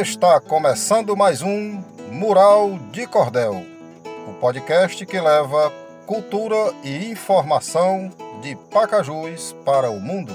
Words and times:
Está 0.00 0.40
começando 0.40 1.16
mais 1.16 1.42
um 1.42 1.82
Mural 2.12 2.78
de 2.92 3.04
Cordel, 3.04 3.66
o 4.28 4.32
podcast 4.34 5.04
que 5.04 5.20
leva 5.20 5.72
cultura 6.06 6.72
e 6.84 7.10
informação 7.10 8.08
de 8.40 8.54
Pacajus 8.70 9.56
para 9.64 9.90
o 9.90 9.98
mundo. 9.98 10.32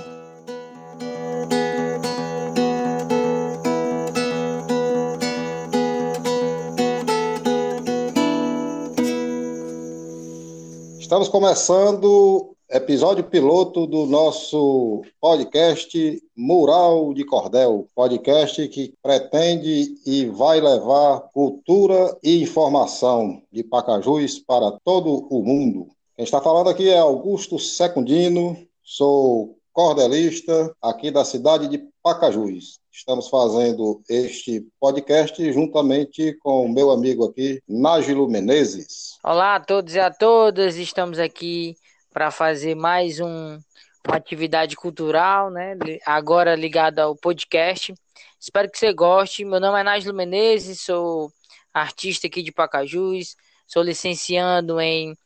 Estamos 11.00 11.30
começando 11.30 12.53
episódio 12.74 13.24
piloto 13.24 13.86
do 13.86 14.08
nosso 14.08 15.04
podcast 15.22 16.20
Mural 16.36 17.14
de 17.14 17.24
Cordel, 17.24 17.88
podcast 17.94 18.68
que 18.68 18.96
pretende 19.00 19.94
e 20.08 20.26
vai 20.26 20.60
levar 20.60 21.20
cultura 21.32 22.18
e 22.24 22.42
informação 22.42 23.44
de 23.52 23.64
Pacajus 23.64 24.40
para 24.40 24.72
todo 24.84 25.28
o 25.30 25.44
mundo. 25.44 25.90
Quem 26.16 26.26
está 26.26 26.42
falando 26.42 26.68
aqui 26.68 26.90
é 26.90 26.98
Augusto 26.98 27.60
Secundino, 27.60 28.58
sou 28.84 29.56
cordelista 29.72 30.76
aqui 30.82 31.12
da 31.12 31.24
cidade 31.24 31.68
de 31.68 31.88
Pacajus. 32.02 32.80
Estamos 32.92 33.28
fazendo 33.28 34.02
este 34.10 34.66
podcast 34.80 35.54
juntamente 35.54 36.36
com 36.42 36.66
o 36.66 36.70
meu 36.70 36.90
amigo 36.90 37.26
aqui, 37.26 37.62
Nágilo 37.70 38.28
Menezes. 38.28 39.20
Olá 39.24 39.58
a 39.58 39.60
todos 39.60 39.94
e 39.94 40.00
a 40.00 40.10
todas, 40.10 40.76
estamos 40.76 41.20
aqui 41.20 41.76
para 42.14 42.30
fazer 42.30 42.76
mais 42.76 43.20
um, 43.20 43.60
uma 44.08 44.16
atividade 44.16 44.76
cultural, 44.76 45.50
né? 45.50 45.76
Agora 46.06 46.56
ligada 46.56 47.04
ao 47.04 47.16
podcast. 47.16 47.94
Espero 48.40 48.70
que 48.70 48.78
você 48.78 48.94
goste. 48.94 49.44
Meu 49.44 49.60
nome 49.60 49.80
é 49.80 49.84
Nájilo 49.84 50.16
Menezes, 50.16 50.82
sou 50.82 51.32
artista 51.74 52.28
aqui 52.28 52.44
de 52.44 52.52
Pacajus, 52.52 53.36
sou 53.66 53.82
licenciando 53.82 54.80
em, 54.80 55.18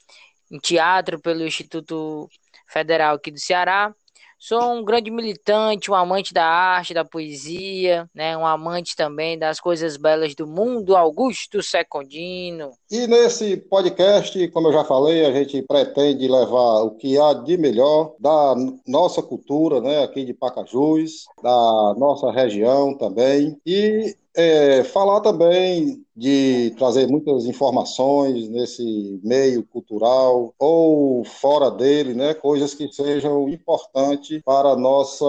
em 0.50 0.58
teatro 0.60 1.20
pelo 1.20 1.46
Instituto 1.46 2.30
Federal 2.68 3.16
aqui 3.16 3.32
do 3.32 3.40
Ceará. 3.40 3.94
Sou 4.40 4.62
um 4.72 4.84
grande 4.84 5.10
militante, 5.10 5.90
um 5.90 5.96
amante 5.96 6.32
da 6.32 6.46
arte, 6.46 6.94
da 6.94 7.04
poesia, 7.04 8.08
né? 8.14 8.38
um 8.38 8.46
amante 8.46 8.96
também 8.96 9.38
das 9.38 9.60
coisas 9.60 9.98
belas 9.98 10.36
do 10.36 10.46
mundo, 10.46 10.96
Augusto 10.96 11.64
Secondino. 11.64 12.72
E 12.92 13.08
nesse 13.08 13.58
podcast, 13.58 14.48
como 14.50 14.68
eu 14.68 14.74
já 14.74 14.84
falei, 14.84 15.26
a 15.26 15.32
gente 15.32 15.64
pretende 15.64 16.28
levar 16.28 16.84
o 16.84 16.92
que 16.92 17.20
há 17.20 17.34
de 17.34 17.58
melhor 17.58 18.14
da 18.20 18.56
nossa 18.86 19.24
cultura, 19.24 19.82
né, 19.82 20.04
aqui 20.04 20.24
de 20.24 20.34
Pacajus, 20.34 21.26
da 21.42 21.96
nossa 21.98 22.32
região 22.32 22.96
também, 22.96 23.58
e 23.66 24.16
é, 24.38 24.84
falar 24.84 25.22
também 25.22 26.06
de 26.16 26.72
trazer 26.78 27.08
muitas 27.08 27.46
informações 27.46 28.48
nesse 28.50 29.20
meio 29.24 29.64
cultural 29.64 30.54
ou 30.60 31.26
fora 31.26 31.72
dele, 31.72 32.14
né, 32.14 32.36
coisas 32.36 32.76
que 32.76 32.88
sejam 32.94 33.50
importantes 33.50 34.40
para 34.46 34.70
a 34.70 34.76
nossa 34.76 35.26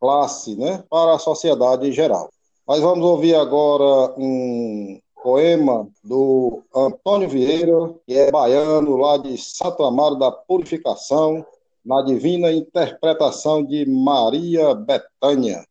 classe, 0.00 0.54
né, 0.54 0.84
para 0.88 1.14
a 1.14 1.18
sociedade 1.18 1.88
em 1.88 1.92
geral. 1.92 2.30
Mas 2.64 2.80
vamos 2.80 3.04
ouvir 3.04 3.34
agora 3.34 4.14
um 4.16 5.00
poema 5.24 5.88
do 6.04 6.62
Antônio 6.72 7.28
Vieira, 7.28 7.94
que 8.06 8.14
é 8.16 8.30
baiano 8.30 8.96
lá 8.96 9.16
de 9.16 9.36
Santo 9.38 9.82
Amaro 9.82 10.14
da 10.14 10.30
Purificação, 10.30 11.44
na 11.84 12.00
divina 12.02 12.52
interpretação 12.52 13.64
de 13.64 13.84
Maria 13.86 14.72
Betânia. 14.72 15.64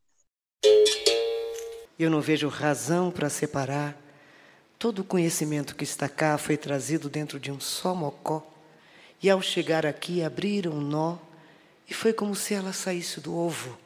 Eu 1.97 2.09
não 2.09 2.19
vejo 2.19 2.49
razão 2.49 3.09
para 3.09 3.29
separar. 3.29 3.97
Todo 4.77 4.99
o 4.99 5.03
conhecimento 5.03 5.75
que 5.75 5.85
está 5.85 6.09
cá 6.09 6.37
foi 6.37 6.57
trazido 6.57 7.09
dentro 7.09 7.39
de 7.39 7.51
um 7.51 7.59
só 7.59 7.95
mocó. 7.95 8.45
E 9.23 9.29
ao 9.29 9.41
chegar 9.41 9.85
aqui, 9.85 10.21
abriram 10.21 10.73
um 10.73 10.81
nó 10.81 11.17
e 11.89 11.93
foi 11.93 12.11
como 12.11 12.35
se 12.35 12.53
ela 12.53 12.73
saísse 12.73 13.21
do 13.21 13.35
ovo. 13.35 13.77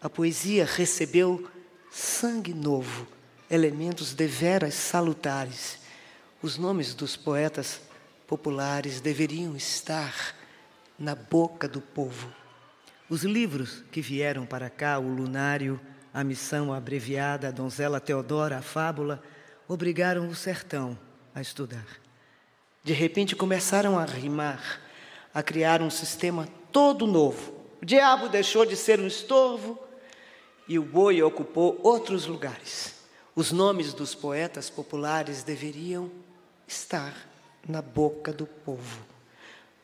A 0.00 0.10
poesia 0.10 0.66
recebeu 0.66 1.48
sangue 1.90 2.52
novo, 2.52 3.06
elementos 3.50 4.12
deveras 4.12 4.74
salutares. 4.74 5.78
Os 6.42 6.58
nomes 6.58 6.92
dos 6.92 7.16
poetas 7.16 7.80
populares 8.26 9.00
deveriam 9.00 9.56
estar 9.56 10.34
na 10.98 11.14
boca 11.14 11.66
do 11.66 11.80
povo. 11.80 12.32
Os 13.08 13.22
livros 13.22 13.84
que 13.90 14.00
vieram 14.00 14.44
para 14.44 14.68
cá, 14.68 14.98
o 14.98 15.08
Lunário, 15.08 15.80
a 16.12 16.22
missão 16.22 16.72
abreviada, 16.72 17.48
a 17.48 17.50
donzela 17.50 18.00
Teodora, 18.00 18.58
a 18.58 18.62
fábula, 18.62 19.22
obrigaram 19.66 20.28
o 20.28 20.34
sertão 20.34 20.98
a 21.34 21.40
estudar. 21.40 21.86
De 22.84 22.92
repente 22.92 23.34
começaram 23.34 23.98
a 23.98 24.04
rimar, 24.04 24.80
a 25.32 25.42
criar 25.42 25.80
um 25.80 25.90
sistema 25.90 26.48
todo 26.70 27.06
novo. 27.06 27.52
O 27.80 27.86
diabo 27.86 28.28
deixou 28.28 28.66
de 28.66 28.76
ser 28.76 29.00
um 29.00 29.06
estorvo 29.06 29.78
e 30.68 30.78
o 30.78 30.82
boi 30.82 31.22
ocupou 31.22 31.80
outros 31.82 32.26
lugares. 32.26 32.94
Os 33.34 33.50
nomes 33.50 33.94
dos 33.94 34.14
poetas 34.14 34.68
populares 34.68 35.42
deveriam 35.42 36.10
estar 36.66 37.14
na 37.66 37.80
boca 37.80 38.32
do 38.32 38.46
povo. 38.46 39.06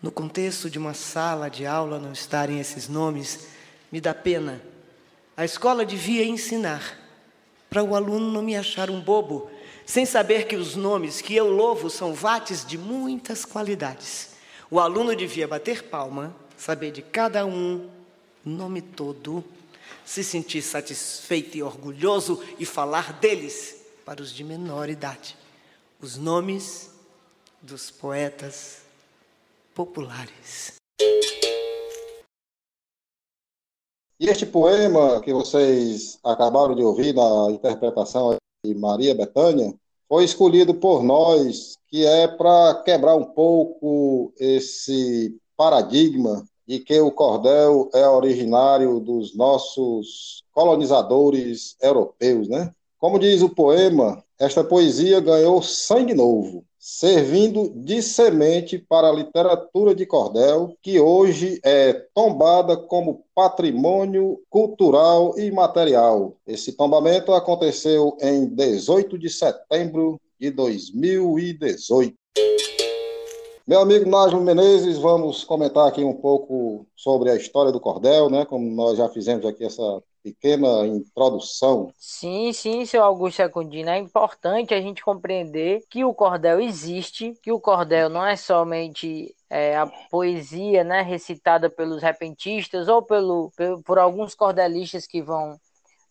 No 0.03 0.13
contexto 0.13 0.69
de 0.69 0.79
uma 0.79 0.95
sala 0.95 1.49
de 1.49 1.65
aula 1.67 1.99
não 1.99 2.13
estarem 2.13 2.61
esses 2.61 2.89
nomes, 2.89 3.49
me 3.91 4.01
dá 4.01 4.13
pena 4.15 4.61
a 5.39 5.45
escola 5.45 5.87
devia 5.87 6.25
ensinar 6.25 6.99
para 7.71 7.85
o 7.85 7.95
aluno 7.95 8.33
não 8.33 8.43
me 8.43 8.57
achar 8.57 8.91
um 8.91 9.01
bobo, 9.01 9.49
sem 9.87 10.05
saber 10.05 10.49
que 10.49 10.57
os 10.57 10.75
nomes 10.75 11.21
que 11.21 11.33
eu 11.33 11.49
louvo 11.49 11.89
são 11.89 12.13
vates 12.13 12.67
de 12.67 12.77
muitas 12.77 13.45
qualidades. 13.45 14.31
O 14.69 14.81
aluno 14.81 15.15
devia 15.15 15.47
bater 15.47 15.85
palma, 15.85 16.35
saber 16.57 16.91
de 16.91 17.03
cada 17.03 17.47
um, 17.47 17.89
nome 18.45 18.83
todo, 18.83 19.45
se 20.05 20.25
sentir 20.25 20.61
satisfeito 20.61 21.57
e 21.57 21.63
orgulhoso 21.63 22.43
e 22.59 22.67
falar 22.67 23.13
deles 23.13 23.77
para 24.05 24.21
os 24.21 24.35
de 24.35 24.43
menor 24.43 24.89
idade. 24.89 25.37
Os 26.01 26.17
nomes 26.17 26.91
dos 27.63 27.93
poetas 27.93 28.79
populares. 29.73 30.79
E 34.21 34.27
este 34.27 34.45
poema 34.45 35.21
que 35.21 35.33
vocês 35.33 36.19
acabaram 36.25 36.75
de 36.75 36.83
ouvir 36.83 37.15
na 37.15 37.53
interpretação 37.53 38.35
de 38.65 38.75
Maria 38.75 39.15
Bethânia 39.15 39.73
foi 40.09 40.25
escolhido 40.25 40.75
por 40.75 41.05
nós, 41.05 41.77
que 41.87 42.05
é 42.05 42.27
para 42.27 42.83
quebrar 42.85 43.15
um 43.15 43.27
pouco 43.27 44.33
esse 44.37 45.39
paradigma 45.57 46.45
de 46.67 46.81
que 46.81 46.99
o 46.99 47.13
cordel 47.13 47.89
é 47.95 48.09
originário 48.09 48.99
dos 48.99 49.37
nossos 49.37 50.43
colonizadores 50.53 51.77
europeus, 51.81 52.49
né? 52.49 52.75
Como 52.99 53.21
diz 53.21 53.41
o 53.41 53.49
poema, 53.49 54.21
esta 54.37 54.65
poesia 54.65 55.21
ganhou 55.21 55.63
sangue 55.63 56.13
novo, 56.13 56.65
servindo 56.79 57.71
de 57.75 58.01
semente 58.03 58.79
para 58.79 59.09
a 59.09 59.13
literatura 59.13 59.95
de 59.95 60.07
cordel, 60.07 60.77
que 60.81 61.01
hoje 61.01 61.61
é 61.65 61.93
tombada 62.15 62.77
como 62.77 63.25
patrimônio 63.35 64.41
cultural 64.49 65.35
e 65.39 65.51
material. 65.51 66.37
Esse 66.47 66.73
tombamento 66.73 67.33
aconteceu 67.33 68.17
em 68.21 68.47
18 68.47 69.19
de 69.19 69.29
setembro 69.29 70.21
de 70.39 70.51
2018. 70.51 72.15
Meu 73.69 73.83
amigo 73.83 74.09
Nájimo 74.09 74.41
Menezes, 74.41 74.97
vamos 74.97 75.45
comentar 75.45 75.87
aqui 75.87 76.03
um 76.03 76.15
pouco 76.15 76.87
sobre 76.97 77.31
a 77.31 77.37
história 77.37 77.71
do 77.71 77.79
cordel, 77.79 78.31
né? 78.31 78.47
Como 78.47 78.67
nós 78.75 78.97
já 78.97 79.11
fizemos 79.11 79.45
aqui 79.45 79.63
essa 79.63 80.03
pequena 80.23 80.87
introdução. 80.87 81.93
Sim, 81.99 82.51
sim, 82.55 82.87
seu 82.87 83.05
Augusto 83.05 83.37
Secundino. 83.37 83.91
É 83.91 83.99
importante 83.99 84.73
a 84.73 84.81
gente 84.81 85.05
compreender 85.05 85.83
que 85.91 86.03
o 86.03 86.15
cordel 86.15 86.63
existe, 86.63 87.35
que 87.43 87.53
o 87.53 87.61
cordel 87.61 88.09
não 88.09 88.25
é 88.25 88.37
somente 88.37 89.37
é, 89.51 89.77
a 89.77 89.87
poesia 90.11 90.83
né, 90.83 91.03
recitada 91.03 91.69
pelos 91.69 92.01
repentistas 92.03 92.89
ou 92.89 93.03
pelo, 93.03 93.53
por 93.85 93.99
alguns 93.99 94.35
cordelistas 94.35 95.07
que 95.07 95.21
vão 95.21 95.61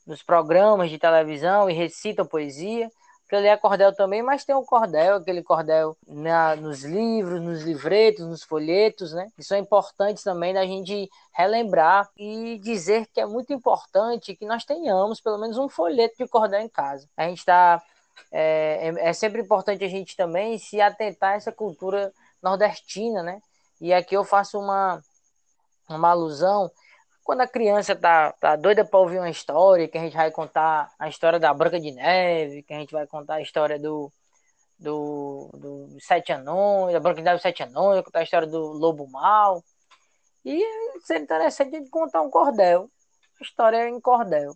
nos 0.06 0.22
programas 0.22 0.92
de 0.92 1.00
televisão 1.00 1.68
e 1.68 1.74
recitam 1.74 2.24
poesia, 2.24 2.88
porque 3.28 3.36
ele 3.36 3.48
é 3.48 3.58
cordel 3.58 3.94
também, 3.94 4.24
mas 4.24 4.46
tem 4.46 4.56
o 4.56 4.64
cordel, 4.64 5.18
aquele 5.18 5.44
cordel 5.44 5.98
na, 6.08 6.56
nos 6.56 6.86
livros, 6.86 7.42
nos 7.42 7.62
livretos, 7.62 8.26
nos 8.26 8.42
folhetos, 8.42 9.12
né? 9.12 9.30
Isso 9.38 9.54
é 9.54 9.58
importante 9.58 10.24
também 10.24 10.54
da 10.54 10.66
gente 10.66 11.10
relembrar 11.34 12.10
e 12.16 12.58
dizer 12.60 13.06
que 13.08 13.20
é 13.20 13.26
muito 13.26 13.52
importante 13.52 14.34
que 14.34 14.46
nós 14.46 14.64
tenhamos 14.64 15.20
pelo 15.20 15.38
menos 15.38 15.58
um 15.58 15.68
folheto 15.68 16.16
de 16.18 16.26
cordel 16.26 16.62
em 16.62 16.70
casa. 16.70 17.06
A 17.18 17.28
gente 17.28 17.40
está. 17.40 17.84
É, 18.32 18.94
é, 18.96 19.10
é 19.10 19.14
sempre 19.14 19.42
importante 19.42 19.84
a 19.84 19.90
gente 19.90 20.16
também 20.16 20.58
se 20.58 20.80
atentar 20.80 21.34
a 21.34 21.36
essa 21.36 21.52
cultura 21.52 22.14
nordestina, 22.42 23.22
né? 23.22 23.42
E 23.82 23.94
aqui 23.94 24.16
eu 24.16 24.24
faço 24.24 24.58
uma, 24.58 25.04
uma 25.90 26.12
alusão 26.12 26.72
quando 27.28 27.42
a 27.42 27.48
criança 27.48 27.94
tá, 27.94 28.32
tá 28.32 28.56
doida 28.56 28.86
para 28.86 29.00
ouvir 29.02 29.18
uma 29.18 29.30
história, 29.30 29.86
que 29.86 29.98
a 29.98 30.02
gente 30.02 30.16
vai 30.16 30.32
contar 30.32 30.90
a 30.98 31.10
história 31.10 31.38
da 31.38 31.54
Branca 31.54 31.78
de 31.78 31.92
Neve, 31.92 32.64
que 32.64 32.74
a 32.74 32.80
gente 32.80 32.94
vai 32.94 33.06
contar 33.06 33.36
a 33.36 33.42
história 33.42 33.78
do, 33.78 34.10
do, 34.80 35.50
do 35.54 35.98
Sete 36.00 36.32
Anões, 36.32 36.94
da 36.94 37.02
Branca 37.02 37.18
de 37.18 37.26
Neve 37.26 37.42
Sete 37.42 37.64
Anões, 37.64 38.02
contar 38.02 38.20
a 38.20 38.24
história 38.24 38.48
do 38.48 38.72
Lobo 38.72 39.10
Mal. 39.10 39.62
E 40.46 40.64
seria 41.04 41.22
interessante 41.22 41.76
a 41.76 41.80
gente 41.80 41.90
contar 41.90 42.22
um 42.22 42.30
cordel, 42.30 42.90
história 43.42 43.90
em 43.90 44.00
cordel. 44.00 44.56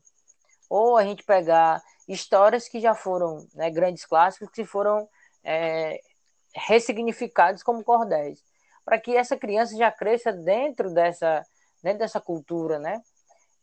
Ou 0.69 0.95
a 0.95 1.03
gente 1.03 1.25
pegar 1.25 1.83
histórias 2.07 2.69
que 2.69 2.79
já 2.79 2.95
foram 2.95 3.45
né, 3.53 3.69
grandes 3.69 4.05
clássicos, 4.05 4.49
que 4.49 4.63
foram 4.63 5.09
é, 5.43 5.99
ressignificados 6.55 7.63
como 7.63 7.83
cordéis. 7.83 8.41
Para 8.85 8.97
que 8.97 9.13
essa 9.13 9.35
criança 9.35 9.75
já 9.75 9.91
cresça 9.91 10.31
dentro 10.31 10.89
dessa 10.93 11.45
dentro 11.81 11.99
dessa 11.99 12.21
cultura, 12.21 12.79
né? 12.79 13.01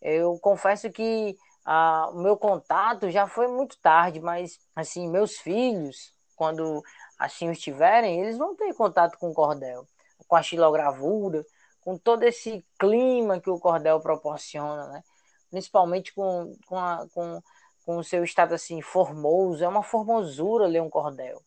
Eu 0.00 0.38
confesso 0.38 0.90
que 0.90 1.36
ah, 1.64 2.08
o 2.12 2.18
meu 2.20 2.36
contato 2.36 3.10
já 3.10 3.26
foi 3.26 3.48
muito 3.48 3.78
tarde, 3.78 4.20
mas 4.20 4.58
assim, 4.74 5.08
meus 5.08 5.38
filhos, 5.38 6.14
quando 6.36 6.82
assim 7.18 7.50
estiverem, 7.50 8.20
eles 8.20 8.38
vão 8.38 8.54
ter 8.54 8.72
contato 8.74 9.18
com 9.18 9.30
o 9.30 9.34
cordel, 9.34 9.86
com 10.26 10.36
a 10.36 10.42
xilogravura, 10.42 11.44
com 11.80 11.98
todo 11.98 12.22
esse 12.22 12.64
clima 12.78 13.40
que 13.40 13.50
o 13.50 13.58
cordel 13.58 14.00
proporciona, 14.00 14.86
né? 14.88 15.02
Principalmente 15.50 16.14
com, 16.14 16.54
com, 16.66 16.78
a, 16.78 17.06
com, 17.12 17.42
com 17.84 17.96
o 17.96 18.04
seu 18.04 18.22
estado 18.22 18.54
assim 18.54 18.80
formoso, 18.82 19.64
é 19.64 19.68
uma 19.68 19.82
formosura 19.82 20.66
ler 20.66 20.82
um 20.82 20.90
cordel. 20.90 21.42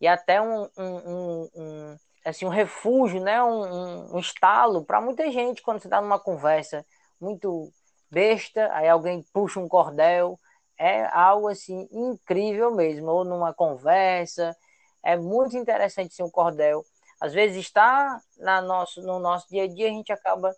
E 0.00 0.06
até 0.06 0.40
um, 0.40 0.68
um, 0.76 0.96
um, 1.06 1.50
um 1.54 1.98
assim, 2.28 2.44
um 2.44 2.50
refúgio, 2.50 3.20
né? 3.20 3.42
um, 3.42 4.14
um 4.14 4.18
estalo 4.18 4.84
para 4.84 5.00
muita 5.00 5.30
gente 5.30 5.62
quando 5.62 5.80
você 5.80 5.86
está 5.86 6.00
numa 6.00 6.18
conversa 6.18 6.84
muito 7.20 7.72
besta, 8.10 8.70
aí 8.72 8.88
alguém 8.88 9.24
puxa 9.32 9.60
um 9.60 9.68
cordel, 9.68 10.38
é 10.78 11.04
algo 11.06 11.48
assim 11.48 11.88
incrível 11.90 12.70
mesmo, 12.74 13.10
ou 13.10 13.24
numa 13.24 13.52
conversa, 13.52 14.56
é 15.02 15.16
muito 15.16 15.56
interessante 15.56 16.14
ser 16.14 16.22
um 16.22 16.30
cordel. 16.30 16.84
Às 17.20 17.32
vezes 17.32 17.58
está 17.58 18.20
na 18.38 18.62
nosso, 18.62 19.02
no 19.02 19.18
nosso 19.18 19.48
dia 19.48 19.64
a 19.64 19.66
dia, 19.66 19.88
a 19.88 19.90
gente 19.90 20.12
acaba 20.12 20.54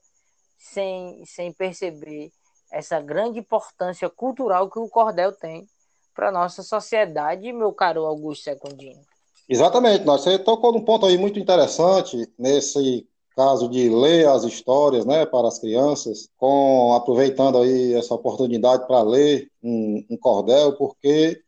sem, 0.59 1.25
sem 1.25 1.53
perceber 1.53 2.31
essa 2.71 3.01
grande 3.01 3.39
importância 3.39 4.09
cultural 4.11 4.71
que 4.71 4.79
o 4.79 4.89
cordel 4.89 5.33
tem 5.33 5.67
para 6.15 6.29
a 6.29 6.33
nossa 6.33 6.63
sociedade, 6.63 7.53
meu 7.53 7.73
caro 7.73 8.05
Augusto 8.05 8.45
Secundino. 8.45 9.10
Exatamente, 9.51 10.05
nós 10.05 10.21
você 10.21 10.39
tocou 10.39 10.73
num 10.73 10.85
ponto 10.85 11.05
aí 11.05 11.19
muito 11.19 11.37
interessante 11.37 12.25
nesse 12.39 13.05
caso 13.35 13.69
de 13.69 13.89
ler 13.89 14.29
as 14.29 14.45
histórias, 14.45 15.05
né, 15.05 15.27
para 15.27 15.49
as 15.49 15.59
crianças, 15.59 16.29
com 16.39 16.95
aproveitando 16.95 17.59
aí 17.59 17.95
essa 17.95 18.15
oportunidade 18.15 18.87
para 18.87 19.03
ler 19.03 19.51
um, 19.61 20.05
um, 20.09 20.17
cordel, 20.17 20.75
porque 20.77 21.41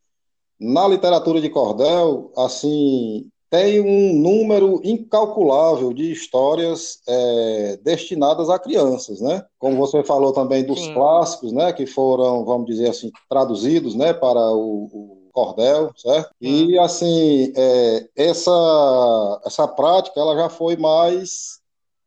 na 0.59 0.89
literatura 0.89 1.41
de 1.41 1.49
cordel, 1.49 2.33
assim, 2.37 3.31
tem 3.49 3.81
um 3.81 4.19
número 4.19 4.81
incalculável 4.83 5.93
de 5.93 6.11
histórias 6.11 6.99
é, 7.07 7.79
destinadas 7.85 8.51
a 8.51 8.59
crianças, 8.59 9.21
né? 9.21 9.45
Como 9.61 9.77
você 9.77 10.03
falou 10.03 10.33
também 10.33 10.65
dos 10.65 10.81
Sim. 10.81 10.95
clássicos, 10.95 11.53
né, 11.53 11.73
que 11.73 11.87
foram, 11.87 12.45
vamos 12.45 12.67
dizer 12.67 12.89
assim, 12.89 13.13
traduzidos, 13.29 13.95
né, 13.95 14.13
para 14.13 14.41
o, 14.53 14.89
o 14.93 15.22
cordel, 15.33 15.93
certo? 15.97 16.35
E 16.41 16.79
hum. 16.79 16.83
assim, 16.83 17.53
é, 17.57 18.09
essa, 18.15 19.41
essa 19.45 19.67
prática 19.67 20.21
ela 20.21 20.37
já 20.37 20.49
foi 20.49 20.77
mais, 20.77 21.61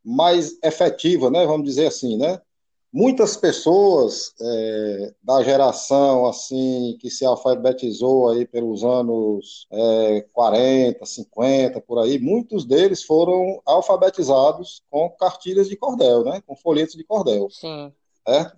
mais 0.03 0.57
efetiva, 0.63 1.29
né? 1.29 1.45
Vamos 1.45 1.65
dizer 1.65 1.87
assim, 1.87 2.17
né? 2.17 2.39
Muitas 2.93 3.35
pessoas 3.35 4.33
é, 4.39 5.13
da 5.21 5.43
geração 5.43 6.25
assim 6.27 6.97
que 7.01 7.09
se 7.09 7.25
alfabetizou 7.25 8.29
aí 8.29 8.47
pelos 8.47 8.85
anos 8.85 9.67
é, 9.69 10.25
40, 10.31 11.05
50, 11.05 11.81
por 11.81 11.99
aí, 11.99 12.17
muitos 12.17 12.63
deles 12.63 13.03
foram 13.03 13.61
alfabetizados 13.65 14.81
com 14.89 15.09
cartilhas 15.09 15.67
de 15.67 15.75
cordel, 15.75 16.23
né? 16.23 16.41
Com 16.47 16.55
folhetos 16.55 16.95
de 16.95 17.03
cordel. 17.03 17.49
Sim. 17.49 17.91
Certo? 18.25 18.55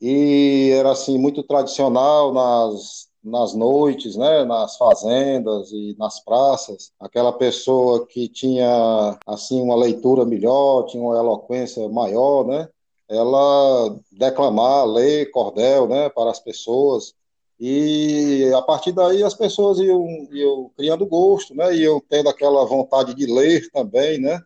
E 0.00 0.70
era 0.74 0.90
assim 0.90 1.16
muito 1.16 1.42
tradicional 1.42 2.32
nas 2.32 3.08
nas 3.26 3.54
noites, 3.54 4.16
né, 4.16 4.44
nas 4.44 4.76
fazendas 4.76 5.72
e 5.72 5.96
nas 5.98 6.20
praças, 6.20 6.92
aquela 7.00 7.32
pessoa 7.32 8.06
que 8.06 8.28
tinha 8.28 9.18
assim 9.26 9.60
uma 9.60 9.74
leitura 9.74 10.24
melhor, 10.24 10.84
tinha 10.86 11.02
uma 11.02 11.16
eloquência 11.16 11.88
maior, 11.88 12.46
né, 12.46 12.68
ela 13.08 13.96
declamar, 14.12 14.86
ler 14.86 15.30
cordel, 15.32 15.88
né, 15.88 16.08
para 16.08 16.30
as 16.30 16.38
pessoas 16.38 17.14
e 17.58 18.52
a 18.54 18.62
partir 18.62 18.92
daí 18.92 19.22
as 19.22 19.34
pessoas 19.34 19.78
iam, 19.78 20.06
iam 20.30 20.70
criando 20.76 21.04
gosto, 21.04 21.52
né, 21.54 21.74
iam 21.74 22.00
tendo 22.08 22.28
aquela 22.28 22.64
vontade 22.64 23.12
de 23.12 23.26
ler 23.26 23.68
também, 23.72 24.20
né, 24.20 24.40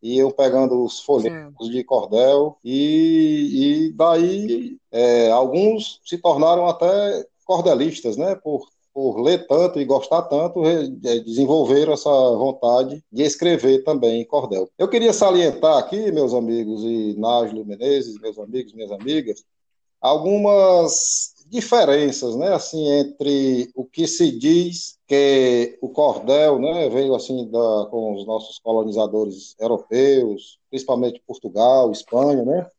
iam 0.00 0.30
pegando 0.30 0.84
os 0.84 1.00
folhetos 1.00 1.66
Sim. 1.66 1.72
de 1.72 1.82
cordel 1.82 2.56
e, 2.64 3.88
e 3.88 3.92
daí 3.92 4.78
é, 4.92 5.30
alguns 5.30 6.00
se 6.04 6.16
tornaram 6.16 6.66
até 6.66 7.26
cordelistas, 7.50 8.16
né, 8.16 8.36
por, 8.36 8.68
por 8.94 9.20
ler 9.20 9.44
tanto 9.48 9.80
e 9.80 9.84
gostar 9.84 10.22
tanto, 10.22 10.62
desenvolveram 11.24 11.94
essa 11.94 12.08
vontade 12.08 13.02
de 13.10 13.24
escrever 13.24 13.82
também 13.82 14.20
em 14.20 14.24
cordel. 14.24 14.70
Eu 14.78 14.86
queria 14.86 15.12
salientar 15.12 15.76
aqui, 15.76 16.12
meus 16.12 16.32
amigos, 16.32 16.84
e 16.84 17.16
Nájilo 17.18 17.66
Menezes, 17.66 18.20
meus 18.20 18.38
amigos, 18.38 18.72
minhas 18.72 18.92
amigas, 18.92 19.42
algumas 20.00 21.34
diferenças, 21.48 22.36
né, 22.36 22.54
assim, 22.54 22.88
entre 22.88 23.72
o 23.74 23.84
que 23.84 24.06
se 24.06 24.30
diz 24.30 24.96
que 25.08 25.76
o 25.82 25.88
cordel, 25.88 26.60
né, 26.60 26.88
veio 26.88 27.16
assim 27.16 27.50
da, 27.50 27.88
com 27.90 28.14
os 28.14 28.24
nossos 28.24 28.60
colonizadores 28.60 29.56
europeus, 29.58 30.60
principalmente 30.70 31.20
Portugal, 31.26 31.90
Espanha, 31.90 32.44
né, 32.44 32.70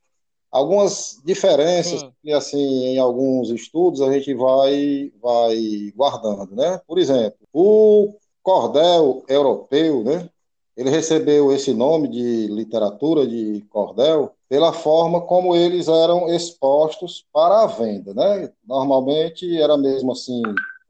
algumas 0.52 1.20
diferenças 1.24 2.02
Sim. 2.02 2.12
que 2.22 2.32
assim 2.32 2.86
em 2.88 3.00
alguns 3.00 3.50
estudos 3.50 4.02
a 4.02 4.12
gente 4.12 4.34
vai 4.34 5.12
vai 5.22 5.94
guardando, 5.96 6.56
né? 6.56 6.82
Por 6.86 7.00
exemplo, 7.00 7.40
o 7.54 8.14
cordel 8.44 9.24
europeu, 9.28 10.04
né? 10.04 10.30
Ele 10.76 10.90
recebeu 10.90 11.52
esse 11.52 11.74
nome 11.74 12.08
de 12.08 12.48
literatura 12.48 13.28
de 13.28 13.64
cordel 13.70 14.32
pela 14.50 14.74
forma 14.74 15.22
como 15.22 15.56
eles 15.56 15.88
eram 15.88 16.28
expostos 16.34 17.26
para 17.32 17.64
a 17.64 17.68
venda, 17.68 18.14
né? 18.14 18.52
Normalmente 18.68 19.58
era 19.58 19.78
mesmo 19.78 20.12
assim 20.12 20.42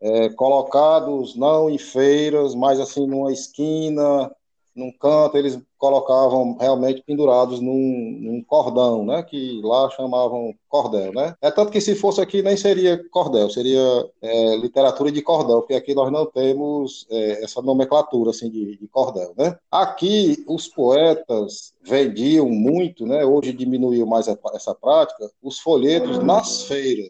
é, 0.01 0.29
colocados 0.29 1.35
não 1.35 1.69
em 1.69 1.77
feiras, 1.77 2.55
mas 2.55 2.79
assim 2.79 3.05
numa 3.05 3.31
esquina, 3.31 4.31
num 4.75 4.91
canto, 4.91 5.37
eles 5.37 5.59
colocavam 5.77 6.57
realmente 6.57 7.03
pendurados 7.03 7.59
num, 7.59 8.17
num, 8.21 8.43
cordão, 8.43 9.05
né, 9.05 9.23
que 9.23 9.61
lá 9.63 9.89
chamavam 9.89 10.53
cordel, 10.69 11.11
né. 11.13 11.35
É 11.41 11.49
tanto 11.51 11.71
que 11.71 11.81
se 11.81 11.95
fosse 11.95 12.21
aqui 12.21 12.41
nem 12.41 12.55
seria 12.55 13.01
cordel, 13.09 13.49
seria 13.49 13.81
é, 14.21 14.55
literatura 14.57 15.11
de 15.11 15.21
cordel, 15.21 15.61
porque 15.61 15.73
aqui 15.73 15.93
nós 15.95 16.11
não 16.11 16.25
temos 16.25 17.07
é, 17.09 17.43
essa 17.43 17.61
nomenclatura 17.61 18.29
assim 18.31 18.49
de, 18.49 18.77
de, 18.77 18.87
cordel, 18.87 19.33
né. 19.37 19.57
Aqui 19.71 20.43
os 20.47 20.67
poetas 20.67 21.73
vendiam 21.81 22.49
muito, 22.49 23.05
né, 23.05 23.25
hoje 23.25 23.53
diminuiu 23.53 24.05
mais 24.05 24.27
essa 24.27 24.75
prática, 24.75 25.29
os 25.41 25.59
folhetos 25.59 26.19
nas 26.19 26.63
feiras 26.63 27.09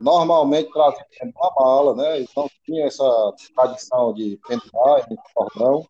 normalmente 0.00 0.70
traziam 0.72 1.32
uma 1.34 1.52
mala, 1.58 1.94
né? 1.94 2.20
Então 2.20 2.48
tinha 2.64 2.86
essa 2.86 3.04
tradição 3.54 4.12
de 4.14 4.38
pendurar 4.46 5.06
em 5.10 5.16
cordão. 5.34 5.86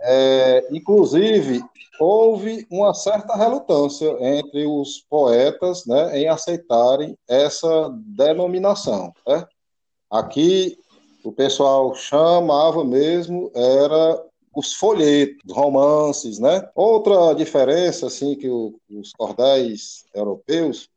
É, 0.00 0.66
inclusive, 0.70 1.62
houve 1.98 2.66
uma 2.70 2.92
certa 2.92 3.36
relutância 3.36 4.16
entre 4.20 4.66
os 4.66 5.04
poetas 5.08 5.86
né, 5.86 6.18
em 6.18 6.28
aceitarem 6.28 7.16
essa 7.28 7.90
denominação. 8.16 9.12
Né? 9.26 9.46
Aqui, 10.10 10.78
o 11.24 11.32
pessoal 11.32 11.94
chamava 11.94 12.84
mesmo, 12.84 13.50
era 13.54 14.22
os 14.54 14.74
folhetos, 14.74 15.52
romances, 15.52 16.38
né? 16.38 16.68
Outra 16.74 17.34
diferença, 17.34 18.06
assim, 18.06 18.36
que 18.36 18.48
o, 18.48 18.78
os 18.88 19.12
cordéis 19.12 20.04
europeus, 20.14 20.88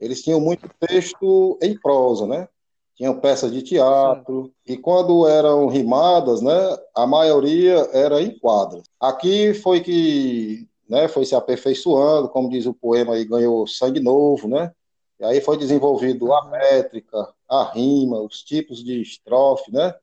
eles 0.00 0.22
tinham 0.22 0.40
muito 0.40 0.68
texto 0.80 1.56
em 1.62 1.78
prosa, 1.78 2.26
né? 2.26 2.48
Tinham 2.96 3.20
peças 3.20 3.52
de 3.52 3.62
teatro, 3.62 4.50
Sim. 4.66 4.72
e 4.72 4.76
quando 4.76 5.28
eram 5.28 5.68
rimadas, 5.68 6.40
né, 6.40 6.78
a 6.94 7.06
maioria 7.06 7.88
era 7.92 8.22
em 8.22 8.38
quadras. 8.38 8.84
Aqui 8.98 9.52
foi 9.52 9.80
que 9.80 10.66
né, 10.88 11.06
foi 11.06 11.26
se 11.26 11.34
aperfeiçoando, 11.34 12.28
como 12.28 12.48
diz 12.48 12.64
o 12.64 12.72
poema, 12.72 13.18
e 13.18 13.24
ganhou 13.24 13.66
sangue 13.66 14.00
novo, 14.00 14.48
né? 14.48 14.72
E 15.20 15.24
aí 15.24 15.40
foi 15.40 15.56
desenvolvido 15.56 16.32
a 16.32 16.48
métrica, 16.48 17.28
a 17.48 17.72
rima, 17.72 18.20
os 18.20 18.42
tipos 18.42 18.82
de 18.82 19.02
estrofe, 19.02 19.72
né? 19.72 19.94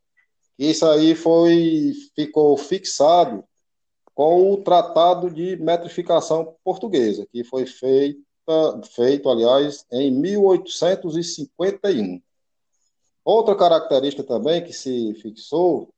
Isso 0.57 0.85
aí 0.85 1.15
foi 1.15 1.93
ficou 2.15 2.55
fixado 2.57 3.43
com 4.13 4.53
o 4.53 4.57
Tratado 4.57 5.31
de 5.31 5.55
Metrificação 5.55 6.55
Portuguesa, 6.63 7.27
que 7.31 7.43
foi 7.43 7.65
feito 7.65 8.21
feito, 8.95 9.29
aliás, 9.29 9.85
em 9.91 10.12
1851. 10.12 12.21
Outra 13.24 13.56
característica 13.56 14.24
também 14.24 14.63
que 14.63 14.74
se 14.74 15.13
fixou 15.15 15.89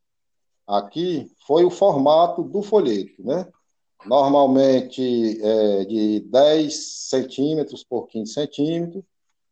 aqui 0.67 1.32
foi 1.46 1.63
o 1.65 1.72
formato 1.72 2.44
do 2.44 2.62
folheto, 2.62 3.24
né? 3.24 3.48
Normalmente 4.05 5.41
é 5.41 5.86
de 5.86 6.20
10 6.20 6.75
centímetros 7.10 7.84
por 7.84 8.08
15 8.08 8.32
centímetros, 8.32 9.03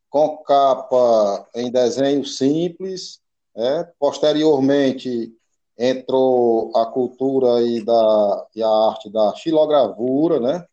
com 0.10 0.38
capa 0.38 1.48
em 1.56 1.72
desenho 1.72 2.24
simples. 2.24 3.20
É? 3.56 3.84
Posteriormente, 4.00 5.32
entrou 5.78 6.72
a 6.76 6.86
cultura 6.86 7.62
e, 7.62 7.84
da, 7.84 8.48
e 8.56 8.64
a 8.64 8.68
arte 8.68 9.10
da 9.12 9.34
xilogravura, 9.36 10.40
né? 10.40 10.66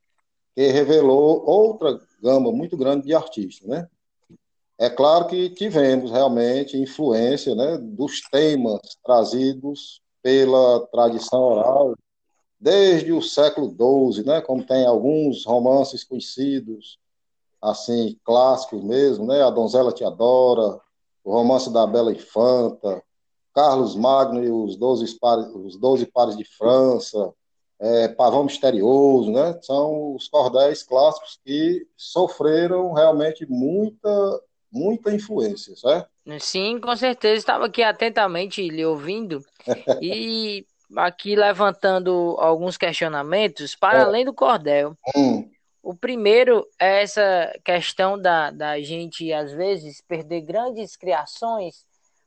que 0.54 0.66
revelou 0.68 1.42
outra 1.46 1.98
gama 2.22 2.52
muito 2.52 2.76
grande 2.76 3.06
de 3.06 3.14
artistas. 3.14 3.66
Né? 3.66 3.88
É 4.80 4.88
claro 4.88 5.26
que 5.26 5.50
tivemos 5.50 6.10
realmente 6.10 6.74
influência 6.74 7.54
né, 7.54 7.76
dos 7.76 8.22
temas 8.30 8.80
trazidos 9.04 10.00
pela 10.22 10.86
tradição 10.86 11.42
oral 11.42 11.94
desde 12.58 13.12
o 13.12 13.20
século 13.20 13.68
XII, 13.68 14.24
né, 14.24 14.40
como 14.40 14.64
tem 14.64 14.86
alguns 14.86 15.44
romances 15.44 16.02
conhecidos, 16.02 16.98
assim, 17.60 18.18
clássicos 18.24 18.82
mesmo, 18.82 19.26
né, 19.26 19.42
A 19.42 19.50
Donzela 19.50 19.92
Te 19.92 20.02
Adora, 20.02 20.80
o 21.22 21.30
romance 21.30 21.70
da 21.70 21.86
Bela 21.86 22.10
Infanta, 22.10 23.02
Carlos 23.54 23.94
Magno 23.94 24.42
e 24.42 24.50
os 24.50 24.76
Doze 24.76 25.18
Pares, 25.18 25.46
os 25.54 25.76
Doze 25.76 26.06
Pares 26.06 26.38
de 26.38 26.44
França, 26.56 27.34
é, 27.78 28.08
Pavão 28.08 28.44
Misterioso, 28.44 29.30
né, 29.30 29.58
são 29.60 30.14
os 30.14 30.26
cordéis 30.26 30.82
clássicos 30.82 31.38
que 31.44 31.86
sofreram 31.98 32.94
realmente 32.94 33.44
muita, 33.46 34.40
muita 34.72 35.12
influência, 35.12 35.74
certo? 35.76 36.08
Sim, 36.38 36.78
com 36.78 36.94
certeza. 36.96 37.38
Estava 37.38 37.66
aqui 37.66 37.82
atentamente 37.82 38.66
lhe 38.68 38.84
ouvindo 38.84 39.44
e 40.00 40.64
aqui 40.96 41.36
levantando 41.36 42.36
alguns 42.38 42.76
questionamentos 42.76 43.74
para 43.74 43.98
é. 43.98 44.02
além 44.02 44.24
do 44.24 44.34
cordel. 44.34 44.96
Hum. 45.16 45.48
O 45.82 45.94
primeiro 45.94 46.66
é 46.78 47.02
essa 47.02 47.52
questão 47.64 48.20
da, 48.20 48.50
da 48.50 48.80
gente, 48.80 49.32
às 49.32 49.50
vezes, 49.52 50.02
perder 50.02 50.42
grandes 50.42 50.94
criações 50.94 51.86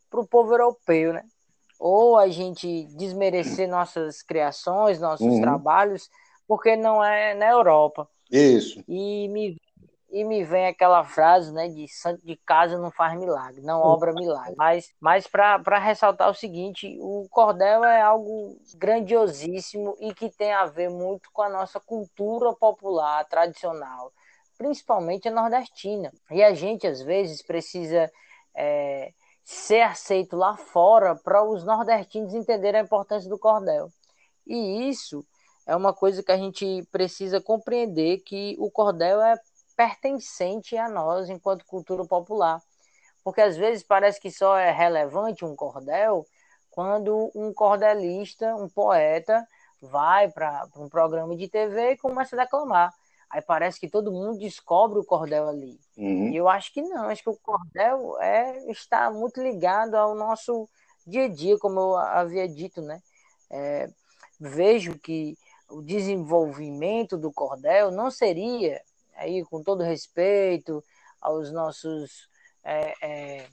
para 0.09 0.19
o 0.19 0.27
povo 0.27 0.53
europeu, 0.53 1.13
né? 1.13 1.23
Ou 1.79 2.17
a 2.17 2.27
gente 2.29 2.85
desmerecer 2.95 3.67
nossas 3.67 4.23
criações, 4.23 4.99
nossos 4.99 5.25
uhum. 5.25 5.41
trabalhos, 5.41 6.09
porque 6.47 6.75
não 6.75 7.03
é 7.03 7.35
na 7.35 7.49
Europa. 7.49 8.07
Isso. 8.31 8.83
E 8.87 9.27
me 9.27 9.57
e 10.13 10.23
me 10.23 10.43
vem 10.43 10.67
aquela 10.67 11.03
frase, 11.03 11.51
né, 11.51 11.67
de 11.67 11.87
santo 11.87 12.23
de 12.23 12.37
casa 12.45 12.77
não 12.77 12.91
faz 12.91 13.19
milagre, 13.19 13.63
não 13.63 13.81
obra 13.81 14.13
milagre. 14.13 14.53
Mas, 14.55 14.93
mas 14.99 15.25
para 15.25 15.79
ressaltar 15.79 16.29
o 16.29 16.35
seguinte, 16.35 16.95
o 17.01 17.27
cordel 17.31 17.83
é 17.83 17.99
algo 17.99 18.55
grandiosíssimo 18.75 19.97
e 19.99 20.13
que 20.13 20.29
tem 20.29 20.53
a 20.53 20.65
ver 20.65 20.91
muito 20.91 21.31
com 21.33 21.41
a 21.41 21.49
nossa 21.49 21.79
cultura 21.79 22.53
popular 22.53 23.25
tradicional, 23.25 24.13
principalmente 24.55 25.27
a 25.27 25.31
nordestina. 25.31 26.11
E 26.29 26.43
a 26.43 26.53
gente 26.53 26.85
às 26.85 27.01
vezes 27.01 27.41
precisa 27.41 28.11
é, 28.55 29.11
ser 29.43 29.81
aceito 29.81 30.35
lá 30.37 30.55
fora 30.55 31.15
para 31.15 31.43
os 31.43 31.63
nordestinos 31.63 32.35
entenderem 32.35 32.81
a 32.81 32.83
importância 32.83 33.27
do 33.27 33.39
cordel. 33.39 33.89
E 34.45 34.87
isso 34.87 35.25
é 35.65 35.75
uma 35.75 35.91
coisa 35.91 36.21
que 36.21 36.31
a 36.31 36.37
gente 36.37 36.87
precisa 36.91 37.41
compreender 37.41 38.19
que 38.19 38.55
o 38.59 38.69
cordel 38.69 39.19
é 39.19 39.35
pertencente 39.83 40.77
a 40.77 40.87
nós 40.87 41.29
enquanto 41.29 41.65
cultura 41.65 42.05
popular. 42.05 42.61
Porque 43.23 43.41
às 43.41 43.57
vezes 43.57 43.83
parece 43.83 44.19
que 44.19 44.31
só 44.31 44.57
é 44.57 44.71
relevante 44.71 45.43
um 45.43 45.55
cordel 45.55 46.25
quando 46.69 47.31
um 47.35 47.53
cordelista, 47.53 48.55
um 48.55 48.67
poeta, 48.67 49.45
vai 49.81 50.29
para 50.29 50.67
um 50.77 50.89
programa 50.89 51.35
de 51.35 51.47
TV 51.47 51.91
e 51.91 51.97
começa 51.97 52.35
a 52.35 52.43
declamar. 52.43 52.93
Aí 53.29 53.41
parece 53.41 53.79
que 53.79 53.89
todo 53.89 54.11
mundo 54.11 54.39
descobre 54.39 54.99
o 54.99 55.03
cordel 55.03 55.47
ali. 55.47 55.79
Uhum. 55.97 56.29
E 56.29 56.35
eu 56.35 56.47
acho 56.47 56.71
que 56.73 56.81
não, 56.81 57.09
acho 57.09 57.23
que 57.23 57.29
o 57.29 57.37
cordel 57.37 58.17
é, 58.19 58.71
está 58.71 59.11
muito 59.11 59.41
ligado 59.41 59.95
ao 59.95 60.15
nosso 60.15 60.69
dia 61.05 61.25
a 61.25 61.27
dia, 61.27 61.57
como 61.57 61.79
eu 61.79 61.97
havia 61.97 62.47
dito, 62.47 62.81
né? 62.81 63.01
É, 63.49 63.89
vejo 64.39 64.97
que 64.99 65.37
o 65.69 65.81
desenvolvimento 65.81 67.17
do 67.17 67.31
cordel 67.31 67.91
não 67.91 68.09
seria 68.11 68.81
aí 69.15 69.43
com 69.45 69.63
todo 69.63 69.83
respeito 69.83 70.83
aos 71.21 71.51
nossos 71.51 72.27
é, 72.63 72.93
é, 73.01 73.47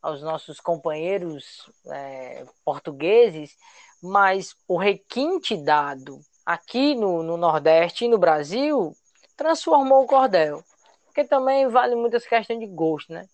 aos 0.00 0.22
nossos 0.22 0.60
companheiros 0.60 1.70
é, 1.86 2.44
portugueses, 2.64 3.56
mas 4.02 4.54
o 4.66 4.76
requinte 4.76 5.56
dado 5.56 6.20
aqui 6.46 6.94
no, 6.94 7.22
no 7.22 7.36
Nordeste 7.36 8.04
e 8.04 8.08
no 8.08 8.18
Brasil 8.18 8.94
transformou 9.36 10.04
o 10.04 10.06
cordel, 10.06 10.62
porque 11.04 11.24
também 11.24 11.68
vale 11.68 11.94
muitas 11.94 12.26
questões 12.26 12.60
de 12.60 12.66
gosto, 12.66 13.12
né? 13.12 13.26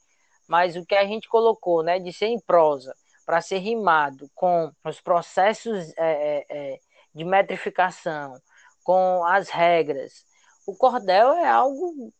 Mas 0.46 0.76
o 0.76 0.84
que 0.84 0.94
a 0.94 1.06
gente 1.06 1.28
colocou, 1.28 1.82
né, 1.82 1.98
de 1.98 2.12
ser 2.12 2.26
em 2.26 2.40
prosa 2.40 2.94
para 3.24 3.40
ser 3.40 3.58
rimado 3.58 4.30
com 4.34 4.70
os 4.84 5.00
processos 5.00 5.92
é, 5.96 5.96
é, 5.98 6.46
é, 6.50 6.80
de 7.14 7.24
metrificação, 7.24 8.38
com 8.82 9.24
as 9.24 9.48
regras, 9.48 10.26
o 10.66 10.74
cordel 10.74 11.32
é 11.34 11.48
algo 11.48 12.12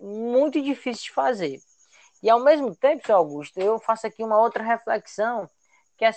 muito 0.00 0.60
difícil 0.62 1.04
de 1.04 1.12
fazer. 1.12 1.60
E 2.22 2.28
ao 2.28 2.40
mesmo 2.40 2.74
tempo, 2.74 3.06
seu 3.06 3.16
Augusto, 3.16 3.58
eu 3.58 3.78
faço 3.78 4.06
aqui 4.06 4.22
uma 4.22 4.40
outra 4.40 4.62
reflexão, 4.62 5.48
que 5.96 6.04
é 6.04 6.08
a, 6.08 6.12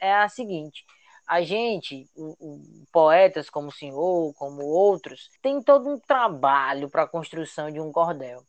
é 0.00 0.14
a 0.14 0.28
seguinte: 0.28 0.84
a 1.26 1.42
gente, 1.42 2.08
poetas 2.92 3.50
como 3.50 3.68
o 3.68 3.72
senhor, 3.72 4.32
como 4.34 4.64
outros, 4.64 5.30
tem 5.42 5.60
todo 5.62 5.88
um 5.88 5.98
trabalho 5.98 6.88
para 6.88 7.02
a 7.02 7.08
construção 7.08 7.70
de 7.70 7.80
um 7.80 7.92
cordel. 7.92 8.42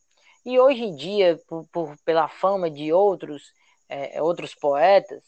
E 0.46 0.60
hoje 0.60 0.84
em 0.84 0.96
dia, 0.96 1.40
por, 1.48 1.66
por 1.72 1.98
pela 2.06 2.28
fama 2.30 2.70
de 2.70 2.94
outros, 2.94 3.52
é, 3.90 4.22
outros 4.22 4.56
poetas, 4.56 5.24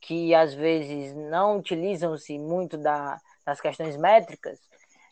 que 0.00 0.34
às 0.34 0.54
vezes 0.54 1.14
não 1.14 1.58
utilizam-se 1.58 2.38
muito 2.38 2.76
da, 2.76 3.20
das 3.44 3.60
questões 3.60 3.96
métricas, 3.96 4.58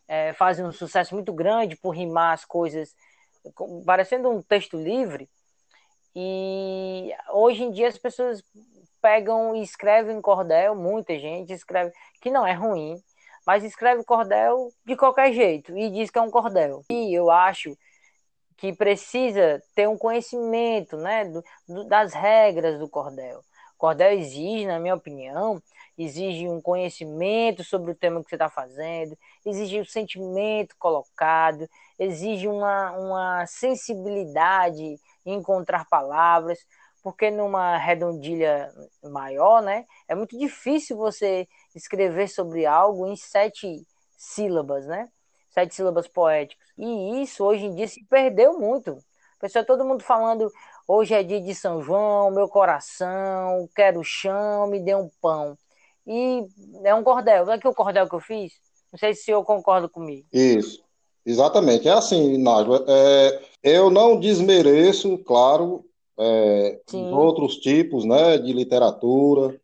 é, 0.08 0.32
fazem 0.32 0.64
um 0.64 0.72
sucesso 0.72 1.14
muito 1.14 1.32
grande 1.32 1.76
por 1.76 1.90
rimar 1.90 2.32
as 2.32 2.44
coisas, 2.44 2.94
parecendo 3.84 4.30
um 4.30 4.42
texto 4.42 4.76
livre. 4.76 5.28
E 6.14 7.12
hoje 7.32 7.64
em 7.64 7.70
dia 7.70 7.88
as 7.88 7.98
pessoas 7.98 8.42
pegam 9.02 9.54
e 9.54 9.62
escrevem 9.62 10.20
cordel, 10.20 10.74
muita 10.74 11.18
gente 11.18 11.52
escreve, 11.52 11.92
que 12.20 12.30
não 12.30 12.46
é 12.46 12.52
ruim, 12.52 13.02
mas 13.46 13.64
escreve 13.64 14.02
cordel 14.04 14.72
de 14.84 14.96
qualquer 14.96 15.32
jeito 15.32 15.76
e 15.76 15.90
diz 15.90 16.10
que 16.10 16.18
é 16.18 16.22
um 16.22 16.30
cordel. 16.30 16.82
E 16.90 17.12
eu 17.12 17.30
acho 17.30 17.76
que 18.56 18.72
precisa 18.72 19.62
ter 19.74 19.88
um 19.88 19.98
conhecimento 19.98 20.96
né, 20.96 21.24
do, 21.24 21.84
das 21.84 22.14
regras 22.14 22.78
do 22.78 22.88
cordel. 22.88 23.42
Cordel 23.84 24.12
exige, 24.12 24.64
na 24.64 24.80
minha 24.80 24.94
opinião, 24.94 25.62
exige 25.98 26.48
um 26.48 26.58
conhecimento 26.58 27.62
sobre 27.62 27.90
o 27.90 27.94
tema 27.94 28.24
que 28.24 28.30
você 28.30 28.34
está 28.34 28.48
fazendo, 28.48 29.14
exige 29.44 29.76
o 29.76 29.82
um 29.82 29.84
sentimento 29.84 30.74
colocado, 30.78 31.68
exige 31.98 32.48
uma, 32.48 32.92
uma 32.92 33.46
sensibilidade 33.46 34.98
em 35.26 35.34
encontrar 35.34 35.86
palavras, 35.86 36.60
porque 37.02 37.30
numa 37.30 37.76
redondilha 37.76 38.72
maior, 39.02 39.60
né, 39.60 39.84
é 40.08 40.14
muito 40.14 40.38
difícil 40.38 40.96
você 40.96 41.46
escrever 41.74 42.28
sobre 42.28 42.64
algo 42.64 43.06
em 43.06 43.16
sete 43.16 43.86
sílabas, 44.16 44.86
né? 44.86 45.10
Sete 45.50 45.74
sílabas 45.74 46.08
poéticas. 46.08 46.66
E 46.78 47.20
isso 47.22 47.44
hoje 47.44 47.66
em 47.66 47.74
dia 47.74 47.86
se 47.86 48.02
perdeu 48.06 48.58
muito. 48.58 48.96
Pessoal, 49.38 49.62
todo 49.62 49.84
mundo 49.84 50.02
falando, 50.02 50.50
hoje 50.86 51.14
é 51.14 51.22
dia 51.22 51.40
de 51.40 51.54
São 51.54 51.82
João, 51.82 52.30
meu 52.30 52.48
coração, 52.48 53.68
quero 53.74 54.02
chão, 54.02 54.66
me 54.66 54.80
dê 54.80 54.94
um 54.94 55.08
pão 55.20 55.56
e 56.06 56.46
é 56.84 56.94
um 56.94 57.02
cordel. 57.02 57.46
Não 57.46 57.52
é 57.52 57.58
que 57.58 57.68
o 57.68 57.74
cordel 57.74 58.08
que 58.08 58.14
eu 58.14 58.20
fiz? 58.20 58.52
Não 58.92 58.98
sei 58.98 59.14
se 59.14 59.22
o 59.22 59.24
senhor 59.24 59.44
concorda 59.44 59.88
comigo. 59.88 60.26
Isso. 60.32 60.82
Exatamente. 61.24 61.88
É 61.88 61.92
assim, 61.92 62.36
Nájua. 62.38 62.84
É, 62.86 63.42
eu 63.62 63.90
não 63.90 64.20
desmereço, 64.20 65.18
claro, 65.18 65.84
é, 66.18 66.80
outros 67.12 67.56
tipos 67.56 68.04
né, 68.04 68.38
de 68.38 68.52
literatura, 68.52 69.58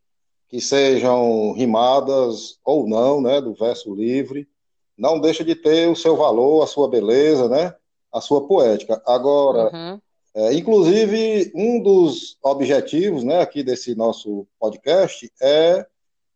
que 0.48 0.60
sejam 0.60 1.52
rimadas 1.52 2.58
ou 2.64 2.88
não, 2.88 3.20
né, 3.20 3.40
do 3.40 3.54
verso 3.54 3.94
livre. 3.94 4.48
Não 4.96 5.20
deixa 5.20 5.44
de 5.44 5.54
ter 5.54 5.88
o 5.88 5.96
seu 5.96 6.16
valor, 6.16 6.62
a 6.62 6.66
sua 6.66 6.88
beleza, 6.88 7.48
né, 7.48 7.74
a 8.12 8.20
sua 8.20 8.46
poética. 8.46 9.00
Agora, 9.06 9.70
uhum. 9.72 10.00
É, 10.34 10.54
inclusive, 10.54 11.50
um 11.54 11.82
dos 11.82 12.36
objetivos 12.42 13.24
né, 13.24 13.40
aqui 13.40 13.62
desse 13.62 13.94
nosso 13.94 14.46
podcast 14.58 15.30
é 15.42 15.86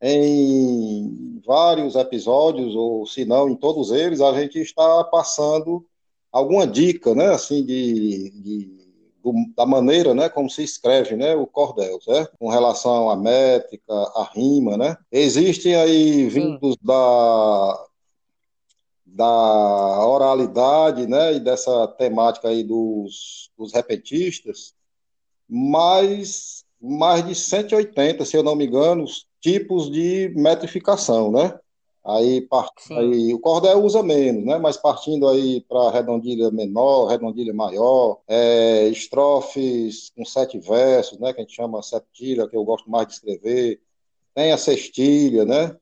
em 0.02 1.40
vários 1.46 1.94
episódios, 1.94 2.74
ou 2.74 3.06
se 3.06 3.24
não 3.24 3.48
em 3.48 3.56
todos 3.56 3.90
eles, 3.90 4.20
a 4.20 4.38
gente 4.38 4.58
está 4.58 5.04
passando 5.04 5.86
alguma 6.30 6.66
dica, 6.66 7.14
né, 7.14 7.28
assim, 7.28 7.64
de, 7.64 8.30
de 8.30 8.84
da 9.56 9.64
maneira, 9.64 10.12
né, 10.12 10.28
como 10.28 10.50
se 10.50 10.62
escreve, 10.62 11.16
né, 11.16 11.34
o 11.34 11.46
cordel, 11.46 11.98
certo? 12.02 12.36
Com 12.38 12.48
relação 12.50 13.08
à 13.08 13.16
métrica, 13.16 13.92
à 13.92 14.30
rima, 14.34 14.76
né? 14.76 14.98
Existem 15.10 15.74
aí 15.74 16.28
vindos 16.28 16.76
da 16.82 17.86
da 19.14 20.06
oralidade, 20.06 21.06
né, 21.06 21.34
e 21.34 21.40
dessa 21.40 21.86
temática 21.88 22.48
aí 22.48 22.64
dos, 22.64 23.50
dos 23.56 23.72
repetistas, 23.72 24.74
mais 25.48 26.64
mais 26.80 27.26
de 27.26 27.34
180, 27.34 28.24
se 28.26 28.36
eu 28.36 28.42
não 28.42 28.54
me 28.54 28.66
engano, 28.66 29.06
tipos 29.40 29.90
de 29.90 30.30
metrificação, 30.36 31.32
né? 31.32 31.58
Aí, 32.04 32.42
part... 32.42 32.70
aí 32.92 33.32
o 33.32 33.38
cordel 33.40 33.82
usa 33.82 34.02
menos, 34.02 34.44
né? 34.44 34.58
Mas 34.58 34.76
partindo 34.76 35.26
aí 35.26 35.62
para 35.62 35.90
redondilha 35.90 36.50
menor, 36.50 37.06
redondilha 37.06 37.54
maior, 37.54 38.20
é, 38.28 38.88
estrofes 38.88 40.10
com 40.14 40.24
sete 40.26 40.58
versos, 40.58 41.18
né? 41.18 41.32
Que 41.32 41.40
a 41.40 41.44
gente 41.44 41.56
chama 41.56 41.82
septilha, 41.82 42.46
que 42.46 42.56
eu 42.56 42.64
gosto 42.64 42.90
mais 42.90 43.06
de 43.06 43.14
escrever. 43.14 43.80
Tem 44.34 44.52
a 44.52 44.58
sextilha, 44.58 45.46
né? 45.46 45.74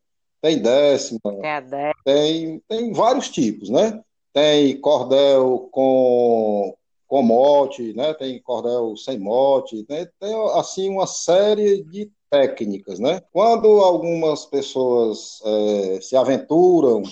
Tem 0.42 0.60
décima. 0.60 1.20
Tem 1.22 1.50
a 1.50 1.60
décima. 1.60 1.94
Tem, 2.04 2.60
tem 2.68 2.92
vários 2.92 3.30
tipos, 3.30 3.70
né? 3.70 4.02
Tem 4.32 4.78
cordel 4.80 5.68
com, 5.70 6.76
com 7.06 7.22
mote, 7.22 7.94
né? 7.94 8.12
Tem 8.14 8.42
cordel 8.42 8.96
sem 8.96 9.18
mote, 9.18 9.86
né? 9.88 10.06
tem 10.18 10.34
assim 10.54 10.90
uma 10.90 11.06
série 11.06 11.84
de 11.84 12.10
técnicas, 12.28 12.98
né? 12.98 13.22
Quando 13.32 13.68
algumas 13.80 14.44
pessoas 14.44 15.40
é, 15.44 16.00
se 16.00 16.16
aventuram 16.16 17.02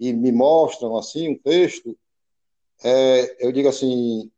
e 0.00 0.12
me 0.12 0.32
mostram 0.32 0.96
assim 0.96 1.28
um 1.28 1.38
texto, 1.38 1.94
é, 2.82 3.46
eu 3.46 3.52
digo 3.52 3.68
assim, 3.68 4.30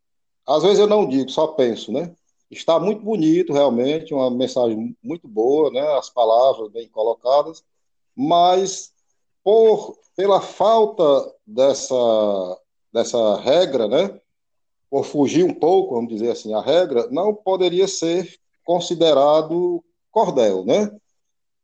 às 0.46 0.62
vezes 0.62 0.80
eu 0.80 0.88
não 0.88 1.06
digo, 1.08 1.30
só 1.30 1.46
penso, 1.48 1.92
né? 1.92 2.12
Está 2.50 2.80
muito 2.80 3.02
bonito, 3.02 3.52
realmente, 3.52 4.12
uma 4.12 4.30
mensagem 4.30 4.96
muito 5.02 5.28
boa, 5.28 5.70
né? 5.70 5.80
As 5.98 6.10
palavras 6.10 6.70
bem 6.72 6.88
colocadas, 6.88 7.62
mas 8.16 8.92
por 9.42 9.98
pela 10.16 10.40
falta 10.40 11.32
dessa 11.46 11.94
dessa 12.92 13.36
regra, 13.40 13.88
né? 13.88 14.20
Por 14.88 15.04
fugir 15.04 15.44
um 15.44 15.52
pouco, 15.52 15.96
vamos 15.96 16.12
dizer 16.12 16.30
assim, 16.30 16.54
a 16.54 16.60
regra 16.60 17.08
não 17.10 17.34
poderia 17.34 17.88
ser 17.88 18.38
considerado 18.64 19.82
cordel, 20.12 20.64
né? 20.64 20.90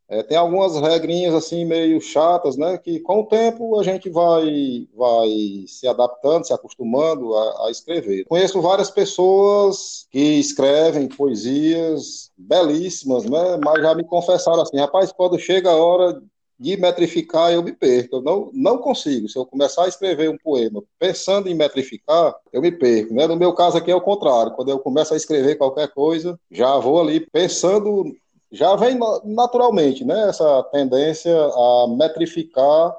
É, 0.08 0.24
tem 0.24 0.36
algumas 0.36 0.74
regrinhas 0.74 1.32
assim 1.32 1.64
meio 1.64 2.00
chatas, 2.00 2.56
né? 2.56 2.76
Que 2.76 2.98
com 2.98 3.20
o 3.20 3.26
tempo 3.26 3.78
a 3.78 3.84
gente 3.84 4.10
vai, 4.10 4.88
vai 4.92 5.28
se 5.68 5.86
adaptando, 5.86 6.44
se 6.44 6.52
acostumando 6.52 7.32
a, 7.36 7.66
a, 7.66 7.70
escrever. 7.70 8.24
Conheço 8.24 8.60
várias 8.60 8.90
pessoas 8.90 10.08
que 10.10 10.40
escrevem 10.40 11.06
poesias 11.06 12.32
belíssimas, 12.36 13.24
né? 13.24 13.56
Mas 13.64 13.80
já 13.80 13.94
me 13.94 14.02
confessaram 14.02 14.62
assim, 14.62 14.78
rapaz, 14.78 15.12
quando 15.12 15.38
chega 15.38 15.70
a 15.70 15.76
hora 15.76 16.20
de 16.60 16.76
metrificar, 16.76 17.50
eu 17.50 17.62
me 17.62 17.72
perco. 17.72 18.16
Eu 18.16 18.22
não, 18.22 18.50
não 18.52 18.78
consigo. 18.78 19.28
Se 19.28 19.38
eu 19.38 19.46
começar 19.46 19.84
a 19.84 19.88
escrever 19.88 20.28
um 20.28 20.36
poema 20.36 20.82
pensando 20.98 21.48
em 21.48 21.54
metrificar, 21.54 22.36
eu 22.52 22.60
me 22.60 22.70
perco. 22.70 23.14
Né? 23.14 23.26
No 23.26 23.34
meu 23.34 23.54
caso 23.54 23.78
aqui 23.78 23.90
é 23.90 23.96
o 23.96 24.00
contrário. 24.00 24.52
Quando 24.52 24.70
eu 24.70 24.78
começo 24.78 25.14
a 25.14 25.16
escrever 25.16 25.56
qualquer 25.56 25.88
coisa, 25.88 26.38
já 26.50 26.76
vou 26.76 27.00
ali 27.00 27.20
pensando 27.32 28.14
já 28.52 28.74
vem 28.74 28.98
naturalmente, 29.24 30.04
né, 30.04 30.28
essa 30.28 30.64
tendência 30.72 31.32
a 31.32 31.86
metrificar 31.88 32.96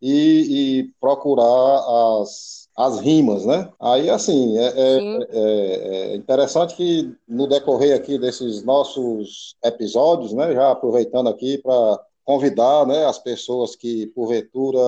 e, 0.00 0.80
e 0.80 0.90
procurar 0.98 2.22
as, 2.22 2.68
as 2.74 3.00
rimas, 3.00 3.44
né? 3.44 3.68
Aí, 3.78 4.08
assim, 4.08 4.56
é, 4.56 4.64
é, 4.64 4.98
é, 5.30 6.12
é, 6.12 6.16
interessante 6.16 6.74
que 6.74 7.14
no 7.28 7.46
decorrer 7.46 7.94
aqui 7.94 8.18
desses 8.18 8.64
nossos 8.64 9.56
episódios, 9.62 10.32
né, 10.32 10.54
já 10.54 10.70
aproveitando 10.70 11.28
aqui 11.28 11.58
para 11.58 12.00
convidar, 12.24 12.86
né, 12.86 13.04
as 13.04 13.18
pessoas 13.18 13.76
que, 13.76 14.06
porventura, 14.08 14.80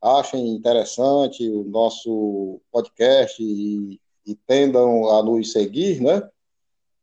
achem 0.00 0.48
interessante 0.48 1.48
o 1.48 1.64
nosso 1.64 2.60
podcast 2.72 3.42
e, 3.42 4.00
e 4.24 4.34
tendam 4.34 5.10
a 5.10 5.22
nos 5.22 5.52
seguir, 5.52 6.00
né, 6.00 6.28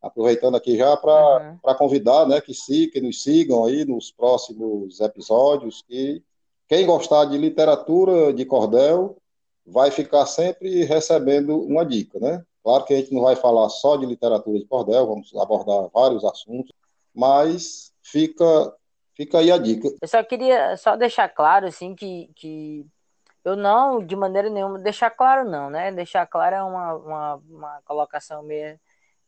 aproveitando 0.01 0.55
aqui 0.55 0.77
já 0.77 0.95
para 0.95 1.59
uhum. 1.63 1.75
convidar, 1.75 2.25
né, 2.27 2.39
que, 2.41 2.53
se, 2.53 2.87
que 2.87 3.01
nos 3.01 3.21
sigam 3.21 3.65
aí 3.65 3.85
nos 3.85 4.11
próximos 4.11 4.99
episódios, 4.99 5.83
que 5.87 6.23
quem 6.67 6.85
gostar 6.85 7.25
de 7.25 7.37
literatura 7.37 8.33
de 8.33 8.45
cordel 8.45 9.17
vai 9.65 9.91
ficar 9.91 10.25
sempre 10.25 10.83
recebendo 10.83 11.59
uma 11.59 11.85
dica, 11.85 12.19
né? 12.19 12.43
Claro 12.63 12.83
que 12.83 12.93
a 12.93 12.97
gente 12.97 13.13
não 13.13 13.21
vai 13.21 13.35
falar 13.35 13.69
só 13.69 13.95
de 13.95 14.05
literatura 14.05 14.59
de 14.59 14.65
cordel, 14.65 15.07
vamos 15.07 15.33
abordar 15.35 15.89
vários 15.93 16.23
assuntos, 16.25 16.73
mas 17.13 17.93
fica 18.01 18.73
fica 19.17 19.39
aí 19.39 19.51
a 19.51 19.57
dica. 19.57 19.89
Eu 20.01 20.07
só 20.07 20.23
queria 20.23 20.77
só 20.77 20.95
deixar 20.95 21.27
claro 21.27 21.65
assim 21.65 21.95
que, 21.95 22.29
que 22.35 22.85
eu 23.43 23.55
não, 23.55 24.05
de 24.05 24.15
maneira 24.15 24.49
nenhuma, 24.49 24.79
deixar 24.79 25.09
claro 25.09 25.49
não, 25.49 25.69
né? 25.69 25.91
Deixar 25.91 26.25
claro 26.27 26.55
é 26.55 26.63
uma, 26.63 26.93
uma, 26.93 27.35
uma 27.49 27.81
colocação 27.83 28.43
meio 28.43 28.79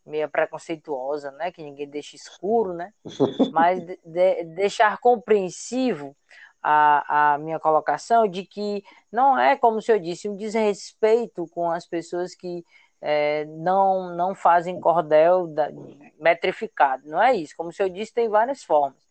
meio 0.06 0.30
preconceituosa, 0.30 1.32
né? 1.32 1.52
Que 1.52 1.62
ninguém 1.64 1.88
deixa 1.88 2.16
escuro, 2.16 2.74
né? 2.74 2.94
Mas 3.54 3.86
de, 3.86 4.00
de, 4.04 4.44
deixar 4.46 4.98
compreensivo 5.00 6.16
a, 6.62 7.34
a 7.34 7.38
minha 7.38 7.60
colocação 7.60 8.28
de 8.28 8.44
que 8.46 8.84
não 9.12 9.38
é, 9.38 9.56
como 9.56 9.78
o 9.78 9.82
senhor 9.82 10.00
disse, 10.00 10.28
um 10.30 10.36
desrespeito 10.36 11.48
com 11.50 11.70
as 11.70 11.86
pessoas 11.86 12.36
que 12.36 12.66
é, 13.02 13.46
não, 13.46 14.16
não 14.16 14.36
fazem 14.36 14.80
cordel 14.80 15.48
da, 15.48 15.70
metrificado. 16.20 17.08
Não 17.08 17.22
é 17.22 17.36
isso. 17.36 17.54
Como 17.56 17.70
o 17.70 17.74
senhor 17.74 17.90
disse, 17.90 18.14
tem 18.14 18.28
várias 18.28 18.64
formas. 18.64 19.09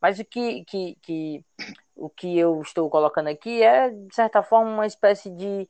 Mas 0.00 0.18
o 0.18 0.24
que, 0.24 0.64
que, 0.64 0.96
que, 1.02 1.44
o 1.96 2.08
que 2.08 2.38
eu 2.38 2.60
estou 2.62 2.88
colocando 2.88 3.28
aqui 3.28 3.62
é, 3.62 3.90
de 3.90 4.14
certa 4.14 4.42
forma, 4.42 4.70
uma 4.70 4.86
espécie 4.86 5.30
de, 5.30 5.68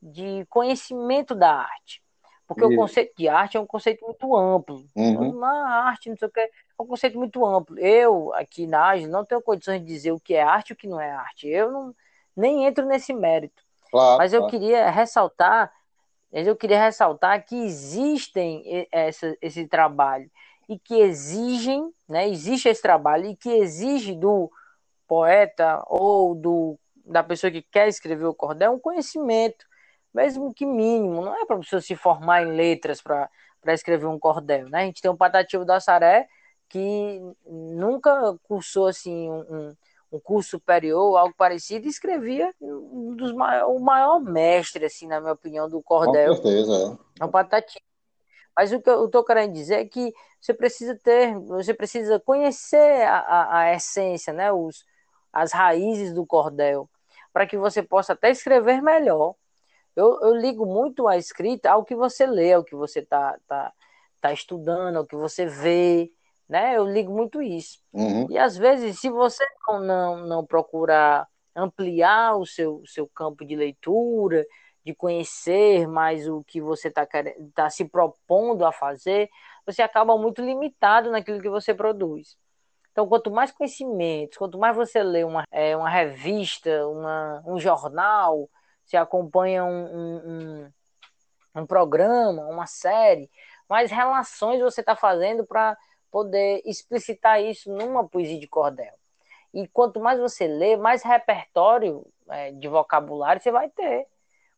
de 0.00 0.44
conhecimento 0.48 1.34
da 1.34 1.52
arte. 1.52 2.02
Porque 2.46 2.64
Isso. 2.64 2.72
o 2.72 2.76
conceito 2.76 3.14
de 3.16 3.28
arte 3.28 3.56
é 3.56 3.60
um 3.60 3.66
conceito 3.66 4.04
muito 4.04 4.36
amplo. 4.36 4.84
Uhum. 4.96 5.38
Na 5.38 5.86
arte, 5.86 6.10
não 6.10 6.16
sei 6.16 6.26
o 6.26 6.30
que, 6.30 6.40
é 6.40 6.50
um 6.80 6.86
conceito 6.86 7.16
muito 7.16 7.46
amplo. 7.46 7.78
Eu, 7.78 8.34
aqui 8.34 8.66
na 8.66 8.80
arte, 8.80 9.06
não 9.06 9.24
tenho 9.24 9.40
condições 9.40 9.80
de 9.80 9.86
dizer 9.86 10.10
o 10.10 10.18
que 10.18 10.34
é 10.34 10.42
arte 10.42 10.70
e 10.70 10.72
o 10.72 10.76
que 10.76 10.88
não 10.88 11.00
é 11.00 11.10
arte. 11.10 11.46
Eu 11.46 11.70
não, 11.70 11.94
nem 12.36 12.66
entro 12.66 12.84
nesse 12.86 13.14
mérito. 13.14 13.62
Claro, 13.90 14.18
Mas 14.18 14.32
eu 14.32 14.40
claro. 14.40 14.50
queria 14.50 14.90
ressaltar, 14.90 15.72
eu 16.32 16.56
queria 16.56 16.80
ressaltar 16.80 17.44
que 17.44 17.54
existem 17.54 18.88
essa, 18.90 19.36
esse 19.40 19.66
trabalho 19.66 20.30
e 20.70 20.78
que 20.78 20.94
exigem, 20.94 21.92
né, 22.08 22.28
existe 22.28 22.68
esse 22.68 22.80
trabalho 22.80 23.26
e 23.26 23.36
que 23.36 23.50
exige 23.50 24.14
do 24.14 24.50
poeta 25.06 25.82
ou 25.88 26.34
do, 26.34 26.78
da 27.04 27.22
pessoa 27.22 27.50
que 27.50 27.60
quer 27.60 27.88
escrever 27.88 28.24
o 28.24 28.34
cordel 28.34 28.72
um 28.72 28.78
conhecimento 28.78 29.66
mesmo 30.12 30.52
que 30.52 30.66
mínimo, 30.66 31.24
não 31.24 31.34
é 31.40 31.44
para 31.44 31.56
você 31.56 31.80
se 31.80 31.94
formar 31.94 32.42
em 32.42 32.52
letras 32.52 33.00
para 33.00 33.28
escrever 33.68 34.06
um 34.06 34.18
cordel, 34.18 34.68
né? 34.68 34.82
A 34.82 34.84
gente 34.84 35.00
tem 35.00 35.10
um 35.10 35.16
Patativo 35.16 35.64
da 35.64 35.80
Saré 35.80 36.28
que 36.68 37.20
nunca 37.46 38.36
cursou 38.44 38.86
assim 38.86 39.30
um, 39.30 39.74
um 40.12 40.20
curso 40.20 40.50
superior, 40.50 41.16
algo 41.16 41.34
parecido, 41.36 41.86
e 41.86 41.90
escrevia 41.90 42.52
um 42.60 43.14
dos 43.16 43.32
maior, 43.32 43.70
o 43.70 43.80
maior 43.80 44.20
mestre, 44.20 44.84
assim, 44.84 45.06
na 45.06 45.20
minha 45.20 45.32
opinião, 45.32 45.68
do 45.68 45.82
cordel. 45.82 46.36
Com 46.36 46.42
certeza, 46.42 46.98
é. 47.18 47.22
é 47.22 47.24
o 47.24 47.28
Patativo. 47.28 47.84
Mas 48.56 48.72
o 48.72 48.80
que 48.80 48.90
eu 48.90 49.06
estou 49.06 49.24
querendo 49.24 49.52
dizer 49.52 49.76
é 49.76 49.84
que 49.84 50.12
você 50.40 50.52
precisa 50.54 50.98
ter, 51.02 51.38
você 51.38 51.74
precisa 51.74 52.20
conhecer 52.20 53.02
a, 53.02 53.18
a, 53.18 53.58
a 53.60 53.74
essência, 53.74 54.32
né? 54.32 54.52
Os, 54.52 54.84
as 55.32 55.52
raízes 55.52 56.12
do 56.12 56.26
cordel, 56.26 56.88
para 57.32 57.46
que 57.46 57.56
você 57.56 57.82
possa 57.82 58.14
até 58.14 58.30
escrever 58.30 58.82
melhor 58.82 59.34
eu, 59.96 60.18
eu 60.22 60.34
ligo 60.34 60.64
muito 60.64 61.08
a 61.08 61.16
escrita 61.16 61.70
ao 61.70 61.84
que 61.84 61.94
você 61.94 62.26
lê, 62.26 62.52
ao 62.52 62.64
que 62.64 62.74
você 62.74 63.00
está 63.00 63.36
tá, 63.46 63.72
tá 64.20 64.32
estudando, 64.32 64.96
ao 64.96 65.06
que 65.06 65.16
você 65.16 65.46
vê, 65.46 66.10
né? 66.48 66.76
Eu 66.76 66.84
ligo 66.84 67.12
muito 67.12 67.42
isso. 67.42 67.78
Uhum. 67.92 68.26
E 68.30 68.38
às 68.38 68.56
vezes, 68.56 69.00
se 69.00 69.10
você 69.10 69.44
não, 69.66 69.80
não, 69.80 70.26
não 70.26 70.46
procurar 70.46 71.28
ampliar 71.54 72.36
o 72.36 72.46
seu, 72.46 72.82
seu 72.86 73.08
campo 73.08 73.44
de 73.44 73.56
leitura, 73.56 74.46
de 74.84 74.94
conhecer 74.94 75.86
mais 75.86 76.28
o 76.28 76.42
que 76.44 76.60
você 76.60 76.88
está 76.88 77.06
tá 77.54 77.70
se 77.70 77.84
propondo 77.84 78.64
a 78.64 78.72
fazer, 78.72 79.28
você 79.66 79.82
acaba 79.82 80.16
muito 80.16 80.42
limitado 80.42 81.10
naquilo 81.10 81.40
que 81.40 81.48
você 81.48 81.74
produz. 81.74 82.36
Então, 82.92 83.06
quanto 83.06 83.30
mais 83.30 83.52
conhecimentos, 83.52 84.36
quanto 84.36 84.58
mais 84.58 84.74
você 84.74 85.02
lê 85.02 85.22
uma, 85.22 85.44
é, 85.50 85.76
uma 85.76 85.88
revista, 85.88 86.86
uma, 86.88 87.42
um 87.46 87.58
jornal, 87.58 88.48
se 88.84 88.96
acompanha 88.96 89.64
um, 89.64 89.86
um, 89.86 90.72
um 91.54 91.66
programa, 91.66 92.46
uma 92.46 92.66
série, 92.66 93.30
mais 93.68 93.90
relações 93.90 94.60
você 94.60 94.80
está 94.80 94.96
fazendo 94.96 95.46
para 95.46 95.76
poder 96.10 96.60
explicitar 96.64 97.40
isso 97.40 97.70
numa 97.72 98.08
poesia 98.08 98.38
de 98.38 98.48
cordel. 98.48 98.92
E 99.54 99.68
quanto 99.68 100.00
mais 100.00 100.18
você 100.18 100.46
lê, 100.46 100.76
mais 100.76 101.02
repertório 101.02 102.04
é, 102.28 102.50
de 102.52 102.68
vocabulário 102.68 103.40
você 103.40 103.52
vai 103.52 103.68
ter. 103.70 104.06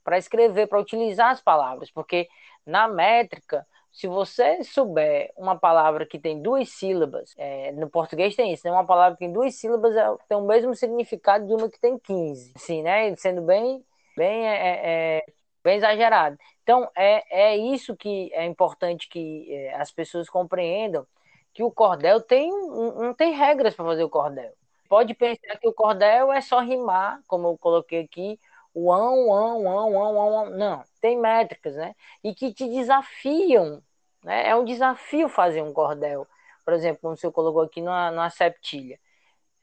Para 0.05 0.19
escrever, 0.19 0.67
para 0.67 0.81
utilizar 0.81 1.31
as 1.31 1.41
palavras, 1.41 1.91
porque 1.91 2.29
na 2.67 2.89
métrica, 2.89 3.67
se 3.93 4.07
você 4.07 4.65
souber 4.65 5.33
uma 5.37 5.59
palavra 5.59 6.07
que 6.07 6.19
tem 6.19 6.41
duas 6.41 6.71
sílabas, 6.71 7.35
é, 7.37 7.73
no 7.73 7.91
português 7.91 8.35
tem 8.35 8.53
isso, 8.53 8.67
né? 8.67 8.73
Uma 8.73 8.87
palavra 8.87 9.17
que 9.17 9.25
tem 9.25 9.33
duas 9.33 9.55
sílabas 9.55 9.95
é, 9.95 10.07
tem 10.29 10.39
o 10.39 10.47
mesmo 10.47 10.75
significado 10.75 11.47
de 11.47 11.53
uma 11.53 11.69
que 11.69 11.79
tem 11.79 11.99
15, 11.99 12.53
assim, 12.57 12.83
né? 12.83 13.15
Sendo 13.17 13.43
bem, 13.43 13.85
bem, 14.17 14.49
é, 14.49 14.55
é, 14.55 14.81
é, 15.19 15.27
bem 15.63 15.77
exagerado. 15.77 16.39
Então, 16.63 16.89
é, 16.97 17.53
é 17.53 17.57
isso 17.57 17.95
que 17.97 18.33
é 18.33 18.47
importante 18.47 19.09
que 19.09 19.53
é, 19.53 19.75
as 19.75 19.93
pessoas 19.93 20.29
compreendam, 20.31 21.07
que 21.53 21.63
o 21.63 21.71
cordel 21.71 22.21
tem, 22.21 22.51
não 22.51 23.13
tem 23.13 23.33
regras 23.35 23.75
para 23.75 23.85
fazer 23.85 24.05
o 24.05 24.09
cordel. 24.09 24.53
Pode 24.89 25.15
pensar 25.15 25.59
que 25.59 25.69
o 25.69 25.73
cordel 25.73 26.33
é 26.33 26.41
só 26.41 26.61
rimar, 26.61 27.21
como 27.27 27.49
eu 27.49 27.59
coloquei 27.59 28.01
aqui, 28.01 28.39
ão, 28.75 29.33
ão, 29.33 29.69
ão, 29.69 30.03
ão, 30.03 30.19
ão, 30.19 30.51
não, 30.51 30.85
tem 31.01 31.19
métricas, 31.19 31.75
né? 31.77 31.95
E 32.25 32.35
que 32.35 32.53
te 32.53 32.69
desafiam, 32.69 33.83
né? 34.25 34.49
É 34.49 34.57
um 34.57 34.65
desafio 34.65 35.29
fazer 35.29 35.63
um 35.63 35.73
cordel, 35.73 36.27
por 36.65 36.75
exemplo, 36.75 37.01
como 37.03 37.17
senhor 37.17 37.33
colocou 37.33 37.63
aqui 37.63 37.81
na, 37.83 38.11
na 38.11 38.31
septilha. 38.31 38.99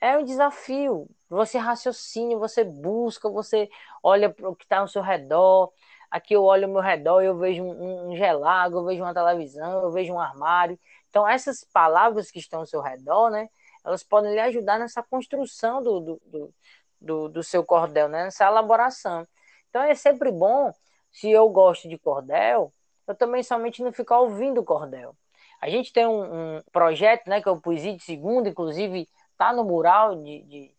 É 0.01 0.17
um 0.17 0.23
desafio, 0.23 1.09
você 1.29 1.57
raciocina, 1.57 2.37
você 2.37 2.63
busca, 2.63 3.29
você 3.29 3.69
olha 4.03 4.29
para 4.29 4.49
o 4.49 4.55
que 4.55 4.63
está 4.63 4.79
ao 4.79 4.87
seu 4.87 5.01
redor. 5.01 5.71
Aqui 6.11 6.33
eu 6.35 6.43
olho 6.43 6.65
ao 6.65 6.71
meu 6.71 6.81
redor, 6.81 7.21
eu 7.21 7.37
vejo 7.37 7.63
um, 7.63 8.11
um 8.11 8.15
gelago, 8.15 8.77
eu 8.77 8.85
vejo 8.85 9.03
uma 9.03 9.13
televisão, 9.13 9.83
eu 9.83 9.91
vejo 9.91 10.13
um 10.13 10.19
armário. 10.19 10.79
Então, 11.09 11.27
essas 11.27 11.63
palavras 11.65 12.31
que 12.31 12.39
estão 12.39 12.61
ao 12.61 12.65
seu 12.65 12.81
redor, 12.81 13.29
né? 13.29 13.49
Elas 13.83 14.03
podem 14.03 14.33
lhe 14.33 14.39
ajudar 14.39 14.79
nessa 14.79 15.01
construção 15.03 15.81
do, 15.81 15.99
do, 15.99 16.21
do 16.25 16.53
do, 17.01 17.29
do 17.29 17.43
seu 17.43 17.63
cordel, 17.63 18.07
né? 18.07 18.25
nessa 18.25 18.45
elaboração. 18.45 19.27
Então 19.69 19.83
é 19.83 19.95
sempre 19.95 20.31
bom, 20.31 20.73
se 21.11 21.29
eu 21.29 21.47
gosto 21.49 21.87
de 21.87 21.97
cordel, 21.97 22.73
eu 23.07 23.15
também 23.15 23.43
somente 23.43 23.81
não 23.81 23.91
ficar 23.91 24.19
ouvindo 24.19 24.63
cordel. 24.63 25.15
A 25.61 25.69
gente 25.69 25.91
tem 25.91 26.05
um, 26.05 26.57
um 26.57 26.61
projeto, 26.71 27.27
né, 27.27 27.41
que 27.41 27.49
é 27.49 27.51
o 27.51 27.59
Poesia 27.59 27.95
de 27.95 28.03
Segunda, 28.03 28.49
inclusive 28.49 29.07
tá 29.37 29.51
no 29.51 29.63
mural 29.63 30.15
de, 30.15 30.41
de, 30.43 30.71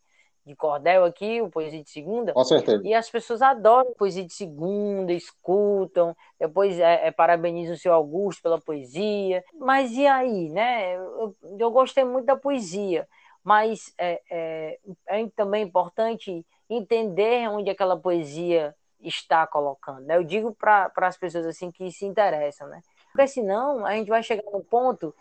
de, 0.46 0.56
cordel 0.56 1.04
aqui, 1.04 1.42
o 1.42 1.50
Poesia 1.50 1.82
de 1.82 1.90
Segunda. 1.90 2.32
Com 2.32 2.44
certeza. 2.44 2.82
E 2.84 2.94
as 2.94 3.10
pessoas 3.10 3.42
adoram 3.42 3.92
Poesia 3.94 4.24
de 4.24 4.32
Segunda, 4.32 5.12
escutam, 5.12 6.16
depois 6.38 6.78
é, 6.78 7.08
é, 7.08 7.10
parabenizam 7.10 7.74
o 7.74 7.78
seu 7.78 7.92
Augusto 7.92 8.42
pela 8.42 8.60
poesia. 8.60 9.44
Mas 9.54 9.92
e 9.92 10.06
aí, 10.06 10.48
né? 10.48 10.96
Eu, 10.96 11.36
eu 11.58 11.70
gostei 11.70 12.04
muito 12.04 12.26
da 12.26 12.36
poesia 12.36 13.06
mas 13.42 13.92
é, 13.98 14.20
é, 14.30 14.78
é 15.06 15.26
também 15.34 15.64
importante 15.64 16.44
entender 16.68 17.48
onde 17.48 17.70
aquela 17.70 17.96
poesia 17.96 18.74
está 19.00 19.46
colocando. 19.46 20.00
Né? 20.02 20.16
Eu 20.16 20.24
digo 20.24 20.54
para 20.54 20.92
as 20.96 21.16
pessoas 21.16 21.46
assim 21.46 21.70
que 21.70 21.90
se 21.90 22.04
interessam, 22.04 22.68
né? 22.68 22.82
Porque 23.12 23.26
senão 23.26 23.84
a 23.84 23.94
gente 23.94 24.08
vai 24.08 24.22
chegar 24.22 24.48
no 24.52 24.62
ponto 24.62 25.14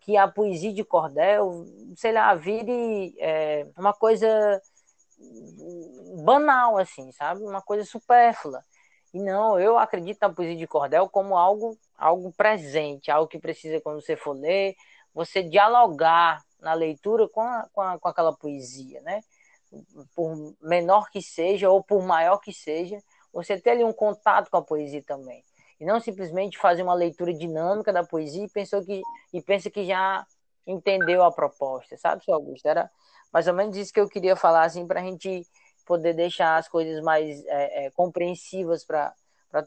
que 0.00 0.16
a 0.16 0.26
poesia 0.26 0.72
de 0.72 0.84
cordel, 0.84 1.64
sei 1.96 2.12
lá, 2.12 2.34
vire 2.34 3.14
é, 3.18 3.66
uma 3.76 3.92
coisa 3.92 4.60
banal, 6.24 6.78
assim, 6.78 7.10
sabe? 7.12 7.42
Uma 7.42 7.62
coisa 7.62 7.84
supérflua. 7.84 8.62
E 9.12 9.20
não, 9.20 9.58
eu 9.58 9.78
acredito 9.78 10.18
na 10.20 10.30
poesia 10.30 10.56
de 10.56 10.66
cordel 10.66 11.08
como 11.08 11.36
algo, 11.36 11.76
algo 11.96 12.32
presente, 12.32 13.10
algo 13.10 13.28
que 13.28 13.38
precisa, 13.38 13.80
quando 13.80 14.00
você 14.00 14.16
for 14.16 14.32
ler, 14.32 14.76
você 15.14 15.42
dialogar 15.42 16.44
na 16.66 16.74
leitura 16.74 17.28
com, 17.28 17.40
a, 17.40 17.68
com, 17.72 17.80
a, 17.80 17.96
com 17.96 18.08
aquela 18.08 18.32
poesia, 18.32 19.00
né? 19.02 19.20
Por 20.16 20.54
menor 20.60 21.10
que 21.10 21.22
seja 21.22 21.70
ou 21.70 21.80
por 21.82 22.02
maior 22.02 22.38
que 22.38 22.52
seja, 22.52 22.98
você 23.32 23.60
ter 23.60 23.70
ali 23.70 23.84
um 23.84 23.92
contato 23.92 24.50
com 24.50 24.56
a 24.56 24.62
poesia 24.62 25.02
também. 25.02 25.44
E 25.78 25.84
não 25.84 26.00
simplesmente 26.00 26.58
fazer 26.58 26.82
uma 26.82 26.94
leitura 26.94 27.32
dinâmica 27.32 27.92
da 27.92 28.02
poesia 28.02 28.44
e, 28.44 28.48
pensou 28.48 28.84
que, 28.84 29.00
e 29.32 29.40
pensa 29.40 29.70
que 29.70 29.84
já 29.84 30.26
entendeu 30.66 31.22
a 31.22 31.30
proposta, 31.30 31.96
sabe, 31.96 32.24
seu 32.24 32.34
Augusto? 32.34 32.66
Era 32.66 32.90
mais 33.32 33.46
ou 33.46 33.54
menos 33.54 33.76
isso 33.76 33.92
que 33.92 34.00
eu 34.00 34.08
queria 34.08 34.34
falar, 34.34 34.64
assim, 34.64 34.86
para 34.86 35.00
a 35.00 35.04
gente 35.04 35.46
poder 35.86 36.14
deixar 36.14 36.56
as 36.56 36.68
coisas 36.68 37.00
mais 37.00 37.44
é, 37.46 37.86
é, 37.86 37.90
compreensivas 37.90 38.84
para 38.84 39.14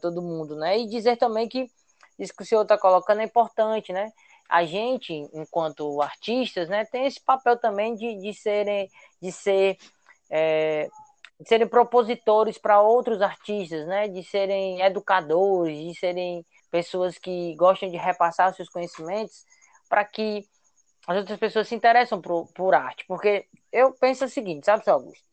todo 0.02 0.20
mundo, 0.20 0.54
né? 0.54 0.78
E 0.78 0.86
dizer 0.86 1.16
também 1.16 1.48
que 1.48 1.70
isso 2.18 2.34
que 2.36 2.42
o 2.42 2.46
senhor 2.46 2.62
está 2.62 2.76
colocando 2.76 3.22
é 3.22 3.24
importante, 3.24 3.90
né? 3.90 4.12
A 4.50 4.64
gente, 4.64 5.12
enquanto 5.32 6.02
artistas, 6.02 6.68
né, 6.68 6.84
tem 6.84 7.06
esse 7.06 7.20
papel 7.20 7.56
também 7.56 7.94
de, 7.94 8.16
de 8.16 8.34
serem, 8.34 8.90
de 9.22 9.30
ser, 9.30 9.78
é, 10.28 10.88
de 11.38 11.48
serem 11.48 11.68
propositores 11.68 12.58
para 12.58 12.80
outros 12.80 13.22
artistas, 13.22 13.86
né, 13.86 14.08
de 14.08 14.24
serem 14.24 14.80
educadores, 14.82 15.78
de 15.78 15.94
serem 15.94 16.44
pessoas 16.70 17.16
que 17.16 17.54
gostam 17.54 17.88
de 17.88 17.96
repassar 17.96 18.52
seus 18.54 18.68
conhecimentos 18.68 19.44
para 19.88 20.04
que 20.04 20.44
as 21.06 21.16
outras 21.16 21.38
pessoas 21.38 21.68
se 21.68 21.74
interessam 21.74 22.20
por, 22.20 22.46
por 22.52 22.74
arte. 22.74 23.04
Porque 23.06 23.46
eu 23.72 23.92
penso 23.92 24.24
o 24.24 24.28
seguinte, 24.28 24.66
sabe, 24.66 24.82
seu 24.82 24.94
Augusto? 24.94 25.24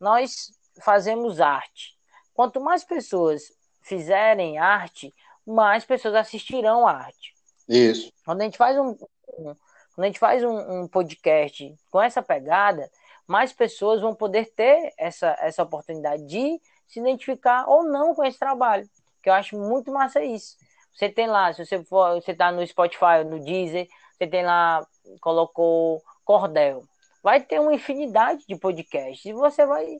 Nós 0.00 0.52
fazemos 0.82 1.40
arte. 1.40 1.96
Quanto 2.32 2.60
mais 2.60 2.82
pessoas 2.82 3.52
fizerem 3.82 4.58
arte, 4.58 5.14
mais 5.46 5.84
pessoas 5.84 6.14
assistirão 6.14 6.88
à 6.88 6.92
arte. 6.92 7.33
Isso. 7.68 8.12
Quando 8.24 8.40
a 8.40 8.44
gente 8.44 8.58
faz 8.58 8.78
um, 8.78 8.96
um 9.38 9.56
quando 9.94 10.04
a 10.04 10.08
gente 10.08 10.18
faz 10.18 10.42
um, 10.42 10.82
um, 10.82 10.88
podcast 10.88 11.72
com 11.88 12.02
essa 12.02 12.20
pegada, 12.20 12.90
mais 13.26 13.52
pessoas 13.52 14.00
vão 14.00 14.14
poder 14.14 14.52
ter 14.54 14.92
essa, 14.98 15.36
essa 15.38 15.62
oportunidade 15.62 16.24
de 16.26 16.60
se 16.86 16.98
identificar 16.98 17.68
ou 17.68 17.84
não 17.84 18.14
com 18.14 18.24
esse 18.24 18.38
trabalho. 18.38 18.88
Que 19.22 19.30
eu 19.30 19.34
acho 19.34 19.56
muito 19.56 19.92
massa 19.92 20.22
isso. 20.22 20.56
Você 20.92 21.08
tem 21.08 21.26
lá, 21.26 21.52
se 21.52 21.64
você 21.64 21.82
for, 21.84 22.20
você 22.20 22.34
tá 22.34 22.50
no 22.50 22.66
Spotify, 22.66 23.24
no 23.24 23.38
Deezer, 23.40 23.88
você 24.16 24.26
tem 24.26 24.44
lá, 24.44 24.84
colocou 25.20 26.02
Cordel. 26.24 26.82
Vai 27.22 27.40
ter 27.40 27.60
uma 27.60 27.72
infinidade 27.72 28.44
de 28.46 28.56
podcasts 28.56 29.24
e 29.24 29.32
você 29.32 29.64
vai 29.64 29.96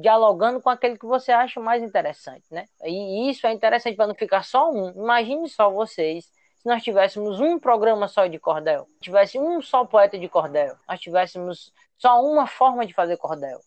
dialogando 0.00 0.60
com 0.62 0.70
aquele 0.70 0.98
que 0.98 1.06
você 1.06 1.30
acha 1.30 1.60
mais 1.60 1.82
interessante, 1.82 2.44
né? 2.50 2.66
E 2.82 3.30
isso 3.30 3.46
é 3.46 3.52
interessante 3.52 3.96
para 3.96 4.06
não 4.06 4.14
ficar 4.14 4.42
só 4.42 4.70
um. 4.70 4.90
Imagine 4.90 5.48
só 5.48 5.70
vocês 5.70 6.30
nós 6.68 6.82
tivéssemos 6.82 7.40
um 7.40 7.58
programa 7.58 8.06
só 8.06 8.26
de 8.26 8.38
cordel, 8.38 8.86
tivesse 9.00 9.38
um 9.38 9.60
só 9.60 9.84
poeta 9.84 10.18
de 10.18 10.28
cordel, 10.28 10.76
nós 10.86 11.00
tivéssemos 11.00 11.72
só 11.96 12.22
uma 12.22 12.46
forma 12.46 12.86
de 12.86 12.94
fazer 12.94 13.16
cordel. 13.16 13.58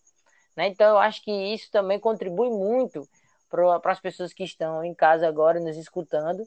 Né? 0.56 0.68
Então, 0.68 0.88
eu 0.90 0.98
acho 0.98 1.24
que 1.24 1.32
isso 1.32 1.70
também 1.72 2.00
contribui 2.00 2.50
muito 2.50 3.08
para 3.50 3.92
as 3.92 4.00
pessoas 4.00 4.32
que 4.32 4.44
estão 4.44 4.84
em 4.84 4.94
casa 4.94 5.28
agora 5.28 5.60
nos 5.60 5.76
escutando, 5.76 6.44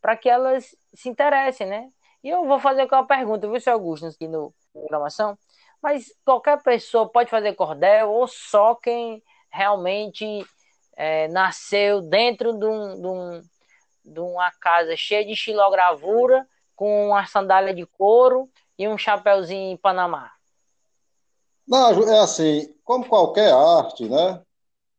para 0.00 0.16
que 0.16 0.28
elas 0.28 0.74
se 0.94 1.08
interessem, 1.08 1.66
né? 1.66 1.90
E 2.22 2.28
eu 2.28 2.46
vou 2.46 2.58
fazer 2.58 2.82
aquela 2.82 3.04
pergunta, 3.04 3.48
viu, 3.48 3.60
seu 3.60 3.74
Augusto, 3.74 4.06
aqui 4.06 4.26
no 4.26 4.54
programação, 4.72 5.36
mas 5.82 6.12
qualquer 6.24 6.62
pessoa 6.62 7.08
pode 7.08 7.28
fazer 7.30 7.54
cordel 7.54 8.10
ou 8.10 8.26
só 8.26 8.74
quem 8.74 9.22
realmente 9.50 10.46
é, 10.96 11.28
nasceu 11.28 12.00
dentro 12.00 12.52
de 12.54 12.64
um, 12.64 13.00
de 13.00 13.06
um 13.06 13.42
de 14.06 14.20
uma 14.20 14.50
casa 14.52 14.96
cheia 14.96 15.24
de 15.24 15.32
estilogravura, 15.32 16.46
com 16.74 17.08
uma 17.08 17.26
sandália 17.26 17.74
de 17.74 17.84
couro 17.84 18.48
e 18.78 18.86
um 18.86 18.96
chapéuzinho 18.96 19.72
em 19.72 19.76
Panamá? 19.76 20.30
Não, 21.66 22.08
é 22.08 22.20
assim, 22.20 22.72
como 22.84 23.08
qualquer 23.08 23.52
arte, 23.52 24.08
né? 24.08 24.40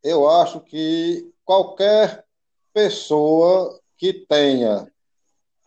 Eu 0.04 0.30
acho 0.30 0.60
que 0.60 1.32
qualquer 1.46 2.26
pessoa 2.74 3.80
que 3.98 4.12
tenha, 4.12 4.92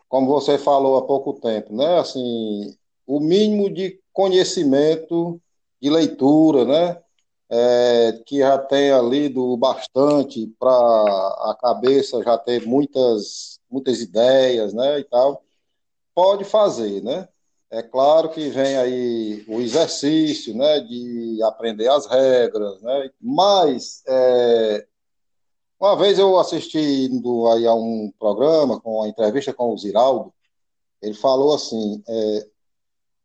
como 0.08 0.26
você 0.26 0.58
falou 0.58 0.98
há 0.98 1.06
pouco 1.06 1.40
tempo, 1.40 1.74
né? 1.74 1.98
Assim, 1.98 2.76
o 3.06 3.18
mínimo 3.18 3.70
de 3.70 3.98
conhecimento 4.12 5.40
de 5.80 5.88
leitura, 5.88 6.64
né? 6.64 7.02
É, 7.50 8.22
que 8.26 8.38
já 8.38 8.56
tenha 8.58 9.00
lido 9.00 9.56
bastante 9.56 10.46
para 10.58 10.70
a 10.70 11.56
cabeça 11.60 12.22
já 12.22 12.38
ter 12.38 12.64
muitas, 12.66 13.60
muitas 13.68 14.00
ideias, 14.00 14.72
né, 14.72 15.00
e 15.00 15.04
tal, 15.04 15.42
pode 16.14 16.44
fazer, 16.44 17.02
né? 17.02 17.28
É 17.70 17.82
claro 17.82 18.30
que 18.30 18.48
vem 18.50 18.76
aí 18.76 19.44
o 19.48 19.60
exercício, 19.60 20.54
né, 20.56 20.80
de 20.80 21.40
aprender 21.44 21.88
as 21.88 22.06
regras, 22.06 22.80
né? 22.82 23.10
Mas 23.20 24.02
é, 24.06 24.86
uma 25.80 25.96
vez 25.96 26.18
eu 26.18 26.38
assistindo 26.38 27.48
aí 27.48 27.66
a 27.66 27.74
um 27.74 28.12
programa 28.18 28.80
com 28.80 29.02
a 29.02 29.08
entrevista 29.08 29.52
com 29.52 29.72
o 29.72 29.78
Ziraldo, 29.78 30.32
ele 31.02 31.14
falou 31.14 31.54
assim, 31.54 32.02
é, 32.08 32.49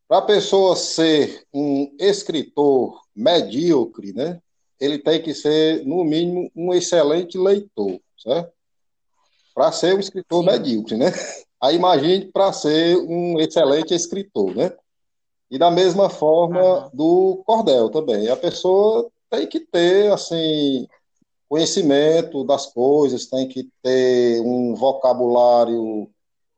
para 0.07 0.19
a 0.19 0.21
pessoa 0.21 0.75
ser 0.75 1.43
um 1.53 1.95
escritor 1.99 3.01
medíocre, 3.15 4.13
né? 4.13 4.39
Ele 4.79 4.99
tem 4.99 5.21
que 5.21 5.33
ser, 5.33 5.85
no 5.85 6.03
mínimo, 6.03 6.51
um 6.55 6.73
excelente 6.73 7.37
leitor, 7.37 7.99
certo? 8.17 8.51
Para 9.53 9.71
ser 9.71 9.95
um 9.95 9.99
escritor 9.99 10.43
Sim. 10.43 10.51
medíocre, 10.51 10.97
né? 10.97 11.11
Aí 11.61 11.75
imagine 11.75 12.25
para 12.25 12.51
ser 12.53 12.97
um 12.97 13.39
excelente 13.39 13.93
escritor, 13.93 14.53
né? 14.53 14.71
E 15.49 15.57
da 15.57 15.71
mesma 15.71 16.09
forma 16.09 16.89
do 16.93 17.41
cordel 17.45 17.89
também. 17.89 18.27
A 18.27 18.35
pessoa 18.35 19.09
tem 19.29 19.47
que 19.47 19.59
ter, 19.59 20.11
assim, 20.11 20.87
conhecimento 21.47 22.43
das 22.43 22.67
coisas, 22.67 23.27
tem 23.27 23.47
que 23.47 23.69
ter 23.81 24.41
um 24.41 24.75
vocabulário 24.75 26.09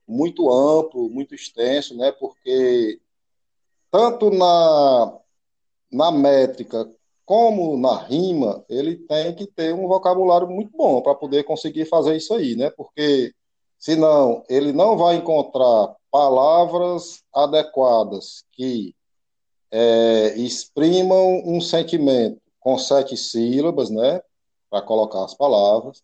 muito 0.07 0.51
amplo, 0.51 1.09
muito 1.09 1.35
extenso, 1.35 1.95
né? 1.95 2.11
Porque 2.11 2.99
tanto 3.91 4.29
na, 4.29 5.17
na 5.91 6.11
métrica 6.11 6.89
como 7.25 7.77
na 7.77 7.97
rima, 8.03 8.63
ele 8.69 8.95
tem 8.95 9.35
que 9.35 9.45
ter 9.45 9.73
um 9.73 9.87
vocabulário 9.87 10.47
muito 10.47 10.71
bom 10.77 11.01
para 11.01 11.13
poder 11.13 11.43
conseguir 11.43 11.85
fazer 11.85 12.15
isso 12.15 12.33
aí, 12.33 12.55
né? 12.55 12.69
Porque 12.69 13.33
senão 13.77 14.43
ele 14.47 14.71
não 14.71 14.97
vai 14.97 15.17
encontrar 15.17 15.93
palavras 16.09 17.21
adequadas 17.33 18.45
que 18.53 18.95
é, 19.69 20.35
exprimam 20.37 21.43
um 21.45 21.59
sentimento 21.59 22.41
com 22.59 22.77
sete 22.77 23.17
sílabas, 23.17 23.89
né? 23.89 24.21
Para 24.69 24.81
colocar 24.81 25.25
as 25.25 25.33
palavras. 25.33 26.01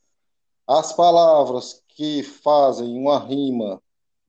As 0.67 0.93
palavras 0.93 1.81
que 1.87 2.21
fazem 2.23 2.97
uma 2.97 3.19
rima 3.19 3.81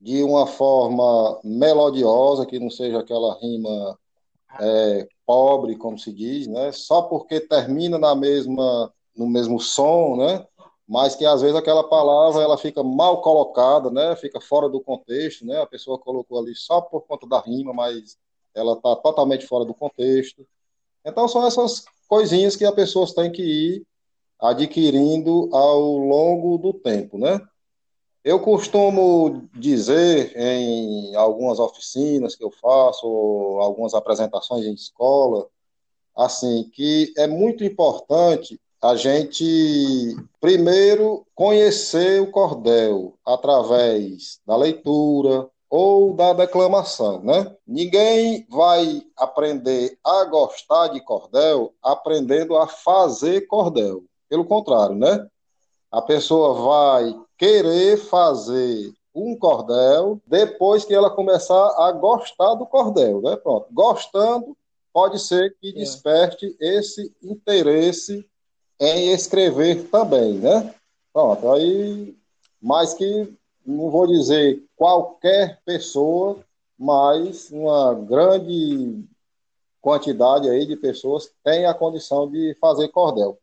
de 0.05 0.23
uma 0.23 0.47
forma 0.47 1.41
melodiosa, 1.43 2.45
que 2.45 2.59
não 2.59 2.69
seja 2.69 2.99
aquela 2.99 3.41
rima 3.41 3.99
é, 4.61 5.09
pobre, 5.25 5.77
como 5.77 5.99
se 5.99 6.13
diz, 6.13 6.47
né? 6.47 6.71
Só 6.73 7.01
porque 7.01 7.41
termina 7.41 7.99
na 7.99 8.15
mesma, 8.15 8.93
no 9.17 9.27
mesmo 9.27 9.59
som, 9.59 10.17
né? 10.17 10.47
Mas 10.87 11.17
que 11.17 11.25
às 11.25 11.41
vezes 11.41 11.57
aquela 11.57 11.83
palavra 11.83 12.43
ela 12.43 12.59
fica 12.59 12.83
mal 12.83 13.23
colocada, 13.23 13.91
né? 13.91 14.15
Fica 14.17 14.43
fora 14.43 14.69
do 14.69 14.79
contexto, 14.79 15.47
né? 15.47 15.63
A 15.63 15.67
pessoa 15.67 15.99
colocou 15.99 16.39
ali 16.39 16.55
só 16.55 16.83
por 16.83 17.07
conta 17.07 17.27
da 17.27 17.41
rima, 17.41 17.73
mas 17.73 18.19
ela 18.55 18.75
está 18.75 18.95
totalmente 18.97 19.47
fora 19.47 19.65
do 19.65 19.73
contexto. 19.73 20.47
Então 21.03 21.27
são 21.27 21.47
essas 21.47 21.87
coisinhas 22.07 22.57
que 22.57 22.67
a 22.67 22.73
pessoa 22.73 23.07
tem 23.15 23.33
que 23.33 23.43
ir 23.43 23.87
adquirindo 24.39 25.49
ao 25.51 25.81
longo 25.97 26.59
do 26.59 26.75
tempo, 26.75 27.17
né? 27.17 27.41
Eu 28.25 28.41
costumo 28.41 29.47
dizer 29.53 30.35
em 30.35 31.15
algumas 31.15 31.59
oficinas 31.59 32.35
que 32.35 32.43
eu 32.43 32.51
faço, 32.51 33.07
algumas 33.61 33.93
apresentações 33.93 34.65
em 34.65 34.73
escola, 34.73 35.47
assim, 36.17 36.71
que 36.73 37.13
é 37.19 37.27
muito 37.27 37.63
importante 37.63 38.59
a 38.81 38.97
gente 38.97 40.17
primeiro 40.41 41.27
conhecer 41.35 42.23
o 42.23 42.31
cordel 42.31 43.13
através 43.27 44.41
da 44.47 44.57
leitura 44.57 45.47
ou 45.69 46.15
da 46.15 46.33
declamação, 46.33 47.23
né? 47.23 47.55
Ninguém 47.67 48.47
vai 48.49 49.03
aprender 49.19 49.99
a 50.03 50.25
gostar 50.25 50.89
de 50.89 51.01
cordel 51.03 51.75
aprendendo 51.83 52.57
a 52.57 52.67
fazer 52.67 53.43
cordel. 53.43 54.03
Pelo 54.31 54.47
contrário, 54.47 54.95
né? 54.95 55.27
A 55.91 56.01
pessoa 56.01 56.55
vai 56.55 57.15
querer 57.37 57.97
fazer 57.97 58.93
um 59.15 59.37
cordel 59.37 60.21
depois 60.27 60.85
que 60.85 60.93
ela 60.93 61.11
começar 61.11 61.75
a 61.79 61.93
gostar 61.93 62.55
do 62.55 62.67
cordel, 62.67 63.21
né? 63.23 63.37
Pronto. 63.37 63.67
Gostando, 63.73 64.57
pode 64.93 65.21
ser 65.21 65.57
que 65.61 65.69
é. 65.69 65.73
desperte 65.73 66.57
é. 66.61 66.79
esse 66.79 67.15
interesse 67.23 68.27
em 68.81 69.13
escrever 69.13 69.89
também, 69.89 70.35
né? 70.35 70.75
Pronto, 71.13 71.51
aí, 71.53 72.17
mais 72.61 72.93
que, 72.93 73.33
não 73.65 73.89
vou 73.89 74.07
dizer 74.07 74.63
qualquer 74.77 75.61
pessoa, 75.65 76.39
mas 76.77 77.51
uma 77.51 77.95
grande 77.95 79.05
quantidade 79.81 80.49
aí 80.51 80.67
de 80.67 80.77
pessoas 80.77 81.31
tem 81.45 81.67
a 81.67 81.75
condição 81.75 82.29
de 82.29 82.57
fazer 82.61 82.89
cordel. 82.89 83.39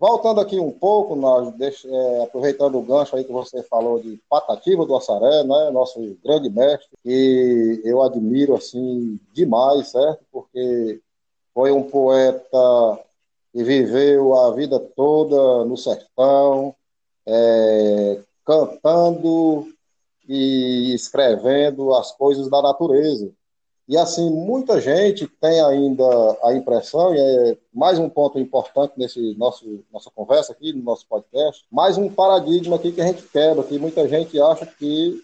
Voltando 0.00 0.40
aqui 0.40 0.58
um 0.58 0.72
pouco, 0.72 1.14
nós 1.14 1.52
deixa, 1.56 1.86
é, 1.86 2.22
aproveitando 2.22 2.78
o 2.78 2.82
gancho 2.82 3.14
aí 3.14 3.22
que 3.22 3.30
você 3.30 3.62
falou 3.64 4.00
de 4.00 4.18
Patativa 4.30 4.86
do 4.86 4.96
Assaré, 4.96 5.44
né, 5.44 5.70
nosso 5.70 6.16
grande 6.24 6.48
mestre, 6.48 6.88
que 7.02 7.82
eu 7.84 8.00
admiro 8.00 8.56
assim 8.56 9.20
demais, 9.34 9.88
certo? 9.88 10.24
Porque 10.32 11.02
foi 11.52 11.70
um 11.70 11.82
poeta 11.82 12.98
que 13.52 13.62
viveu 13.62 14.34
a 14.34 14.50
vida 14.52 14.80
toda 14.80 15.66
no 15.66 15.76
sertão, 15.76 16.74
é, 17.26 18.22
cantando 18.42 19.68
e 20.26 20.94
escrevendo 20.94 21.94
as 21.94 22.10
coisas 22.12 22.48
da 22.48 22.62
natureza. 22.62 23.30
E 23.90 23.96
assim, 23.96 24.30
muita 24.30 24.80
gente 24.80 25.26
tem 25.26 25.60
ainda 25.60 26.04
a 26.44 26.54
impressão, 26.54 27.12
e 27.12 27.18
é 27.18 27.58
mais 27.74 27.98
um 27.98 28.08
ponto 28.08 28.38
importante 28.38 28.92
nesse 28.96 29.34
nosso 29.36 29.82
nossa 29.92 30.08
conversa 30.14 30.52
aqui, 30.52 30.72
no 30.72 30.84
nosso 30.84 31.04
podcast, 31.08 31.66
mais 31.72 31.98
um 31.98 32.08
paradigma 32.08 32.76
aqui 32.76 32.92
que 32.92 33.00
a 33.00 33.06
gente 33.06 33.24
quebra, 33.24 33.64
que 33.64 33.80
muita 33.80 34.08
gente 34.08 34.40
acha 34.40 34.64
que 34.64 35.20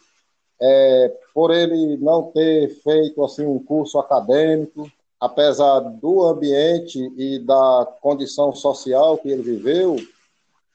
é, 0.60 1.16
por 1.32 1.54
ele 1.54 1.96
não 1.98 2.24
ter 2.32 2.70
feito 2.82 3.24
assim 3.24 3.46
um 3.46 3.62
curso 3.62 4.00
acadêmico, 4.00 4.90
apesar 5.20 5.78
do 5.78 6.24
ambiente 6.24 6.98
e 7.16 7.38
da 7.38 7.86
condição 8.00 8.52
social 8.52 9.16
que 9.16 9.28
ele 9.28 9.42
viveu, 9.42 9.94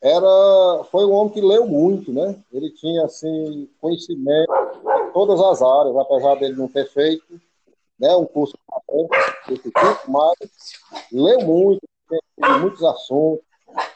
era 0.01 0.85
foi 0.89 1.05
um 1.05 1.11
homem 1.11 1.33
que 1.33 1.41
leu 1.41 1.67
muito, 1.67 2.13
né? 2.13 2.37
Ele 2.53 2.69
tinha 2.69 3.03
assim 3.03 3.67
conhecimento 3.81 4.49
em 5.09 5.11
todas 5.11 5.41
as 5.41 5.61
áreas, 5.61 5.97
apesar 5.97 6.35
dele 6.35 6.55
não 6.55 6.69
ter 6.69 6.87
feito 6.89 7.50
né, 8.01 8.15
um 8.15 8.25
curso 8.25 8.57
mas 10.07 10.35
leu 11.11 11.41
muito, 11.41 11.81
muitos 12.59 12.83
assuntos, 12.83 13.45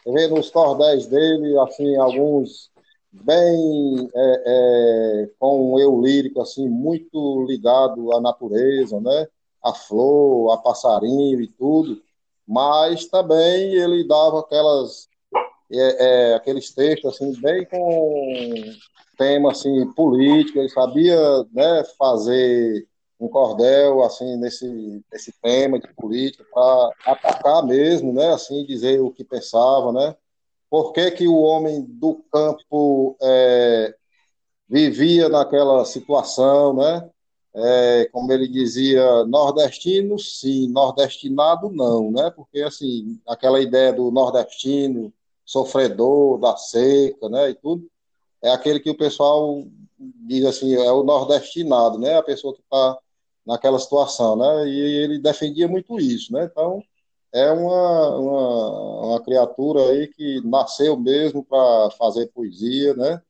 vê 0.05 0.27
nos 0.27 0.51
cordéis 0.51 1.07
dele, 1.07 1.57
assim, 1.59 1.95
alguns 1.97 2.69
bem 3.11 4.09
é, 4.13 4.43
é, 4.45 5.29
com 5.39 5.73
um 5.73 5.79
eu 5.79 5.99
lírico, 6.01 6.41
assim, 6.41 6.67
muito 6.67 7.45
ligado 7.47 8.15
à 8.15 8.21
natureza, 8.21 8.99
né, 8.99 9.27
a 9.63 9.73
flor, 9.73 10.53
a 10.53 10.57
passarinho 10.57 11.41
e 11.41 11.47
tudo, 11.47 11.99
mas 12.47 13.07
também 13.07 13.73
ele 13.73 14.07
dava 14.07 14.41
aquelas, 14.41 15.07
é, 15.71 16.31
é 16.31 16.35
aqueles 16.35 16.71
textos, 16.71 17.15
assim, 17.15 17.33
bem 17.41 17.65
com 17.65 18.63
tema, 19.17 19.51
assim, 19.51 19.91
político, 19.93 20.59
ele 20.59 20.69
sabia, 20.69 21.17
né, 21.51 21.83
fazer 21.97 22.87
um 23.19 23.27
cordel 23.27 24.03
assim 24.03 24.35
nesse, 24.37 25.03
nesse 25.11 25.33
tema 25.41 25.79
de 25.79 25.87
política 25.93 26.45
para 26.53 26.91
atacar 27.05 27.65
mesmo, 27.65 28.13
né? 28.13 28.33
Assim 28.33 28.65
dizer 28.65 28.99
o 29.01 29.11
que 29.11 29.23
pensava, 29.23 29.91
né? 29.91 30.15
Por 30.69 30.91
que, 30.91 31.11
que 31.11 31.27
o 31.27 31.37
homem 31.37 31.83
do 31.83 32.15
campo 32.31 33.15
é, 33.21 33.95
vivia 34.67 35.29
naquela 35.29 35.85
situação, 35.85 36.73
né? 36.75 37.09
É, 37.57 38.09
como 38.11 38.31
ele 38.33 38.49
dizia, 38.49 39.23
nordestino 39.25 40.19
sim, 40.19 40.67
nordestinado 40.69 41.69
não, 41.71 42.11
né? 42.11 42.29
Porque 42.31 42.61
assim 42.61 43.19
aquela 43.25 43.61
ideia 43.61 43.93
do 43.93 44.11
nordestino 44.11 45.13
sofredor 45.45 46.37
da 46.39 46.57
seca, 46.57 47.29
né? 47.29 47.51
E 47.51 47.55
tudo 47.55 47.89
é 48.41 48.49
aquele 48.51 48.79
que 48.79 48.89
o 48.89 48.97
pessoal 48.97 49.63
diz 49.97 50.45
assim 50.45 50.73
é 50.75 50.91
o 50.91 51.03
nordestinado, 51.03 51.97
né? 51.97 52.17
A 52.17 52.23
pessoa 52.23 52.53
que 52.53 52.61
está 52.61 52.97
naquela 53.45 53.79
situação, 53.79 54.35
né? 54.35 54.67
E 54.67 54.79
ele 54.79 55.19
defendia 55.19 55.67
muito 55.67 55.99
isso, 55.99 56.33
né? 56.33 56.45
Então, 56.45 56.81
é 57.31 57.51
uma, 57.51 58.17
uma, 58.17 59.07
uma 59.07 59.21
criatura 59.21 59.81
aí 59.89 60.07
que 60.07 60.41
nasceu 60.45 60.97
mesmo 60.97 61.43
para 61.43 61.91
fazer 61.91 62.27
poesia, 62.27 62.93
né? 62.95 63.21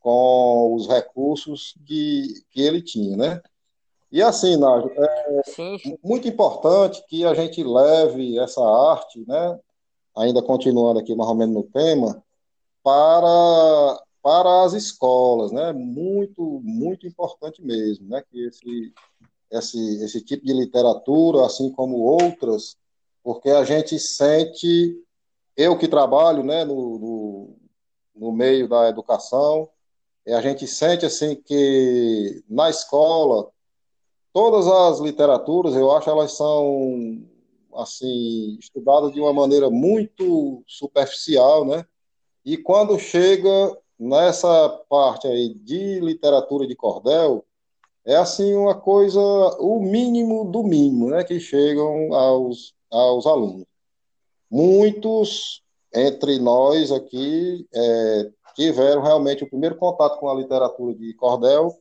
Com 0.00 0.74
os 0.74 0.86
recursos 0.86 1.74
que, 1.86 2.44
que 2.50 2.60
ele 2.60 2.82
tinha, 2.82 3.16
né? 3.16 3.42
E 4.10 4.22
assim, 4.22 4.56
Nádio, 4.56 4.90
é 4.96 5.42
sim, 5.44 5.78
sim. 5.78 5.98
muito 6.02 6.28
importante 6.28 7.04
que 7.08 7.24
a 7.24 7.34
gente 7.34 7.62
leve 7.62 8.38
essa 8.38 8.62
arte, 8.62 9.24
né? 9.26 9.58
Ainda 10.16 10.42
continuando 10.42 11.00
aqui 11.00 11.14
mais 11.14 11.28
ou 11.28 11.34
menos 11.34 11.54
no 11.54 11.62
tema, 11.64 12.22
para, 12.82 14.02
para 14.22 14.64
as 14.64 14.72
escolas, 14.72 15.52
né? 15.52 15.72
Muito, 15.72 16.60
muito 16.64 17.06
importante 17.06 17.62
mesmo, 17.62 18.08
né? 18.08 18.22
Que 18.30 18.46
esse, 18.46 18.92
esse, 19.50 20.04
esse 20.04 20.20
tipo 20.22 20.44
de 20.44 20.52
literatura, 20.52 21.46
assim 21.46 21.70
como 21.70 21.98
outras, 21.98 22.76
porque 23.22 23.50
a 23.50 23.64
gente 23.64 23.98
sente, 23.98 24.96
eu 25.56 25.76
que 25.78 25.88
trabalho 25.88 26.42
né, 26.42 26.64
no, 26.64 26.98
no, 26.98 27.56
no 28.14 28.32
meio 28.32 28.68
da 28.68 28.88
educação, 28.88 29.68
a 30.26 30.40
gente 30.40 30.66
sente 30.66 31.06
assim 31.06 31.36
que 31.36 32.42
na 32.48 32.68
escola 32.68 33.48
todas 34.32 34.66
as 34.66 34.98
literaturas, 35.00 35.74
eu 35.74 35.90
acho, 35.92 36.10
elas 36.10 36.32
são 36.32 37.24
assim 37.74 38.56
estudadas 38.58 39.12
de 39.12 39.20
uma 39.20 39.32
maneira 39.32 39.70
muito 39.70 40.62
superficial, 40.66 41.64
né? 41.64 41.86
E 42.44 42.56
quando 42.56 42.98
chega 42.98 43.76
nessa 43.98 44.68
parte 44.88 45.26
aí 45.26 45.54
de 45.54 46.00
literatura 46.00 46.66
de 46.66 46.76
cordel, 46.76 47.44
é 48.06 48.16
assim 48.16 48.54
uma 48.54 48.74
coisa, 48.74 49.20
o 49.20 49.80
mínimo 49.80 50.44
do 50.44 50.62
mínimo, 50.62 51.10
né, 51.10 51.24
que 51.24 51.40
chegam 51.40 52.14
aos, 52.14 52.72
aos 52.90 53.26
alunos. 53.26 53.66
Muitos 54.50 55.62
entre 55.92 56.38
nós 56.38 56.92
aqui 56.92 57.66
é, 57.74 58.30
tiveram 58.54 59.02
realmente 59.02 59.42
o 59.42 59.48
primeiro 59.48 59.76
contato 59.76 60.18
com 60.18 60.28
a 60.28 60.34
literatura 60.34 60.94
de 60.94 61.12
cordel 61.14 61.76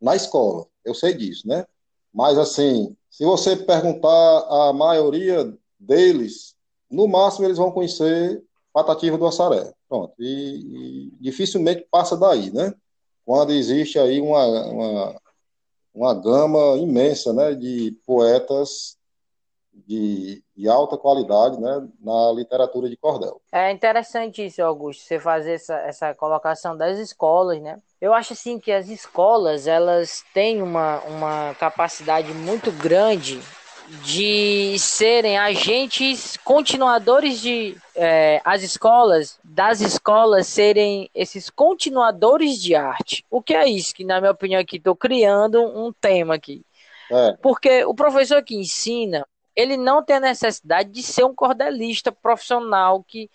na 0.00 0.16
escola. 0.16 0.66
Eu 0.84 0.94
sei 0.94 1.14
disso, 1.14 1.46
né? 1.46 1.64
Mas, 2.12 2.38
assim, 2.38 2.96
se 3.10 3.24
você 3.24 3.56
perguntar 3.56 4.46
a 4.68 4.72
maioria 4.72 5.54
deles, 5.78 6.56
no 6.90 7.06
máximo 7.06 7.46
eles 7.46 7.58
vão 7.58 7.70
conhecer 7.70 8.42
Patativa 8.72 9.16
do 9.16 9.26
Assaré. 9.26 9.72
Pronto. 9.88 10.12
E, 10.18 10.26
e 10.26 11.10
dificilmente 11.20 11.86
passa 11.90 12.16
daí, 12.16 12.50
né? 12.50 12.74
Quando 13.24 13.52
existe 13.52 13.98
aí 13.98 14.20
uma, 14.20 14.44
uma, 14.66 15.20
uma 15.96 16.12
gama 16.14 16.76
imensa 16.76 17.32
né, 17.32 17.54
de 17.54 17.96
poetas 18.06 18.98
de, 19.86 20.42
de, 20.54 20.68
alta 20.68 20.96
qualidade 20.96 21.60
né, 21.60 21.86
na 22.00 22.32
literatura 22.32 22.88
de 22.88 22.96
cordel. 22.96 23.40
É 23.52 23.70
interessante 23.70 24.44
isso, 24.44 24.62
Augusto, 24.62 25.02
você 25.02 25.18
fazer 25.18 25.52
essa, 25.52 25.74
essa 25.80 26.14
colocação 26.14 26.76
das 26.76 26.98
escolas, 26.98 27.60
né? 27.60 27.78
Eu 28.00 28.12
acho 28.12 28.32
assim 28.32 28.58
que 28.58 28.72
as 28.72 28.88
escolas 28.88 29.66
elas 29.66 30.22
têm 30.32 30.62
uma, 30.62 31.00
uma 31.02 31.54
capacidade 31.54 32.32
muito 32.32 32.70
grande 32.72 33.40
de 34.04 34.76
serem 34.78 35.38
agentes 35.38 36.36
continuadores 36.38 37.40
de 37.40 37.76
é, 37.94 38.40
as 38.44 38.62
escolas, 38.62 39.38
das 39.44 39.80
escolas 39.80 40.46
serem 40.46 41.08
esses 41.14 41.48
continuadores 41.50 42.60
de 42.60 42.74
arte. 42.74 43.24
O 43.30 43.40
que 43.40 43.54
é 43.54 43.68
isso? 43.68 43.94
Que 43.94 44.04
na 44.04 44.20
minha 44.20 44.32
opinião 44.32 44.60
aqui 44.60 44.76
estou 44.76 44.96
criando 44.96 45.62
um 45.62 45.92
tema 45.92 46.34
aqui. 46.34 46.64
É. 47.10 47.36
Porque 47.40 47.84
o 47.84 47.94
professor 47.94 48.42
que 48.42 48.56
ensina, 48.56 49.26
ele 49.54 49.76
não 49.76 50.02
tem 50.02 50.16
a 50.16 50.20
necessidade 50.20 50.90
de 50.90 51.02
ser 51.02 51.24
um 51.24 51.34
cordelista 51.34 52.10
profissional 52.10 53.04
que 53.06 53.30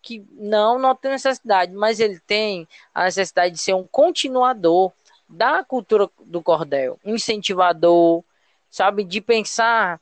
que 0.00 0.24
não, 0.32 0.78
não 0.78 0.94
tem 0.94 1.10
necessidade, 1.10 1.72
mas 1.74 2.00
ele 2.00 2.20
tem 2.20 2.66
a 2.94 3.04
necessidade 3.04 3.56
de 3.56 3.60
ser 3.60 3.74
um 3.74 3.84
continuador 3.84 4.92
da 5.28 5.62
cultura 5.62 6.08
do 6.24 6.40
cordel, 6.40 6.98
um 7.04 7.16
incentivador, 7.16 8.22
sabe? 8.70 9.04
De 9.04 9.20
pensar 9.20 10.00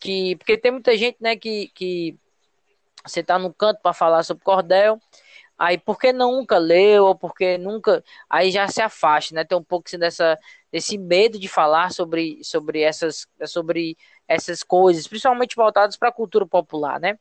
que. 0.00 0.36
Porque 0.36 0.56
tem 0.58 0.72
muita 0.72 0.96
gente, 0.96 1.16
né, 1.20 1.36
que, 1.36 1.68
que 1.74 2.18
você 3.06 3.22
tá 3.22 3.38
no 3.38 3.52
canto 3.52 3.80
para 3.82 3.92
falar 3.92 4.22
sobre 4.22 4.44
cordel, 4.44 5.00
aí 5.58 5.78
porque 5.78 6.12
nunca 6.12 6.58
leu, 6.58 7.06
ou 7.06 7.14
porque 7.14 7.58
nunca. 7.58 8.04
Aí 8.28 8.50
já 8.50 8.68
se 8.68 8.80
afasta, 8.82 9.34
né? 9.34 9.44
Tem 9.44 9.56
um 9.58 9.64
pouco 9.64 9.88
assim, 9.88 9.98
dessa, 9.98 10.38
desse 10.72 10.98
medo 10.98 11.38
de 11.38 11.48
falar 11.48 11.92
sobre, 11.92 12.42
sobre, 12.44 12.82
essas, 12.82 13.26
sobre 13.46 13.96
essas 14.26 14.62
coisas, 14.62 15.06
principalmente 15.08 15.56
voltadas 15.56 15.96
para 15.96 16.10
a 16.10 16.12
cultura 16.12 16.46
popular, 16.46 17.00
né? 17.00 17.18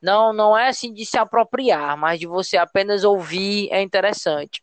Não, 0.00 0.32
não 0.32 0.58
é 0.58 0.68
assim 0.68 0.92
de 0.92 1.06
se 1.06 1.16
apropriar, 1.16 1.96
mas 1.96 2.18
de 2.18 2.26
você 2.26 2.56
apenas 2.56 3.04
ouvir 3.04 3.68
é 3.70 3.80
interessante. 3.80 4.62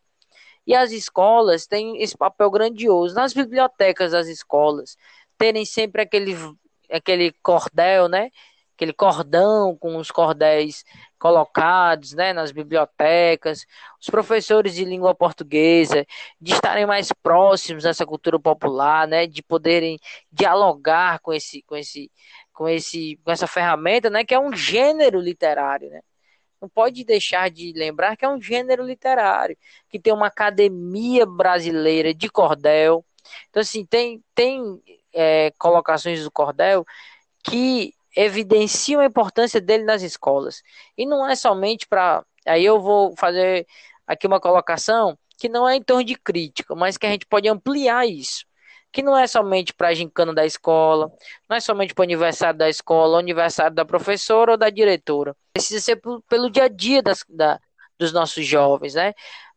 E 0.68 0.76
as 0.76 0.92
escolas 0.92 1.66
têm 1.66 2.02
esse 2.02 2.16
papel 2.16 2.52
grandioso. 2.52 3.16
Nas 3.16 3.34
bibliotecas 3.34 4.12
das 4.12 4.28
escolas, 4.28 4.98
terem 5.40 5.66
sempre 5.66 6.02
aquele, 6.02 6.36
aquele 6.92 7.32
cordel, 7.42 8.10
né? 8.10 8.30
Aquele 8.76 8.94
cordão 8.94 9.76
com 9.76 9.98
os 9.98 10.12
cordéis 10.12 10.86
colocados, 11.18 12.14
né, 12.14 12.32
nas 12.32 12.52
bibliotecas, 12.52 13.66
os 14.00 14.10
professores 14.10 14.74
de 14.74 14.86
língua 14.86 15.14
portuguesa, 15.14 16.06
de 16.40 16.54
estarem 16.54 16.86
mais 16.86 17.12
próximos 17.22 17.84
dessa 17.84 18.06
cultura 18.06 18.40
popular, 18.40 19.06
né, 19.06 19.28
de 19.28 19.44
poderem 19.44 20.00
dialogar 20.32 21.20
com 21.20 21.34
esse, 21.34 21.62
com 21.64 21.76
esse, 21.76 22.10
com 22.54 22.70
esse, 22.70 23.20
com 23.24 23.32
essa 23.32 23.48
ferramenta, 23.48 24.10
né, 24.10 24.24
que 24.24 24.34
é 24.34 24.40
um 24.40 24.56
gênero 24.56 25.20
literário, 25.20 25.90
né? 25.90 26.00
Não 26.62 26.70
pode 26.70 27.04
deixar 27.06 27.50
de 27.50 27.72
lembrar 27.74 28.18
que 28.18 28.26
é 28.26 28.30
um 28.30 28.42
gênero 28.42 28.84
literário, 28.84 29.58
que 29.90 30.00
tem 30.00 30.14
uma 30.14 30.28
academia 30.28 31.26
brasileira 31.26 32.14
de 32.14 32.30
cordel. 32.30 33.06
Então, 33.50 33.62
assim, 33.62 33.86
tem, 33.86 34.22
tem 34.36 34.82
é, 35.14 35.52
colocações 35.58 36.24
do 36.24 36.32
Cordel 36.32 36.86
que 37.44 37.94
evidenciam 38.16 39.02
a 39.02 39.06
importância 39.06 39.62
dele 39.62 39.84
nas 39.84 40.02
escolas. 40.02 40.62
E 40.98 41.06
não 41.06 41.28
é 41.28 41.36
somente 41.36 41.88
para. 41.88 42.24
Aí 42.46 42.66
eu 42.66 42.80
vou 42.80 43.16
fazer 43.18 43.68
aqui 44.08 44.28
uma 44.28 44.40
colocação 44.40 45.18
que 45.38 45.48
não 45.48 45.68
é 45.68 45.76
em 45.76 45.84
torno 45.84 46.04
de 46.04 46.16
crítica, 46.16 46.76
mas 46.76 46.98
que 46.98 47.06
a 47.06 47.10
gente 47.12 47.26
pode 47.26 47.48
ampliar 47.48 48.06
isso. 48.08 48.46
Que 48.92 49.04
não 49.04 49.18
é 49.18 49.28
somente 49.28 49.74
para 49.74 49.90
a 49.90 49.94
gincana 49.94 50.34
da 50.34 50.46
escola, 50.46 51.12
não 51.48 51.56
é 51.56 51.60
somente 51.60 51.94
para 51.94 52.02
o 52.02 52.06
aniversário 52.06 52.58
da 52.58 52.68
escola, 52.68 53.20
aniversário 53.20 53.76
da 53.76 53.86
professora 53.86 54.54
ou 54.54 54.58
da 54.58 54.70
diretora. 54.70 55.36
Precisa 55.54 55.80
ser 55.80 55.98
pelo, 55.98 56.22
pelo 56.24 56.50
dia 56.50 56.64
a 56.64 56.68
dia 56.68 57.02
das, 57.02 57.24
da, 57.30 57.60
dos 58.00 58.12
nossos 58.12 58.46
jovens, 58.46 58.96
né? 58.96 59.14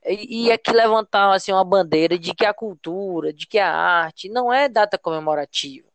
E, 0.07 0.47
e 0.47 0.53
aqui 0.53 0.73
levantar 0.73 1.33
assim, 1.33 1.53
uma 1.53 1.65
bandeira 1.65 2.19
de 2.19 2.35
que 2.35 2.45
a 2.45 2.55
cultura, 2.55 3.33
de 3.33 3.47
que 3.47 3.59
a 3.59 3.73
arte 3.73 4.29
não 4.29 4.53
é 4.53 4.69
data 4.69 4.99
comemorativa. 4.99 5.93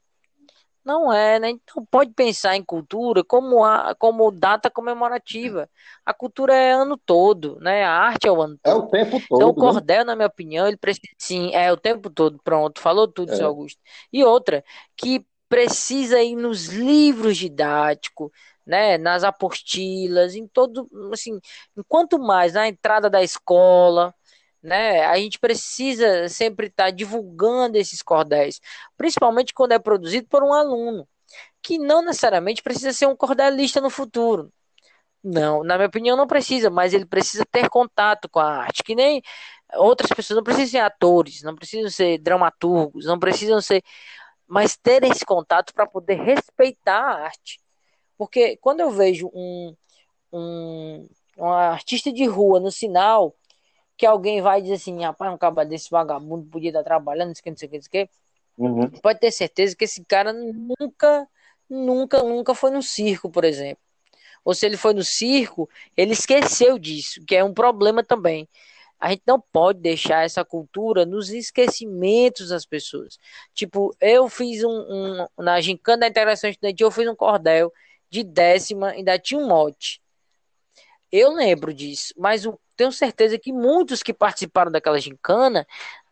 Não 0.88 1.12
é, 1.12 1.38
né? 1.38 1.50
Então 1.50 1.86
pode 1.92 2.14
pensar 2.14 2.56
em 2.56 2.64
cultura 2.64 3.22
como, 3.22 3.62
a, 3.66 3.94
como 4.00 4.32
data 4.32 4.70
comemorativa. 4.70 5.70
A 6.06 6.14
cultura 6.14 6.56
é 6.56 6.72
ano 6.72 6.96
todo, 6.96 7.60
né? 7.60 7.84
A 7.84 7.92
arte 7.92 8.26
é 8.26 8.32
o 8.32 8.42
ano 8.42 8.58
todo. 8.64 8.74
É 8.74 8.76
o 8.78 8.88
tempo 8.88 9.22
todo. 9.28 9.38
Então 9.38 9.50
o 9.50 9.54
né? 9.54 9.60
cordel, 9.60 9.98
né? 9.98 10.04
na 10.06 10.16
minha 10.16 10.28
opinião, 10.28 10.66
ele 10.66 10.78
precisa. 10.78 11.08
Sim, 11.18 11.54
é 11.54 11.70
o 11.74 11.76
tempo 11.76 12.10
todo. 12.10 12.40
Pronto, 12.42 12.80
falou 12.80 13.06
tudo, 13.06 13.34
é. 13.34 13.36
seu 13.36 13.48
Augusto. 13.48 13.82
E 14.14 14.24
outra, 14.24 14.64
que 14.96 15.26
precisa 15.50 16.22
ir 16.24 16.38
nos 16.38 16.68
livros 16.68 17.36
didáticos, 17.36 18.32
né, 18.68 18.98
nas 18.98 19.24
apostilas, 19.24 20.36
em 20.36 20.48
todo, 20.48 20.90
assim, 21.14 21.40
enquanto 21.76 22.20
mais 22.20 22.54
na 22.54 22.68
entrada 22.68 23.10
da 23.10 23.24
escola, 23.24 24.14
né, 24.62 25.06
a 25.06 25.18
gente 25.18 25.40
precisa 25.40 26.28
sempre 26.30 26.68
estar 26.68 26.86
tá 26.86 26.92
divulgando 26.92 27.78
esses 27.78 28.02
cordéis, 28.02 28.60
principalmente 28.98 29.54
quando 29.54 29.72
é 29.74 29.80
produzido 29.80 30.28
por 30.28 30.44
um 30.44 30.54
aluno, 30.54 31.08
que 31.64 31.78
não 31.78 32.02
necessariamente 32.04 32.62
precisa 32.64 32.94
ser 32.94 33.08
um 33.08 33.16
cordelista 33.16 33.82
no 33.82 33.90
futuro. 33.90 34.52
Não, 35.24 35.64
na 35.64 35.78
minha 35.78 35.88
opinião 35.88 36.18
não 36.18 36.28
precisa, 36.28 36.70
mas 36.70 36.94
ele 36.94 37.06
precisa 37.06 37.46
ter 37.52 37.70
contato 37.70 38.30
com 38.30 38.40
a 38.40 38.46
arte, 38.64 38.84
que 38.84 38.96
nem 38.96 39.22
outras 39.76 40.10
pessoas 40.12 40.38
não 40.38 40.44
precisam 40.44 40.70
ser 40.72 40.80
atores, 40.80 41.44
não 41.44 41.56
precisam 41.56 41.90
ser 41.90 42.18
dramaturgos, 42.20 43.06
não 43.06 43.20
precisam 43.20 43.62
ser, 43.62 43.84
mas 44.48 44.78
ter 44.78 45.04
esse 45.04 45.26
contato 45.26 45.74
para 45.74 45.88
poder 45.88 46.16
respeitar 46.16 47.00
a 47.02 47.26
arte 47.26 47.60
porque 48.18 48.58
quando 48.58 48.80
eu 48.80 48.92
vejo 48.92 49.30
um, 49.34 49.76
um, 50.32 51.08
um 51.38 51.46
artista 51.46 52.12
de 52.12 52.26
rua 52.26 52.60
no 52.60 52.72
sinal, 52.72 53.36
que 53.98 54.06
alguém 54.06 54.42
vai 54.42 54.62
dizer 54.62 54.76
assim, 54.76 55.04
rapaz, 55.04 55.34
um 55.34 55.38
caba 55.38 55.66
desse 55.66 55.90
vagabundo 55.90 56.50
podia 56.50 56.70
estar 56.70 56.84
trabalhando, 56.84 57.30
não 57.30 57.36
sei 57.36 57.42
o 57.42 57.44
que, 57.44 57.50
não 57.50 57.58
sei 57.58 57.68
o 57.68 57.72
que, 57.72 57.78
não 57.78 57.84
sei 57.84 58.04
o 58.04 58.08
que. 58.08 58.12
Uhum. 58.58 59.02
Pode 59.02 59.20
ter 59.20 59.32
certeza 59.32 59.76
que 59.76 59.86
esse 59.86 60.04
cara 60.06 60.34
nunca, 60.34 61.28
nunca, 61.70 62.24
nunca 62.24 62.56
foi 62.56 62.72
no 62.72 62.82
circo, 62.82 63.30
por 63.30 63.44
exemplo. 63.44 63.82
Ou 64.44 64.54
se 64.54 64.66
ele 64.66 64.78
foi 64.78 64.94
no 64.94 65.04
circo, 65.04 65.70
ele 65.96 66.14
esqueceu 66.14 66.80
disso, 66.80 67.24
que 67.26 67.36
é 67.36 67.44
um 67.44 67.54
problema 67.54 68.04
também. 68.04 68.48
A 69.00 69.10
gente 69.10 69.24
não 69.28 69.40
pode 69.40 69.80
deixar 69.80 70.26
essa 70.26 70.44
cultura 70.44 71.06
nos 71.06 71.30
esquecimentos 71.30 72.50
das 72.50 72.66
pessoas. 72.66 73.20
Tipo, 73.54 73.96
eu 74.02 74.28
fiz 74.28 74.64
um, 74.64 74.70
um 74.70 75.28
na 75.44 75.62
gincana 75.62 76.02
da 76.02 76.08
integração 76.08 76.50
estudantil, 76.50 76.88
eu 76.88 76.92
fiz 76.92 77.08
um 77.08 77.16
cordel 77.16 77.72
de 78.10 78.24
décima 78.24 78.90
ainda 78.90 79.18
tinha 79.20 79.40
um 79.40 79.48
mote. 79.48 80.02
Eu 81.12 81.32
lembro 81.34 81.74
disso, 81.74 82.14
mas 82.18 82.46
eu 82.46 82.60
tenho 82.76 82.92
certeza 82.92 83.40
que 83.40 83.52
muitos 83.52 84.04
que 84.04 84.14
participaram 84.14 84.72
daquela 84.72 85.00
gincana 85.00 85.66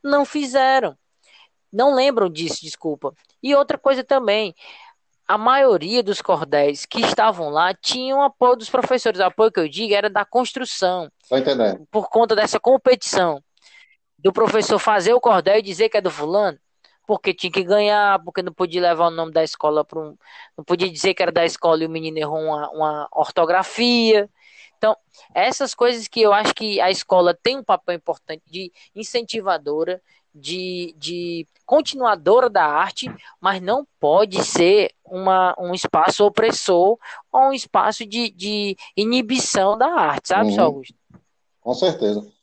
não 0.04 0.26
fizeram. 0.26 0.98
Não 1.72 1.94
lembram 1.94 2.30
disso, 2.30 2.62
desculpa. 2.62 3.14
E 3.44 3.54
outra 3.54 3.78
coisa 3.78 4.04
também, 4.04 4.56
a 5.28 5.38
maioria 5.38 6.02
dos 6.02 6.22
cordéis 6.22 6.86
que 6.86 7.02
estavam 7.02 7.50
lá 7.50 7.74
tinham 7.74 8.22
apoio 8.22 8.56
dos 8.56 8.70
professores. 8.70 9.20
O 9.20 9.24
apoio 9.24 9.52
que 9.52 9.60
eu 9.60 9.68
digo 9.68 9.94
era 9.94 10.10
da 10.10 10.24
construção. 10.24 11.12
Tô 11.28 11.38
entendendo. 11.38 11.86
Por 11.92 12.10
conta 12.10 12.36
dessa 12.36 12.60
competição. 12.60 13.44
Do 14.18 14.32
professor 14.32 14.80
fazer 14.80 15.14
o 15.14 15.20
cordel 15.20 15.58
e 15.58 15.62
dizer 15.62 15.90
que 15.90 15.98
é 15.98 16.02
do 16.02 16.10
fulano 16.10 16.58
porque 17.06 17.34
tinha 17.34 17.52
que 17.52 17.64
ganhar, 17.64 18.22
porque 18.24 18.42
não 18.42 18.54
podia 18.54 18.82
levar 18.82 19.08
o 19.08 19.12
nome 19.12 19.32
da 19.32 19.44
escola 19.44 19.84
para 19.84 20.00
um. 20.00 20.18
Não 20.58 20.64
podia 20.64 20.90
dizer 20.90 21.14
que 21.14 21.22
era 21.22 21.32
da 21.32 21.46
escola 21.46 21.84
e 21.84 21.86
o 21.88 21.90
menino 21.90 22.18
errou 22.18 22.40
uma, 22.40 22.70
uma 22.72 23.08
ortografia. 23.12 24.30
Então, 24.78 24.96
essas 25.34 25.74
coisas 25.74 26.08
que 26.08 26.22
eu 26.22 26.34
acho 26.34 26.54
que 26.54 26.80
a 26.82 26.92
escola 26.92 27.34
tem 27.34 27.58
um 27.58 27.64
papel 27.64 27.96
importante 27.96 28.44
de 28.46 28.72
incentivadora, 28.96 30.02
de, 30.34 30.94
de 30.98 31.48
continuadora 31.66 32.50
da 32.50 32.66
arte, 32.66 33.10
mas 33.40 33.62
não 33.62 33.88
pode 34.00 34.44
ser 34.44 34.92
uma, 35.06 35.56
um 35.58 35.74
espaço 35.74 36.26
opressor 36.26 36.98
ou 37.32 37.42
um 37.42 37.54
espaço 37.54 38.06
de, 38.06 38.30
de 38.30 38.78
inibição 38.98 39.78
da 39.78 39.88
arte, 39.88 40.28
sabe, 40.28 40.52
uhum. 40.52 40.62
Augusto? 40.62 40.96
Com 41.62 41.74
certeza. 41.74 42.35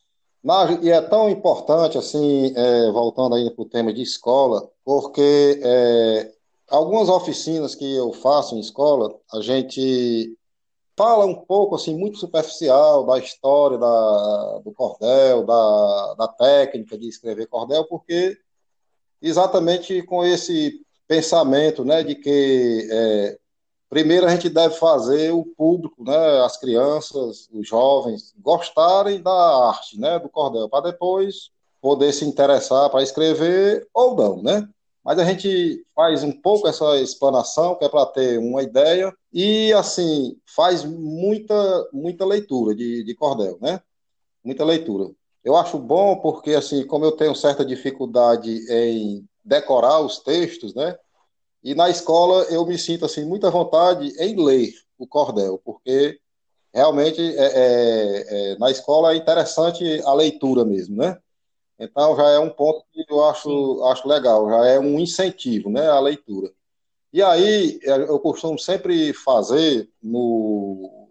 E 0.82 0.90
é 0.90 1.01
tão 1.01 1.30
importante, 1.30 1.97
assim, 1.97 2.53
é, 2.57 2.90
voltando 2.90 3.36
ainda 3.36 3.53
para 3.53 3.62
o 3.62 3.68
tema 3.68 3.93
de 3.93 4.03
escola, 4.03 4.68
porque 4.84 5.61
é, 5.62 6.32
algumas 6.68 7.09
oficinas 7.09 7.76
que 7.76 7.95
eu 7.95 8.12
faço 8.12 8.57
em 8.57 8.61
escola, 8.61 9.16
a 9.32 9.40
gente 9.40 10.36
fala 10.97 11.24
um 11.26 11.34
pouco, 11.34 11.76
assim, 11.76 11.97
muito 11.97 12.18
superficial 12.18 13.07
da 13.07 13.18
história 13.18 13.78
da, 13.78 14.59
do 14.64 14.72
cordel, 14.72 15.45
da, 15.45 16.14
da 16.14 16.28
técnica 16.28 16.99
de 16.99 17.09
escrever 17.09 17.47
cordel, 17.47 17.84
porque 17.84 18.36
exatamente 19.20 20.03
com 20.03 20.24
esse 20.24 20.84
pensamento, 21.07 21.84
né, 21.84 22.03
de 22.03 22.16
que 22.16 22.88
é, 22.90 23.38
primeiro 23.93 24.24
a 24.24 24.30
gente 24.30 24.49
deve 24.49 24.74
fazer 24.76 25.32
o 25.32 25.45
público, 25.45 26.03
né, 26.03 26.40
as 26.40 26.57
crianças, 26.57 27.47
os 27.53 27.68
jovens, 27.68 28.32
gostarem 28.38 29.20
da 29.20 29.68
arte, 29.68 30.01
né, 30.01 30.18
do 30.18 30.30
cordel, 30.30 30.66
para 30.66 30.90
depois 30.90 31.51
poder 31.78 32.11
se 32.14 32.24
interessar 32.24 32.88
para 32.88 33.03
escrever 33.03 33.86
ou 33.93 34.16
não, 34.16 34.43
né? 34.43 34.66
Mas 35.05 35.18
a 35.18 35.24
gente 35.26 35.84
faz 35.95 36.24
um 36.24 36.32
pouco 36.32 36.66
essa 36.66 36.97
explanação, 37.01 37.74
que 37.74 37.84
é 37.84 37.88
para 37.88 38.07
ter 38.07 38.38
uma 38.38 38.62
ideia, 38.62 39.14
e 39.30 39.74
assim, 39.74 40.38
faz 40.47 40.84
muita, 40.84 41.88
muita 41.93 42.24
leitura 42.24 42.74
de, 42.74 43.05
de 43.05 43.14
cordel, 43.14 43.59
né? 43.61 43.78
Muita 44.43 44.64
leitura. 44.64 45.11
Eu 45.45 45.55
acho 45.55 45.78
bom 45.78 46.16
porque, 46.16 46.55
assim, 46.55 46.86
como 46.86 47.05
eu 47.05 47.12
tenho 47.12 47.34
certa 47.34 47.62
dificuldade 47.62 48.64
em 48.70 49.28
decorar 49.45 50.01
os 50.01 50.18
textos, 50.18 50.74
né? 50.74 50.97
E 51.62 51.74
na 51.74 51.88
escola 51.88 52.44
eu 52.44 52.66
me 52.66 52.76
sinto, 52.76 53.04
assim, 53.04 53.24
muita 53.24 53.50
vontade 53.50 54.12
em 54.18 54.36
ler 54.36 54.74
o 54.98 55.06
cordel, 55.06 55.60
porque 55.64 56.18
realmente 56.72 57.20
é, 57.20 57.44
é, 57.44 58.52
é, 58.52 58.58
na 58.58 58.70
escola 58.70 59.12
é 59.12 59.16
interessante 59.16 60.00
a 60.04 60.14
leitura 60.14 60.64
mesmo, 60.64 60.96
né? 60.96 61.18
Então 61.78 62.16
já 62.16 62.28
é 62.30 62.38
um 62.38 62.50
ponto 62.50 62.84
que 62.92 63.04
eu 63.08 63.24
acho, 63.24 63.84
acho 63.84 64.08
legal, 64.08 64.48
já 64.48 64.66
é 64.66 64.78
um 64.78 64.98
incentivo, 64.98 65.68
né, 65.70 65.88
a 65.88 66.00
leitura. 66.00 66.52
E 67.12 67.22
aí 67.22 67.78
eu 67.82 68.18
costumo 68.20 68.58
sempre 68.58 69.12
fazer 69.12 69.88
no 70.02 71.08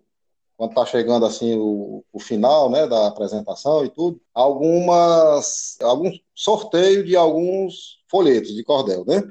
quando 0.57 0.71
está 0.71 0.85
chegando 0.85 1.25
assim 1.25 1.55
o, 1.57 2.03
o, 2.13 2.19
final, 2.19 2.69
né, 2.69 2.85
da 2.87 3.07
apresentação 3.07 3.83
e 3.83 3.89
tudo, 3.89 4.21
algumas 4.33 5.77
algum 5.81 6.11
sorteio 6.35 7.03
de 7.03 7.15
alguns 7.15 7.99
folhetos 8.09 8.53
de 8.53 8.63
cordel, 8.63 9.03
né? 9.05 9.23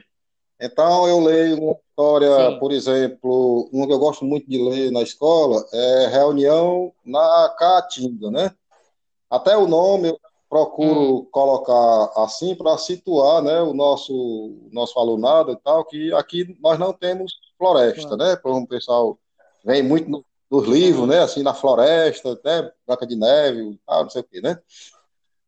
Então 0.61 1.09
eu 1.09 1.19
leio 1.21 1.59
uma 1.59 1.77
história, 1.89 2.51
Sim. 2.51 2.59
por 2.59 2.71
exemplo, 2.71 3.69
uma 3.73 3.87
que 3.87 3.93
eu 3.93 3.99
gosto 3.99 4.27
muito 4.27 4.49
de 4.49 4.63
ler 4.63 4.91
na 4.91 5.01
escola 5.01 5.65
é 5.73 6.07
Reunião 6.09 6.93
na 7.05 7.55
Caatinga, 7.59 8.31
né? 8.31 8.55
Até 9.31 9.57
o 9.57 9.67
nome 9.67 10.09
eu 10.09 10.21
procuro 10.51 11.21
hum. 11.21 11.27
colocar 11.31 12.13
assim 12.23 12.55
para 12.55 12.77
situar 12.77 13.41
né, 13.41 13.63
o 13.63 13.73
nosso, 13.73 14.59
nosso 14.71 14.99
alunado 14.99 15.53
e 15.53 15.57
tal, 15.57 15.85
que 15.85 16.13
aqui 16.13 16.57
nós 16.61 16.79
não 16.79 16.93
temos 16.93 17.33
floresta, 17.57 18.17
né? 18.17 18.37
Como 18.37 18.61
o 18.61 18.67
pessoal 18.67 19.19
vem 19.65 19.83
muito 19.83 20.11
no, 20.11 20.25
nos 20.51 20.67
livros, 20.67 21.09
né? 21.09 21.21
Assim, 21.21 21.43
na 21.43 21.55
floresta, 21.55 22.39
né? 22.45 22.71
Branca 22.87 23.07
de 23.07 23.17
Neve, 23.17 23.81
tal, 23.87 24.03
não 24.03 24.11
sei 24.11 24.21
o 24.21 24.25
quê, 24.25 24.41
né? 24.43 24.59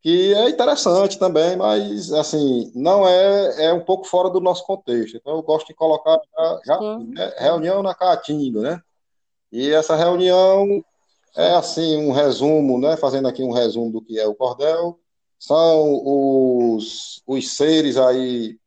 Que 0.03 0.35
é 0.35 0.51
interessante 0.51 1.17
também, 1.17 1.57
mas 1.57 2.13
assim, 2.13 2.73
não 2.75 3.07
é, 3.07 3.67
é 3.67 3.73
um 3.73 3.85
pouco 3.85 4.05
fora 4.05 4.29
do 4.29 4.41
nosso 4.41 4.67
contexto. 4.67 5.17
Então 5.17 5.37
eu 5.37 5.43
gosto 5.43 5.69
de 5.69 5.75
colocar 5.75 6.21
já, 6.67 6.99
né, 6.99 7.33
reunião 7.39 7.85
na 7.85 7.95
Caatinga, 7.95 8.61
né? 8.61 8.83
E 9.53 9.71
essa 9.71 9.95
reunião 9.95 10.85
é 11.37 11.55
assim 11.55 11.97
um 11.97 12.11
resumo, 12.11 12.81
né? 12.81 12.97
Fazendo 12.97 13.29
aqui 13.29 13.45
um 13.45 13.53
resumo 13.53 13.93
do 13.93 14.03
que 14.03 14.19
é 14.19 14.27
o 14.27 14.35
cordel. 14.35 14.99
São 15.39 16.03
os, 16.05 17.23
os 17.25 17.57
seres 17.57 17.97
aí 17.97 18.59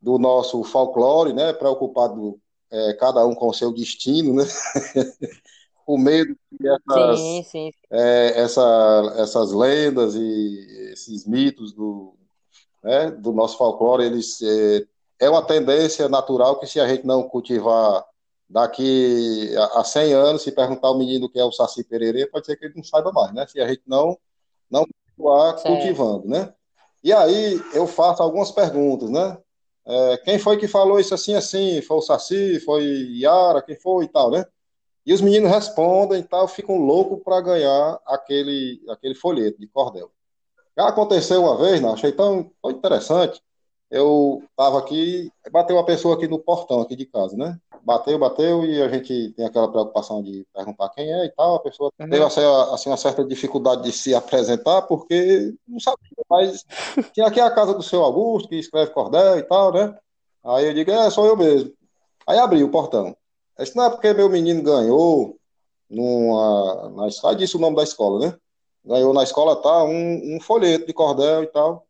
do 0.00 0.18
nosso 0.18 0.62
folclore, 0.62 1.32
né? 1.32 1.52
Preocupado 1.52 2.38
é, 2.70 2.92
cada 2.94 3.26
um 3.26 3.34
com 3.34 3.48
o 3.48 3.54
seu 3.54 3.72
destino, 3.72 4.34
né? 4.34 4.44
com 5.86 5.96
medo 5.96 6.36
que 6.50 6.68
essas, 6.68 7.20
sim, 7.20 7.42
sim. 7.44 7.70
É, 7.90 8.40
essa, 8.40 9.14
essas 9.18 9.52
lendas 9.52 10.16
e 10.16 10.90
esses 10.92 11.24
mitos 11.24 11.72
do, 11.72 12.14
né, 12.82 13.12
do 13.12 13.32
nosso 13.32 13.56
folclore, 13.56 14.04
eles 14.04 14.42
é, 14.42 14.84
é 15.20 15.30
uma 15.30 15.46
tendência 15.46 16.08
natural 16.08 16.58
que 16.58 16.66
se 16.66 16.80
a 16.80 16.88
gente 16.88 17.06
não 17.06 17.22
cultivar 17.22 18.04
daqui 18.48 19.54
a, 19.74 19.84
100 19.84 20.12
anos, 20.12 20.42
se 20.42 20.50
perguntar 20.50 20.88
ao 20.88 20.98
menino 20.98 21.26
o 21.26 21.28
que 21.28 21.38
é 21.38 21.44
o 21.44 21.52
Saci 21.52 21.84
Pererê, 21.84 22.26
pode 22.26 22.46
ser 22.46 22.56
que 22.56 22.64
ele 22.64 22.74
não 22.76 22.84
saiba 22.84 23.12
mais, 23.12 23.32
né? 23.32 23.46
Se 23.46 23.60
a 23.60 23.68
gente 23.68 23.82
não, 23.86 24.18
não 24.68 24.84
continuar 24.86 25.58
certo. 25.58 25.66
cultivando, 25.66 26.28
né? 26.28 26.52
E 27.02 27.12
aí 27.12 27.62
eu 27.72 27.86
faço 27.86 28.22
algumas 28.22 28.50
perguntas, 28.50 29.08
né? 29.08 29.38
É, 29.86 30.16
quem 30.18 30.38
foi 30.38 30.56
que 30.56 30.66
falou 30.66 30.98
isso 30.98 31.14
assim, 31.14 31.34
assim? 31.34 31.80
Foi 31.80 31.96
o 31.96 32.02
Saci? 32.02 32.58
Foi 32.60 32.82
Yara? 32.82 33.62
Quem 33.62 33.78
foi 33.78 34.04
e 34.04 34.08
tal, 34.08 34.32
né? 34.32 34.44
E 35.06 35.14
os 35.14 35.20
meninos 35.20 35.50
respondem 35.50 36.20
e 36.20 36.24
tal, 36.24 36.48
ficam 36.48 36.76
loucos 36.76 37.22
para 37.22 37.40
ganhar 37.40 38.00
aquele, 38.04 38.82
aquele 38.88 39.14
folheto 39.14 39.60
de 39.60 39.68
cordel. 39.68 40.10
Já 40.76 40.88
aconteceu 40.88 41.42
uma 41.42 41.56
vez, 41.56 41.80
não, 41.80 41.94
achei 41.94 42.12
tão, 42.12 42.50
tão 42.60 42.70
interessante. 42.70 43.40
Eu 43.88 44.42
estava 44.50 44.78
aqui, 44.78 45.30
bateu 45.52 45.76
uma 45.76 45.84
pessoa 45.84 46.16
aqui 46.16 46.26
no 46.26 46.40
portão 46.40 46.80
aqui 46.80 46.96
de 46.96 47.06
casa, 47.06 47.36
né? 47.36 47.56
bateu, 47.86 48.18
bateu, 48.18 48.64
e 48.64 48.82
a 48.82 48.88
gente 48.88 49.30
tem 49.30 49.46
aquela 49.46 49.70
preocupação 49.70 50.20
de 50.20 50.44
perguntar 50.52 50.88
quem 50.88 51.08
é 51.08 51.26
e 51.26 51.30
tal. 51.30 51.54
A 51.54 51.60
pessoa 51.60 51.92
uhum. 52.00 52.10
teve 52.10 52.24
assim, 52.24 52.40
assim, 52.72 52.90
uma 52.90 52.96
certa 52.96 53.24
dificuldade 53.24 53.84
de 53.84 53.92
se 53.92 54.12
apresentar, 54.12 54.82
porque 54.82 55.54
não 55.68 55.78
sabia, 55.78 56.10
mas 56.28 56.66
tinha 57.14 57.28
aqui 57.28 57.40
a 57.40 57.48
casa 57.48 57.72
do 57.72 57.84
seu 57.84 58.02
Augusto, 58.02 58.48
que 58.48 58.56
escreve 58.56 58.90
cordel 58.90 59.38
e 59.38 59.42
tal, 59.44 59.72
né? 59.72 59.96
Aí 60.44 60.66
eu 60.66 60.74
digo, 60.74 60.90
é, 60.90 61.08
sou 61.10 61.26
eu 61.26 61.36
mesmo. 61.36 61.72
Aí 62.26 62.38
abri 62.38 62.64
o 62.64 62.70
portão. 62.70 63.16
Isso 63.58 63.76
não 63.76 63.84
é 63.84 63.90
porque 63.90 64.12
meu 64.12 64.28
menino 64.28 64.62
ganhou 64.62 65.36
numa. 65.88 66.90
Na, 66.90 67.08
aí 67.30 67.36
disse 67.36 67.56
o 67.56 67.60
nome 67.60 67.76
da 67.76 67.82
escola, 67.82 68.26
né? 68.26 68.36
Ganhou 68.84 69.12
na 69.12 69.22
escola, 69.22 69.56
tá? 69.56 69.84
Um, 69.84 70.36
um 70.36 70.40
folheto 70.40 70.86
de 70.86 70.92
cordel 70.92 71.42
e 71.42 71.46
tal. 71.46 71.86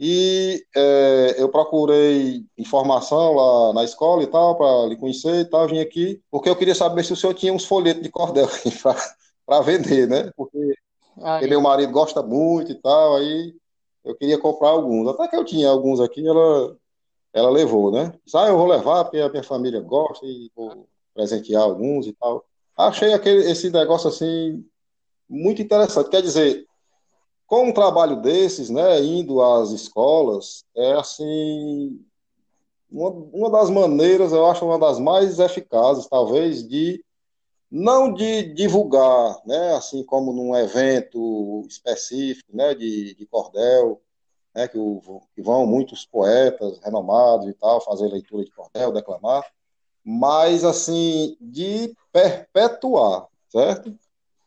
E 0.00 0.64
é, 0.76 1.34
eu 1.38 1.48
procurei 1.48 2.44
informação 2.56 3.34
lá 3.34 3.72
na 3.72 3.84
escola 3.84 4.22
e 4.22 4.28
tal, 4.28 4.56
para 4.56 4.86
lhe 4.86 4.96
conhecer 4.96 5.40
e 5.40 5.44
tal, 5.44 5.66
vim 5.66 5.80
aqui, 5.80 6.22
porque 6.30 6.48
eu 6.48 6.54
queria 6.54 6.74
saber 6.74 7.04
se 7.04 7.12
o 7.12 7.16
senhor 7.16 7.34
tinha 7.34 7.52
uns 7.52 7.64
folhetos 7.64 8.02
de 8.02 8.08
cordel 8.08 8.46
para 9.44 9.60
vender, 9.60 10.06
né? 10.06 10.30
Porque, 10.36 10.74
meu 11.48 11.60
marido 11.60 11.90
gosta 11.90 12.22
muito 12.22 12.70
e 12.70 12.76
tal, 12.76 13.16
aí 13.16 13.52
eu 14.04 14.14
queria 14.14 14.38
comprar 14.38 14.68
alguns. 14.68 15.08
Até 15.08 15.26
que 15.26 15.36
eu 15.36 15.44
tinha 15.44 15.68
alguns 15.68 15.98
aqui, 15.98 16.24
ela, 16.24 16.76
ela 17.32 17.50
levou, 17.50 17.90
né? 17.90 18.14
Disse, 18.24 18.36
ah, 18.36 18.46
eu 18.46 18.56
vou 18.56 18.68
levar, 18.68 19.04
porque 19.04 19.18
a 19.18 19.28
minha 19.28 19.42
família 19.42 19.80
gosta 19.80 20.24
e 20.24 20.48
vou 20.54 20.86
presentear 21.18 21.62
alguns 21.64 22.06
e 22.06 22.12
tal. 22.12 22.44
Achei 22.76 23.12
aquele, 23.12 23.50
esse 23.50 23.70
negócio 23.70 24.08
assim 24.08 24.64
muito 25.28 25.60
interessante. 25.60 26.10
Quer 26.10 26.22
dizer, 26.22 26.64
com 27.44 27.68
um 27.68 27.72
trabalho 27.72 28.22
desses, 28.22 28.70
né, 28.70 29.02
indo 29.02 29.42
às 29.42 29.70
escolas, 29.72 30.64
é 30.76 30.92
assim, 30.92 32.00
uma, 32.88 33.10
uma 33.10 33.50
das 33.50 33.68
maneiras, 33.68 34.32
eu 34.32 34.46
acho 34.46 34.64
uma 34.64 34.78
das 34.78 35.00
mais 35.00 35.40
eficazes, 35.40 36.06
talvez, 36.06 36.66
de 36.66 37.04
não 37.68 38.14
de 38.14 38.54
divulgar, 38.54 39.42
né, 39.44 39.74
assim 39.74 40.04
como 40.04 40.32
num 40.32 40.54
evento 40.54 41.64
específico, 41.68 42.56
né, 42.56 42.76
de, 42.76 43.12
de 43.16 43.26
cordel, 43.26 44.00
né, 44.54 44.68
que, 44.68 44.78
o, 44.78 45.20
que 45.34 45.42
vão 45.42 45.66
muitos 45.66 46.06
poetas 46.06 46.78
renomados 46.78 47.48
e 47.48 47.54
tal 47.54 47.80
fazer 47.80 48.06
leitura 48.06 48.44
de 48.44 48.52
cordel, 48.52 48.92
declamar, 48.92 49.44
mas 50.10 50.64
assim 50.64 51.36
de 51.38 51.94
perpetuar, 52.10 53.26
certo? 53.50 53.94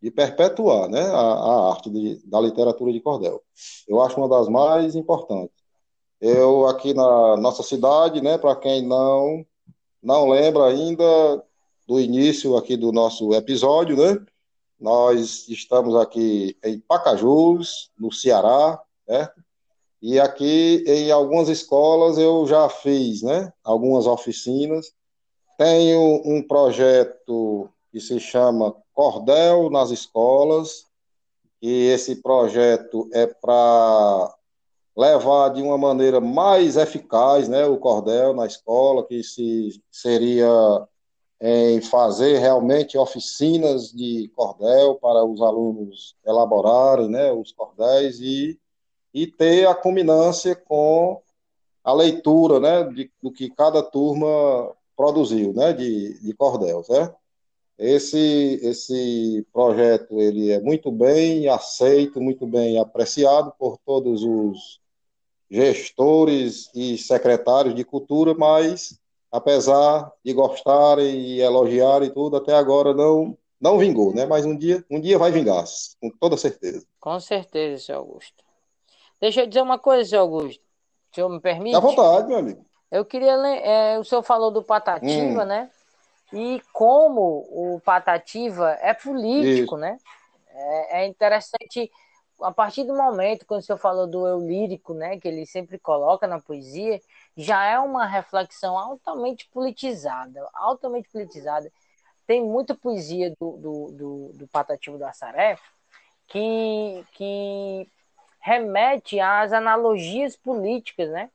de 0.01 0.09
perpetuar 0.09 0.89
né, 0.89 1.01
a, 1.01 1.19
a 1.19 1.69
arte 1.69 1.87
de, 1.87 2.15
da 2.27 2.41
literatura 2.41 2.91
de 2.91 2.99
cordel. 2.99 3.43
Eu 3.87 4.01
acho 4.01 4.17
uma 4.17 4.27
das 4.27 4.49
mais 4.49 4.95
importantes. 4.95 5.55
Eu, 6.19 6.65
aqui 6.65 6.95
na 6.95 7.37
nossa 7.37 7.61
cidade, 7.61 8.21
né, 8.21 8.39
para 8.39 8.55
quem 8.55 8.85
não, 8.85 9.45
não 10.01 10.29
lembra 10.29 10.65
ainda 10.65 11.03
do 11.87 11.99
início 11.99 12.57
aqui 12.57 12.75
do 12.75 12.91
nosso 12.91 13.31
episódio, 13.35 13.95
né, 13.95 14.19
nós 14.79 15.47
estamos 15.47 15.95
aqui 15.95 16.57
em 16.63 16.79
Pacajus, 16.79 17.91
no 17.99 18.11
Ceará, 18.11 18.81
certo? 19.05 19.39
E 20.01 20.19
aqui 20.19 20.83
em 20.87 21.11
algumas 21.11 21.47
escolas 21.47 22.17
eu 22.17 22.47
já 22.47 22.67
fiz, 22.67 23.21
né, 23.21 23.53
algumas 23.63 24.07
oficinas. 24.07 24.91
Tenho 25.61 26.23
um 26.25 26.41
projeto 26.41 27.69
que 27.91 27.99
se 27.99 28.19
chama 28.19 28.75
Cordel 28.95 29.69
nas 29.69 29.91
Escolas, 29.91 30.87
e 31.61 31.85
esse 31.85 32.15
projeto 32.15 33.07
é 33.13 33.27
para 33.27 34.35
levar 34.97 35.49
de 35.49 35.61
uma 35.61 35.77
maneira 35.77 36.19
mais 36.19 36.77
eficaz 36.77 37.47
né, 37.47 37.63
o 37.67 37.77
cordel 37.77 38.33
na 38.33 38.47
escola, 38.47 39.05
que 39.05 39.23
se, 39.23 39.79
seria 39.91 40.49
em 41.39 41.79
fazer 41.79 42.39
realmente 42.39 42.97
oficinas 42.97 43.91
de 43.91 44.31
cordel 44.35 44.95
para 44.95 45.23
os 45.23 45.43
alunos 45.43 46.15
elaborarem 46.25 47.07
né, 47.07 47.31
os 47.31 47.51
cordéis 47.51 48.19
e, 48.19 48.59
e 49.13 49.27
ter 49.27 49.67
a 49.67 49.75
culminância 49.75 50.55
com 50.55 51.21
a 51.83 51.93
leitura 51.93 52.59
né, 52.59 52.83
de, 52.85 53.11
do 53.21 53.31
que 53.31 53.47
cada 53.51 53.83
turma 53.83 54.75
produziu 54.95 55.53
né, 55.53 55.73
de, 55.73 56.19
de 56.21 56.33
cordel, 56.33 56.83
certo? 56.83 57.15
Esse, 57.77 58.59
esse 58.61 59.45
projeto 59.51 60.21
ele 60.21 60.51
é 60.51 60.59
muito 60.59 60.91
bem 60.91 61.47
aceito, 61.47 62.21
muito 62.21 62.45
bem 62.45 62.77
apreciado 62.77 63.51
por 63.57 63.77
todos 63.83 64.23
os 64.23 64.79
gestores 65.49 66.69
e 66.75 66.97
secretários 66.97 67.73
de 67.73 67.83
cultura, 67.83 68.35
mas 68.35 68.99
apesar 69.31 70.11
de 70.23 70.31
gostarem 70.31 71.21
e 71.21 71.41
elogiarem 71.41 72.11
tudo, 72.11 72.37
até 72.37 72.53
agora 72.53 72.93
não 72.93 73.37
não 73.61 73.77
vingou, 73.77 74.11
né? 74.13 74.25
Mas 74.25 74.43
um 74.43 74.57
dia, 74.57 74.83
um 74.89 74.99
dia 74.99 75.19
vai 75.19 75.31
vingar, 75.31 75.63
com 75.99 76.09
toda 76.19 76.35
certeza. 76.35 76.83
Com 76.99 77.19
certeza, 77.19 77.83
seu 77.83 77.97
Augusto. 77.97 78.43
Deixa 79.19 79.41
eu 79.41 79.47
dizer 79.47 79.61
uma 79.61 79.77
coisa, 79.77 80.09
seu 80.09 80.21
Augusto. 80.21 80.63
O 81.11 81.15
senhor 81.15 81.29
me 81.29 81.39
permite? 81.39 81.75
À 81.75 81.79
vontade, 81.79 82.27
meu 82.27 82.37
amigo. 82.37 82.65
Eu 82.91 83.05
queria. 83.05 83.31
É, 83.31 83.97
o 83.97 84.03
senhor 84.03 84.21
falou 84.21 84.51
do 84.51 84.61
Patativa, 84.61 85.43
hum. 85.43 85.45
né? 85.45 85.69
E 86.33 86.61
como 86.73 87.47
o 87.49 87.81
Patativa 87.83 88.77
é 88.81 88.93
político, 88.93 89.75
Isso. 89.75 89.77
né? 89.77 89.97
É, 90.49 91.01
é, 91.01 91.07
interessante, 91.07 91.89
a 92.41 92.51
partir 92.51 92.83
do 92.83 92.95
momento, 92.95 93.45
quando 93.45 93.61
o 93.61 93.63
senhor 93.63 93.77
falou 93.77 94.07
do 94.07 94.27
eu 94.27 94.39
lírico, 94.39 94.93
né? 94.93 95.17
Que 95.19 95.27
ele 95.27 95.45
sempre 95.45 95.79
coloca 95.79 96.27
na 96.27 96.39
poesia, 96.39 96.99
já 97.35 97.63
é 97.65 97.79
uma 97.79 98.05
reflexão 98.05 98.77
altamente 98.77 99.49
politizada, 99.49 100.47
altamente 100.53 101.09
politizada. 101.09 101.71
Tem 102.27 102.43
muita 102.43 102.75
poesia 102.75 103.33
do, 103.39 103.57
do, 103.57 103.91
do, 103.91 104.31
do 104.33 104.47
Patativa 104.47 104.97
do 104.97 105.05
Assaré 105.05 105.57
que, 106.27 107.05
que 107.13 107.89
remete 108.39 109.19
às 109.19 109.51
analogias 109.53 110.35
políticas, 110.35 111.09
né? 111.09 111.29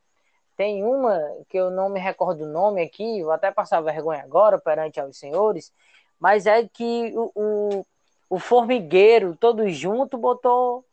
Tem 0.57 0.83
uma 0.83 1.17
que 1.47 1.57
eu 1.57 1.71
não 1.71 1.87
me 1.87 1.99
recordo 1.99 2.43
o 2.43 2.51
nome 2.51 2.81
aqui, 2.81 3.23
vou 3.23 3.31
até 3.31 3.51
passar 3.51 3.79
vergonha 3.79 4.23
agora 4.23 4.57
perante 4.57 4.99
aos 4.99 5.17
senhores, 5.17 5.71
mas 6.19 6.45
é 6.45 6.67
que 6.67 7.13
o, 7.15 7.31
o, 7.35 7.85
o 8.29 8.39
formigueiro, 8.39 9.37
todo 9.39 9.69
junto, 9.69 10.17
botou 10.17 10.83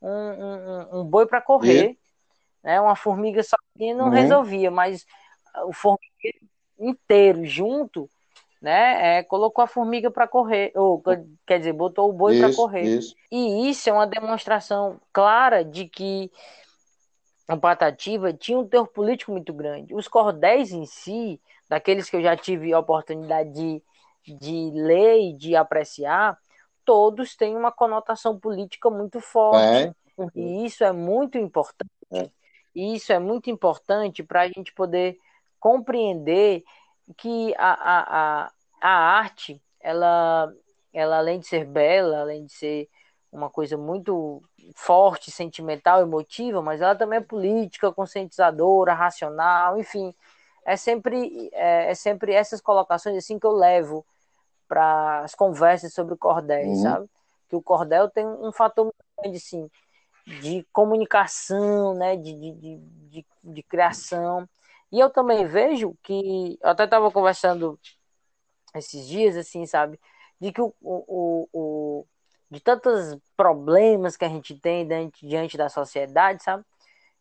um, 0.00 0.08
um, 0.08 1.00
um 1.00 1.04
boi 1.04 1.26
para 1.26 1.42
correr. 1.42 1.90
E? 1.90 1.98
Né? 2.62 2.80
Uma 2.80 2.94
formiga 2.94 3.42
sozinha 3.42 3.94
não 3.94 4.06
uhum. 4.06 4.12
resolvia, 4.12 4.70
mas 4.70 5.04
o 5.66 5.72
formigueiro 5.72 6.46
inteiro 6.78 7.44
junto 7.44 8.08
né? 8.60 9.18
É, 9.18 9.22
colocou 9.22 9.62
a 9.62 9.68
formiga 9.68 10.10
para 10.10 10.26
correr, 10.26 10.72
ou 10.74 11.02
quer 11.46 11.58
dizer, 11.58 11.72
botou 11.72 12.10
o 12.10 12.12
boi 12.12 12.38
para 12.38 12.54
correr. 12.54 12.82
Isso. 12.82 13.14
E 13.30 13.70
isso 13.70 13.88
é 13.88 13.92
uma 13.92 14.06
demonstração 14.06 15.00
clara 15.12 15.64
de 15.64 15.88
que 15.88 16.30
a 17.48 17.56
Patativa 17.56 18.30
tinha 18.32 18.58
um 18.58 18.68
teor 18.68 18.86
político 18.88 19.32
muito 19.32 19.54
grande. 19.54 19.94
Os 19.94 20.06
cordéis 20.06 20.70
em 20.70 20.84
si, 20.84 21.40
daqueles 21.66 22.10
que 22.10 22.16
eu 22.16 22.22
já 22.22 22.36
tive 22.36 22.72
a 22.74 22.78
oportunidade 22.78 23.50
de, 23.52 23.82
de 24.26 24.70
ler 24.74 25.30
e 25.30 25.32
de 25.32 25.56
apreciar, 25.56 26.38
todos 26.84 27.34
têm 27.34 27.56
uma 27.56 27.72
conotação 27.72 28.38
política 28.38 28.90
muito 28.90 29.18
forte. 29.18 29.58
É. 29.58 29.94
E 30.34 30.66
isso 30.66 30.84
é 30.84 30.92
muito 30.92 31.38
importante. 31.38 31.90
É. 32.12 32.28
E 32.74 32.94
isso 32.94 33.12
é 33.12 33.18
muito 33.18 33.48
importante 33.48 34.22
para 34.22 34.42
a 34.42 34.48
gente 34.48 34.72
poder 34.74 35.18
compreender 35.58 36.62
que 37.16 37.54
a, 37.56 37.72
a, 37.72 38.44
a, 38.44 38.52
a 38.80 38.90
arte, 39.18 39.60
ela, 39.80 40.52
ela 40.92 41.18
além 41.18 41.40
de 41.40 41.46
ser 41.46 41.64
bela, 41.64 42.20
além 42.20 42.44
de 42.44 42.52
ser 42.52 42.88
uma 43.30 43.50
coisa 43.50 43.76
muito 43.76 44.42
forte, 44.74 45.30
sentimental, 45.30 46.00
emotiva, 46.00 46.62
mas 46.62 46.80
ela 46.80 46.94
também 46.94 47.18
é 47.18 47.22
política, 47.22 47.92
conscientizadora, 47.92 48.94
racional, 48.94 49.78
enfim. 49.78 50.14
É 50.64 50.76
sempre, 50.76 51.50
é, 51.52 51.90
é 51.90 51.94
sempre 51.94 52.32
essas 52.32 52.60
colocações 52.60 53.16
assim 53.16 53.38
que 53.38 53.46
eu 53.46 53.52
levo 53.52 54.04
para 54.66 55.20
as 55.20 55.34
conversas 55.34 55.92
sobre 55.92 56.14
o 56.14 56.18
cordel, 56.18 56.66
uhum. 56.66 56.82
sabe? 56.82 57.10
Que 57.48 57.56
o 57.56 57.62
cordel 57.62 58.10
tem 58.10 58.26
um 58.26 58.52
fator 58.52 58.84
muito 58.84 58.96
grande, 59.18 59.38
assim, 59.38 59.70
de 60.40 60.66
comunicação, 60.72 61.94
né? 61.94 62.16
de, 62.16 62.34
de, 62.34 62.52
de, 62.52 62.76
de, 62.76 63.26
de 63.42 63.62
criação. 63.62 64.48
E 64.92 65.00
eu 65.00 65.10
também 65.10 65.46
vejo 65.46 65.96
que, 66.02 66.58
eu 66.62 66.70
até 66.70 66.84
estava 66.84 67.10
conversando 67.10 67.78
esses 68.74 69.06
dias, 69.06 69.36
assim, 69.36 69.64
sabe? 69.66 69.98
De 70.40 70.52
que 70.52 70.60
o, 70.60 70.74
o, 70.80 71.48
o, 71.52 72.06
de 72.50 72.60
tantos 72.60 73.18
problemas 73.36 74.16
que 74.16 74.24
a 74.24 74.28
gente 74.28 74.54
tem 74.58 74.86
diante, 74.86 75.26
diante 75.26 75.56
da 75.56 75.68
sociedade, 75.68 76.42
sabe? 76.42 76.64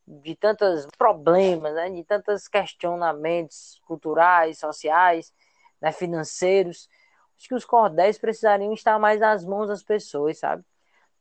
De 0.07 0.36
tantos 0.36 0.88
problemas, 0.97 1.73
né? 1.73 1.89
De 1.89 2.03
tantos 2.03 2.47
questionamentos 2.47 3.80
culturais, 3.86 4.57
sociais, 4.59 5.34
né? 5.82 5.91
financeiros. 5.91 6.89
Acho 7.38 7.49
que 7.49 7.55
os 7.55 7.65
cordéis 7.65 8.17
precisariam 8.17 8.73
estar 8.73 8.97
mais 8.99 9.19
nas 9.19 9.45
mãos 9.45 9.67
das 9.67 9.84
pessoas, 9.84 10.39
sabe? 10.39 10.63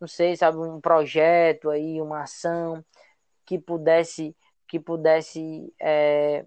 Não 0.01 0.09
sei, 0.09 0.37
sabe, 0.37 0.59
um 0.59 0.81
projeto 0.81 1.71
aí, 1.71 2.01
uma 2.01 2.23
ação 2.23 2.85
que 3.45 3.59
pudesse 3.59 4.37
que 4.69 4.81
pudesse 4.81 5.73
é, 5.81 6.45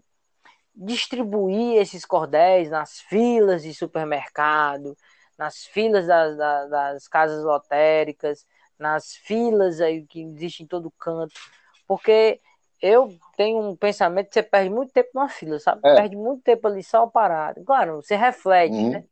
distribuir 0.76 1.78
esses 1.78 2.05
cordéis 2.05 2.70
nas 2.70 2.99
filas 3.01 3.64
de 3.64 3.74
supermercado, 3.74 4.95
nas 5.40 5.64
filas 5.64 6.06
das, 6.06 6.38
das, 6.38 6.70
das 6.70 7.08
casas 7.08 7.46
lotéricas, 7.46 8.46
nas 8.78 9.16
filas 9.16 9.80
aí 9.80 10.06
que 10.06 10.22
existem 10.22 10.66
em 10.66 10.68
todo 10.68 10.92
canto, 10.92 11.40
porque 11.88 12.42
eu 12.82 13.18
tenho 13.38 13.58
um 13.62 13.74
pensamento 13.74 14.28
que 14.28 14.34
você 14.34 14.44
perde 14.44 14.70
muito 14.70 14.92
tempo 14.92 15.12
numa 15.14 15.30
fila, 15.30 15.58
sabe? 15.58 15.80
É. 15.86 15.96
Perde 15.96 16.18
muito 16.18 16.44
tempo 16.44 16.68
ali 16.68 16.84
só 16.84 17.08
parado. 17.08 17.64
Claro, 17.64 18.02
você 18.02 18.18
reflete, 18.18 18.74
uhum. 18.74 18.90
né? 18.92 19.06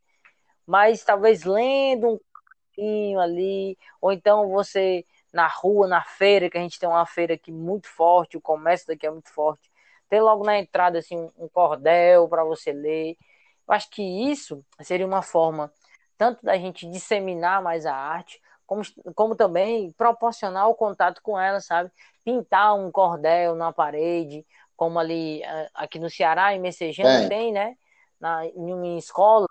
Mas 0.66 1.02
talvez 1.02 1.44
lendo 1.44 2.08
um 2.08 2.18
pouquinho 2.18 3.20
ali, 3.20 3.78
ou 3.98 4.12
então 4.12 4.50
você 4.50 5.06
na 5.32 5.46
rua, 5.46 5.88
na 5.88 6.02
feira, 6.02 6.50
que 6.50 6.58
a 6.58 6.60
gente 6.60 6.78
tem 6.78 6.88
uma 6.88 7.06
feira 7.06 7.34
aqui 7.34 7.50
muito 7.50 7.88
forte, 7.88 8.36
o 8.36 8.40
comércio 8.40 8.86
daqui 8.86 9.06
é 9.06 9.10
muito 9.10 9.32
forte. 9.32 9.70
Tem 10.10 10.20
logo 10.20 10.44
na 10.44 10.58
entrada 10.58 10.98
assim 10.98 11.30
um 11.38 11.48
cordel 11.48 12.28
para 12.28 12.44
você 12.44 12.70
ler. 12.70 13.16
Eu 13.66 13.74
acho 13.74 13.88
que 13.90 14.02
isso 14.02 14.62
seria 14.82 15.06
uma 15.06 15.22
forma 15.22 15.72
tanto 16.18 16.44
da 16.44 16.58
gente 16.58 16.90
disseminar 16.90 17.62
mais 17.62 17.86
a 17.86 17.94
arte, 17.94 18.42
como, 18.66 18.82
como 19.14 19.34
também 19.34 19.92
proporcionar 19.92 20.68
o 20.68 20.74
contato 20.74 21.22
com 21.22 21.40
ela, 21.40 21.60
sabe? 21.60 21.90
Pintar 22.24 22.74
um 22.74 22.90
cordel 22.90 23.54
na 23.54 23.72
parede, 23.72 24.44
como 24.76 24.98
ali 24.98 25.42
aqui 25.72 25.98
no 25.98 26.10
Ceará, 26.10 26.54
em 26.54 26.60
Messejana, 26.60 27.24
é. 27.24 27.28
tem, 27.28 27.52
né? 27.52 27.76
Na, 28.20 28.44
em 28.44 28.72
uma 28.74 28.98
escola, 28.98 29.46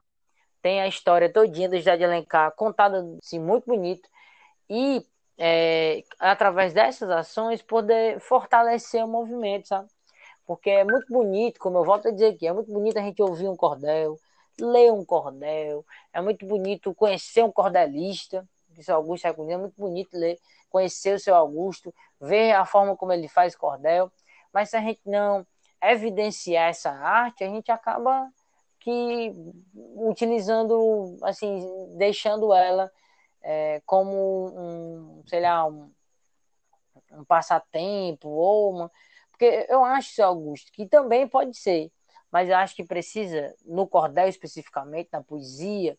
tem 0.61 0.81
a 0.81 0.87
história 0.87 1.31
todinha 1.31 1.69
do 1.69 1.77
José 1.77 1.97
de 1.97 2.03
Alencar, 2.03 2.51
contada 2.51 3.03
assim, 3.23 3.39
muito 3.39 3.65
bonito. 3.65 4.07
E 4.69 5.03
é, 5.37 6.03
através 6.19 6.73
dessas 6.73 7.09
ações, 7.09 7.61
poder 7.61 8.19
fortalecer 8.19 9.03
o 9.03 9.07
movimento, 9.07 9.67
sabe? 9.67 9.87
Porque 10.45 10.69
é 10.69 10.83
muito 10.83 11.11
bonito, 11.11 11.59
como 11.59 11.77
eu 11.77 11.83
volto 11.83 12.07
a 12.07 12.11
dizer 12.11 12.33
aqui, 12.33 12.47
é 12.47 12.53
muito 12.53 12.71
bonito 12.71 12.97
a 12.97 13.01
gente 13.01 13.21
ouvir 13.21 13.47
um 13.47 13.55
cordel, 13.55 14.17
ler 14.63 14.91
um 14.91 15.05
cordel, 15.05 15.85
é 16.13 16.21
muito 16.21 16.45
bonito 16.45 16.93
conhecer 16.93 17.43
um 17.43 17.51
cordelista, 17.51 18.47
o 18.77 18.83
seu 18.83 18.95
Augusto 18.95 19.25
é 19.25 19.33
muito 19.33 19.73
bonito 19.77 20.17
ler, 20.17 20.39
conhecer 20.69 21.15
o 21.15 21.19
seu 21.19 21.35
Augusto, 21.35 21.93
ver 22.19 22.51
a 22.51 22.65
forma 22.65 22.95
como 22.95 23.11
ele 23.11 23.27
faz 23.27 23.55
cordel, 23.55 24.11
mas 24.53 24.69
se 24.69 24.77
a 24.77 24.81
gente 24.81 25.01
não 25.05 25.45
evidenciar 25.81 26.69
essa 26.69 26.91
arte, 26.91 27.43
a 27.43 27.47
gente 27.47 27.71
acaba 27.71 28.31
que 28.79 29.33
utilizando, 29.95 31.17
assim, 31.23 31.67
deixando 31.97 32.53
ela 32.53 32.91
é, 33.41 33.81
como 33.85 34.47
um, 34.47 35.23
sei 35.27 35.41
lá, 35.41 35.65
um, 35.65 35.91
um 37.11 37.25
passatempo 37.25 38.29
ou 38.29 38.71
uma, 38.71 38.91
porque 39.29 39.65
eu 39.69 39.83
acho, 39.83 40.13
seu 40.13 40.25
Augusto, 40.25 40.71
que 40.71 40.87
também 40.87 41.27
pode 41.27 41.55
ser, 41.57 41.91
mas 42.31 42.49
eu 42.49 42.55
acho 42.55 42.75
que 42.75 42.83
precisa, 42.83 43.53
no 43.65 43.87
cordel 43.87 44.27
especificamente, 44.27 45.09
na 45.11 45.23
poesia, 45.23 45.97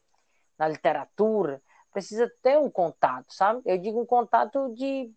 na 0.58 0.68
literatura, 0.68 1.62
precisa 1.92 2.30
ter 2.42 2.58
um 2.58 2.70
contato, 2.70 3.32
sabe? 3.32 3.62
Eu 3.64 3.78
digo 3.78 4.00
um 4.00 4.06
contato 4.06 4.72
de. 4.74 5.10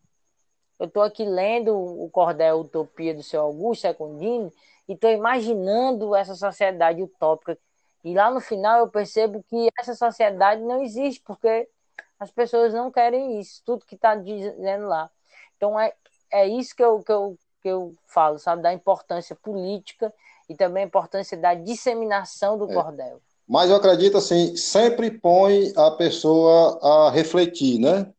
Eu 0.80 0.88
estou 0.88 1.04
aqui 1.04 1.24
lendo 1.24 1.76
o 1.78 2.10
cordel 2.10 2.62
Utopia 2.62 3.14
do 3.14 3.22
seu 3.22 3.42
Augusto 3.42 3.82
Secundino 3.82 4.52
e 4.88 4.94
estou 4.94 5.12
imaginando 5.12 6.16
essa 6.16 6.34
sociedade 6.34 7.04
utópica. 7.04 7.58
E 8.04 8.16
lá 8.16 8.32
no 8.32 8.42
final 8.42 8.80
eu 8.80 8.88
percebo 8.88 9.44
que 9.44 9.70
essa 9.78 9.94
sociedade 9.94 10.62
não 10.62 10.82
existe, 10.82 11.22
porque 11.22 11.70
as 12.20 12.32
pessoas 12.32 12.74
não 12.74 12.92
querem 12.92 13.40
isso, 13.40 13.62
tudo 13.64 13.86
que 13.86 13.94
está 13.94 14.16
dizendo 14.16 14.88
lá. 14.88 15.12
Então 15.56 15.80
é, 15.80 15.94
é 16.32 16.48
isso 16.48 16.76
que 16.76 16.84
eu, 16.84 17.04
que 17.04 17.12
eu 17.12 17.38
que 17.62 17.70
eu 17.70 17.96
falo, 18.08 18.40
sabe, 18.40 18.62
da 18.62 18.74
importância 18.74 19.36
política 19.36 20.14
e 20.52 20.56
também 20.56 20.84
a 20.84 20.86
importância 20.86 21.38
da 21.38 21.54
disseminação 21.54 22.58
do 22.58 22.70
é. 22.70 22.74
cordel. 22.74 23.22
Mas 23.48 23.70
eu 23.70 23.76
acredito 23.78 24.18
assim, 24.18 24.56
sempre 24.56 25.10
põe 25.10 25.72
a 25.76 25.92
pessoa 25.92 26.78
a 26.82 27.10
refletir, 27.10 27.80
né? 27.80 28.12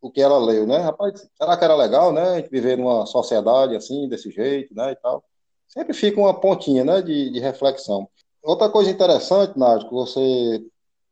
O 0.00 0.10
que 0.10 0.20
ela 0.20 0.38
leu, 0.38 0.66
né? 0.66 0.78
Rapaz, 0.78 1.26
será 1.36 1.56
que 1.56 1.64
era 1.64 1.74
legal, 1.74 2.12
né? 2.12 2.22
A 2.22 2.36
gente 2.36 2.50
viver 2.50 2.76
numa 2.76 3.06
sociedade 3.06 3.74
assim, 3.74 4.08
desse 4.08 4.30
jeito, 4.30 4.74
né? 4.74 4.92
E 4.92 4.96
tal. 4.96 5.24
Sempre 5.66 5.94
fica 5.94 6.20
uma 6.20 6.38
pontinha, 6.38 6.84
né? 6.84 7.02
De, 7.02 7.30
de 7.30 7.40
reflexão. 7.40 8.08
Outra 8.42 8.68
coisa 8.68 8.90
interessante, 8.90 9.58
Nádio, 9.58 9.88
que 9.88 9.94
você 9.94 10.62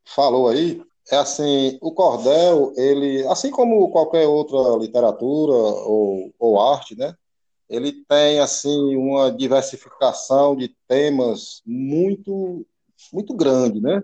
falou 0.05 0.49
aí, 0.49 0.81
é 1.11 1.17
assim, 1.17 1.79
o 1.81 1.93
cordel, 1.93 2.73
ele, 2.77 3.27
assim 3.29 3.51
como 3.51 3.91
qualquer 3.91 4.27
outra 4.27 4.77
literatura 4.79 5.53
ou, 5.53 6.33
ou 6.39 6.61
arte, 6.61 6.97
né? 6.97 7.15
Ele 7.69 7.93
tem 8.09 8.39
assim 8.39 8.97
uma 8.97 9.31
diversificação 9.31 10.55
de 10.55 10.75
temas 10.89 11.63
muito 11.67 12.67
muito 13.13 13.35
grande, 13.35 13.81
né? 13.81 14.03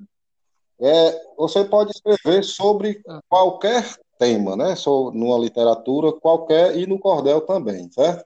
É, 0.81 1.23
você 1.37 1.65
pode 1.65 1.93
escrever 1.93 2.43
sobre 2.43 3.03
qualquer 3.29 3.97
tema, 4.19 4.57
né? 4.57 4.77
Sou 4.77 5.13
numa 5.13 5.39
literatura 5.39 6.13
qualquer 6.13 6.77
e 6.77 6.87
no 6.87 6.99
cordel 6.99 7.41
também, 7.41 7.91
certo? 7.91 8.25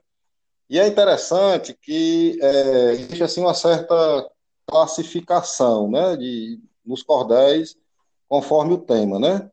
E 0.69 0.79
é 0.79 0.87
interessante 0.87 1.73
que 1.81 2.37
é, 2.41 2.91
existe 2.93 3.23
assim 3.23 3.41
uma 3.41 3.53
certa 3.53 3.95
classificação, 4.65 5.89
né? 5.89 6.17
De 6.17 6.59
nos 6.85 7.03
cordéis 7.03 7.75
conforme 8.27 8.73
o 8.73 8.77
tema, 8.77 9.19
né? 9.19 9.49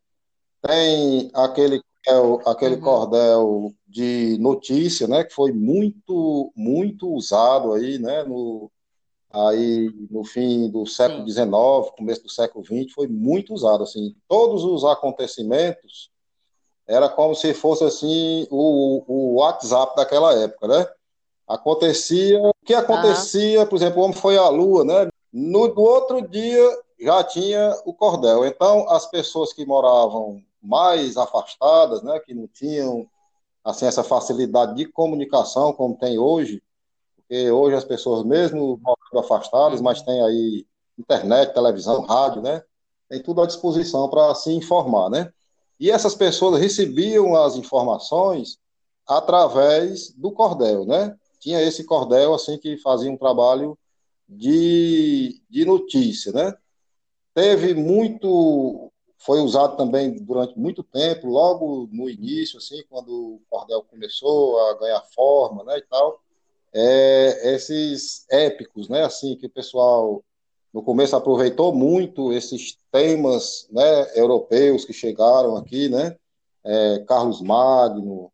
Tem 0.63 1.31
aquele 1.35 1.83
aquele 2.47 2.75
uhum. 2.75 2.81
cordel 2.81 3.75
de 3.95 4.37
notícia, 4.41 5.07
né? 5.07 5.23
Que 5.23 5.33
foi 5.33 5.53
muito 5.53 6.53
muito 6.57 7.09
usado 7.09 7.73
aí, 7.73 7.97
né? 7.97 8.25
No 8.25 8.69
aí 9.33 9.89
no 10.11 10.25
fim 10.25 10.69
do 10.69 10.85
século 10.85 11.29
XIX, 11.29 11.97
começo 11.97 12.23
do 12.25 12.31
século 12.31 12.65
XX, 12.65 12.93
foi 12.93 13.07
muito 13.07 13.55
usado, 13.55 13.83
assim, 13.83 14.15
todos 14.29 14.65
os 14.65 14.85
acontecimentos 14.85 16.11
era 16.87 17.09
como 17.09 17.35
se 17.35 17.55
fosse, 17.55 17.83
assim, 17.85 18.47
o, 18.51 19.03
o 19.07 19.35
WhatsApp 19.37 19.97
daquela 19.97 20.35
época, 20.35 20.69
né? 20.69 20.87
Acontecia, 21.49 22.41
o 22.43 22.53
que 22.65 22.75
acontecia, 22.75 23.61
uhum. 23.61 23.67
por 23.67 23.77
exemplo, 23.77 24.01
o 24.01 24.05
homem 24.05 24.17
foi 24.17 24.37
à 24.37 24.49
lua, 24.49 24.85
né? 24.85 25.09
No, 25.33 25.69
no 25.69 25.81
outro 25.81 26.21
dia 26.29 26.79
já 27.01 27.25
tinha 27.25 27.75
o 27.87 27.95
cordel. 27.95 28.45
Então, 28.45 28.89
as 28.91 29.07
pessoas 29.07 29.53
que 29.53 29.65
moravam 29.65 30.43
mais 30.63 31.17
afastadas, 31.17 32.03
né, 32.03 32.21
que 32.21 32.35
não 32.35 32.47
tinham 32.47 33.07
assim 33.65 33.87
essa 33.87 34.05
facilidade 34.05 34.75
de 34.75 34.87
comunicação 34.87 35.73
como 35.73 35.97
tem 35.97 36.19
hoje, 36.19 36.63
porque 37.17 37.51
hoje 37.51 37.77
as 37.77 37.85
pessoas, 37.85 38.25
mesmo 38.25 38.79
afastadas, 39.17 39.81
mas 39.81 40.03
tem 40.03 40.23
aí 40.23 40.67
internet, 40.99 41.55
televisão, 41.55 42.03
rádio, 42.03 42.43
né? 42.43 42.63
Tem 43.09 43.23
tudo 43.23 43.43
à 43.43 43.47
disposição 43.47 44.09
para 44.09 44.35
se 44.35 44.53
informar, 44.53 45.11
né? 45.11 45.33
E 45.79 45.91
essas 45.91 46.15
pessoas 46.15 46.61
recebiam 46.61 47.35
as 47.35 47.57
informações 47.57 48.59
através 49.07 50.11
do 50.11 50.31
cordel, 50.31 50.85
né? 50.85 51.17
Tinha 51.41 51.61
esse 51.61 51.85
cordel, 51.85 52.35
assim, 52.35 52.59
que 52.59 52.77
fazia 52.79 53.11
um 53.11 53.17
trabalho 53.17 53.77
de, 54.29 55.43
de 55.51 55.65
notícia, 55.65 56.33
né? 56.33 56.55
Teve 57.35 57.75
muito, 57.75 58.84
foi 59.25 59.41
usado 59.41 59.77
também 59.77 60.13
durante 60.23 60.59
muito 60.59 60.83
tempo, 60.83 61.27
logo 61.27 61.89
no 61.91 62.11
início, 62.11 62.59
assim, 62.59 62.83
quando 62.91 63.09
o 63.11 63.41
cordel 63.49 63.83
começou 63.83 64.61
a 64.61 64.75
ganhar 64.79 65.01
forma, 65.15 65.65
né, 65.65 65.79
e 65.79 65.83
tal, 65.83 66.21
é, 66.75 67.55
esses 67.55 68.27
épicos, 68.31 68.89
né, 68.89 69.03
assim, 69.03 69.37
que 69.37 69.47
o 69.47 69.51
pessoal 69.51 70.23
no 70.73 70.83
começo 70.83 71.17
aproveitou 71.17 71.73
muito 71.73 72.33
esses 72.33 72.77
temas, 72.93 73.67
né, 73.71 74.13
europeus 74.15 74.85
que 74.85 74.93
chegaram 74.93 75.57
aqui, 75.57 75.89
né, 75.89 76.17
é, 76.63 76.99
Carlos 77.07 77.41
Magno, 77.41 78.31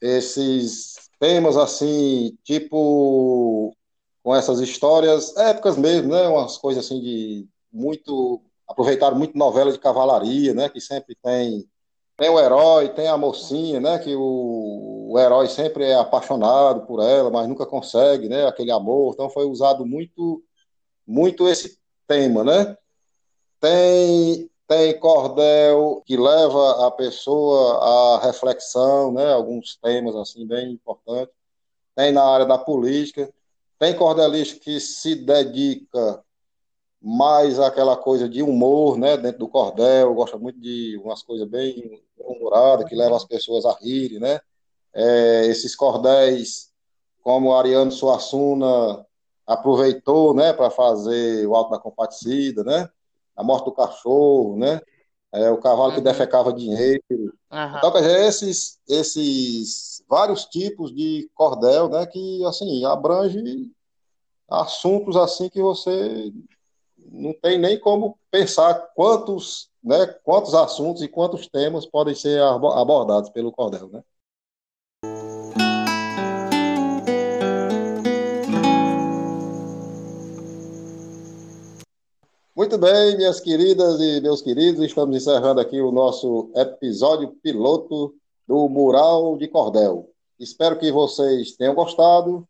esses 0.00 1.08
temas 1.20 1.56
assim, 1.56 2.36
tipo 2.42 3.72
com 4.22 4.34
essas 4.34 4.58
histórias 4.58 5.36
épicas 5.36 5.76
mesmo, 5.76 6.08
né, 6.08 6.26
umas 6.26 6.58
coisas 6.58 6.84
assim 6.84 7.00
de 7.00 7.46
muito 7.72 8.40
aproveitaram 8.68 9.16
muito 9.16 9.36
novela 9.38 9.72
de 9.72 9.78
cavalaria, 9.78 10.54
né, 10.54 10.68
que 10.68 10.80
sempre 10.80 11.16
tem 11.22 11.68
tem 12.16 12.30
o 12.30 12.40
herói, 12.40 12.88
tem 12.88 13.08
a 13.08 13.16
mocinha, 13.18 13.78
né? 13.78 13.98
Que 13.98 14.14
o, 14.16 15.10
o 15.12 15.18
herói 15.18 15.48
sempre 15.48 15.84
é 15.84 15.94
apaixonado 15.94 16.86
por 16.86 17.02
ela, 17.02 17.30
mas 17.30 17.46
nunca 17.46 17.66
consegue, 17.66 18.28
né? 18.28 18.46
Aquele 18.46 18.70
amor. 18.70 19.12
Então 19.12 19.28
foi 19.28 19.44
usado 19.44 19.84
muito, 19.84 20.42
muito 21.06 21.46
esse 21.46 21.78
tema, 22.06 22.42
né? 22.42 22.76
Tem 23.60 24.50
tem 24.68 24.98
cordel 24.98 26.02
que 26.04 26.16
leva 26.16 26.88
a 26.88 26.90
pessoa 26.90 28.16
à 28.16 28.26
reflexão, 28.26 29.12
né? 29.12 29.32
Alguns 29.32 29.76
temas 29.76 30.16
assim 30.16 30.46
bem 30.46 30.72
importantes. 30.72 31.34
Tem 31.94 32.12
na 32.12 32.24
área 32.24 32.46
da 32.46 32.58
política. 32.58 33.32
Tem 33.78 33.94
cordelista 33.94 34.58
que 34.58 34.80
se 34.80 35.14
dedica 35.14 36.24
mais 37.08 37.60
aquela 37.60 37.96
coisa 37.96 38.28
de 38.28 38.42
humor, 38.42 38.98
né, 38.98 39.16
dentro 39.16 39.38
do 39.38 39.48
cordel, 39.48 40.12
gosta 40.12 40.36
muito 40.36 40.58
de 40.58 41.00
umas 41.04 41.22
coisas 41.22 41.46
bem 41.46 42.02
humoradas, 42.18 42.88
que 42.88 42.96
levam 42.96 43.16
as 43.16 43.24
pessoas 43.24 43.64
a 43.64 43.72
rirem, 43.80 44.18
né, 44.18 44.40
é, 44.92 45.46
esses 45.46 45.76
cordéis, 45.76 46.72
como 47.22 47.54
Ariano 47.54 47.92
Suassuna 47.92 49.06
aproveitou, 49.46 50.34
né, 50.34 50.52
para 50.52 50.68
fazer 50.68 51.46
o 51.46 51.54
Alto 51.54 51.70
da 51.70 51.78
Compadecida, 51.78 52.64
né, 52.64 52.88
a 53.36 53.44
morte 53.44 53.66
do 53.66 53.72
cachorro, 53.72 54.56
né, 54.56 54.80
é, 55.32 55.48
o 55.48 55.58
cavalo 55.58 55.92
que 55.92 55.98
uhum. 55.98 56.02
defecava 56.02 56.52
dinheiro. 56.52 57.04
Uhum. 57.08 57.76
Então, 57.78 57.92
quer 57.92 58.00
dizer, 58.00 58.26
esses, 58.26 58.80
esses 58.88 60.02
vários 60.08 60.44
tipos 60.46 60.92
de 60.92 61.30
cordel, 61.36 61.88
né, 61.88 62.04
que, 62.04 62.44
assim, 62.46 62.84
abrange 62.84 63.70
assuntos, 64.48 65.16
assim, 65.16 65.48
que 65.48 65.62
você 65.62 66.32
não 67.10 67.32
tem 67.32 67.58
nem 67.58 67.78
como 67.78 68.18
pensar 68.30 68.74
quantos, 68.94 69.68
né, 69.82 70.06
quantos 70.24 70.54
assuntos 70.54 71.02
e 71.02 71.08
quantos 71.08 71.46
temas 71.46 71.86
podem 71.86 72.14
ser 72.14 72.40
abordados 72.40 73.30
pelo 73.30 73.52
Cordel, 73.52 73.88
né? 73.88 74.02
Muito 82.56 82.78
bem, 82.78 83.16
minhas 83.16 83.38
queridas 83.38 84.00
e 84.00 84.20
meus 84.20 84.40
queridos, 84.40 84.82
estamos 84.82 85.14
encerrando 85.14 85.60
aqui 85.60 85.80
o 85.80 85.92
nosso 85.92 86.50
episódio 86.54 87.28
piloto 87.42 88.14
do 88.48 88.66
Mural 88.68 89.36
de 89.36 89.46
Cordel. 89.46 90.10
Espero 90.40 90.78
que 90.78 90.90
vocês 90.90 91.52
tenham 91.52 91.74
gostado 91.74 92.48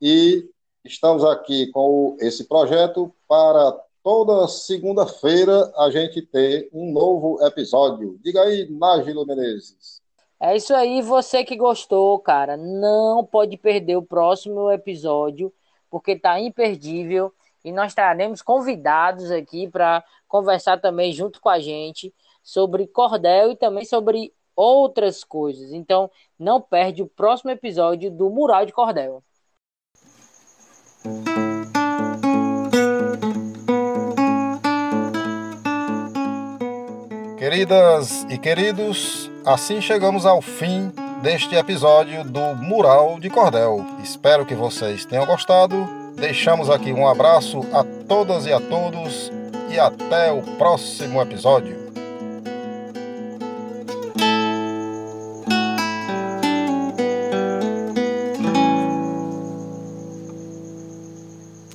e 0.00 0.48
estamos 0.84 1.24
aqui 1.24 1.66
com 1.72 2.16
esse 2.20 2.44
projeto 2.44 3.12
para 3.26 3.76
toda 4.02 4.48
segunda-feira 4.48 5.72
a 5.76 5.90
gente 5.90 6.22
ter 6.22 6.68
um 6.72 6.92
novo 6.92 7.44
episódio. 7.44 8.18
Diga 8.22 8.42
aí, 8.42 8.68
Nájilo 8.70 9.26
Menezes. 9.26 10.00
É 10.40 10.56
isso 10.56 10.74
aí, 10.74 11.02
você 11.02 11.44
que 11.44 11.54
gostou, 11.54 12.18
cara, 12.18 12.56
não 12.56 13.24
pode 13.24 13.58
perder 13.58 13.96
o 13.96 14.02
próximo 14.02 14.70
episódio, 14.70 15.52
porque 15.90 16.16
tá 16.18 16.40
imperdível 16.40 17.32
e 17.62 17.70
nós 17.70 17.92
estaremos 17.92 18.40
convidados 18.40 19.30
aqui 19.30 19.68
para 19.68 20.02
conversar 20.26 20.80
também 20.80 21.12
junto 21.12 21.40
com 21.40 21.50
a 21.50 21.60
gente 21.60 22.14
sobre 22.42 22.86
cordel 22.86 23.52
e 23.52 23.56
também 23.56 23.84
sobre 23.84 24.32
outras 24.56 25.24
coisas. 25.24 25.72
Então, 25.72 26.10
não 26.38 26.60
perde 26.60 27.02
o 27.02 27.06
próximo 27.06 27.50
episódio 27.50 28.10
do 28.10 28.30
Mural 28.30 28.64
de 28.64 28.72
Cordel. 28.72 29.22
Queridas 37.50 38.24
e 38.30 38.38
queridos, 38.38 39.28
assim 39.44 39.80
chegamos 39.80 40.24
ao 40.24 40.40
fim 40.40 40.92
deste 41.20 41.56
episódio 41.56 42.22
do 42.22 42.54
Mural 42.54 43.18
de 43.18 43.28
Cordel. 43.28 43.84
Espero 44.04 44.46
que 44.46 44.54
vocês 44.54 45.04
tenham 45.04 45.26
gostado. 45.26 45.84
Deixamos 46.14 46.70
aqui 46.70 46.92
um 46.92 47.08
abraço 47.08 47.66
a 47.72 47.82
todas 48.06 48.46
e 48.46 48.52
a 48.52 48.60
todos 48.60 49.32
e 49.68 49.80
até 49.80 50.30
o 50.30 50.42
próximo 50.58 51.20
episódio. 51.20 51.79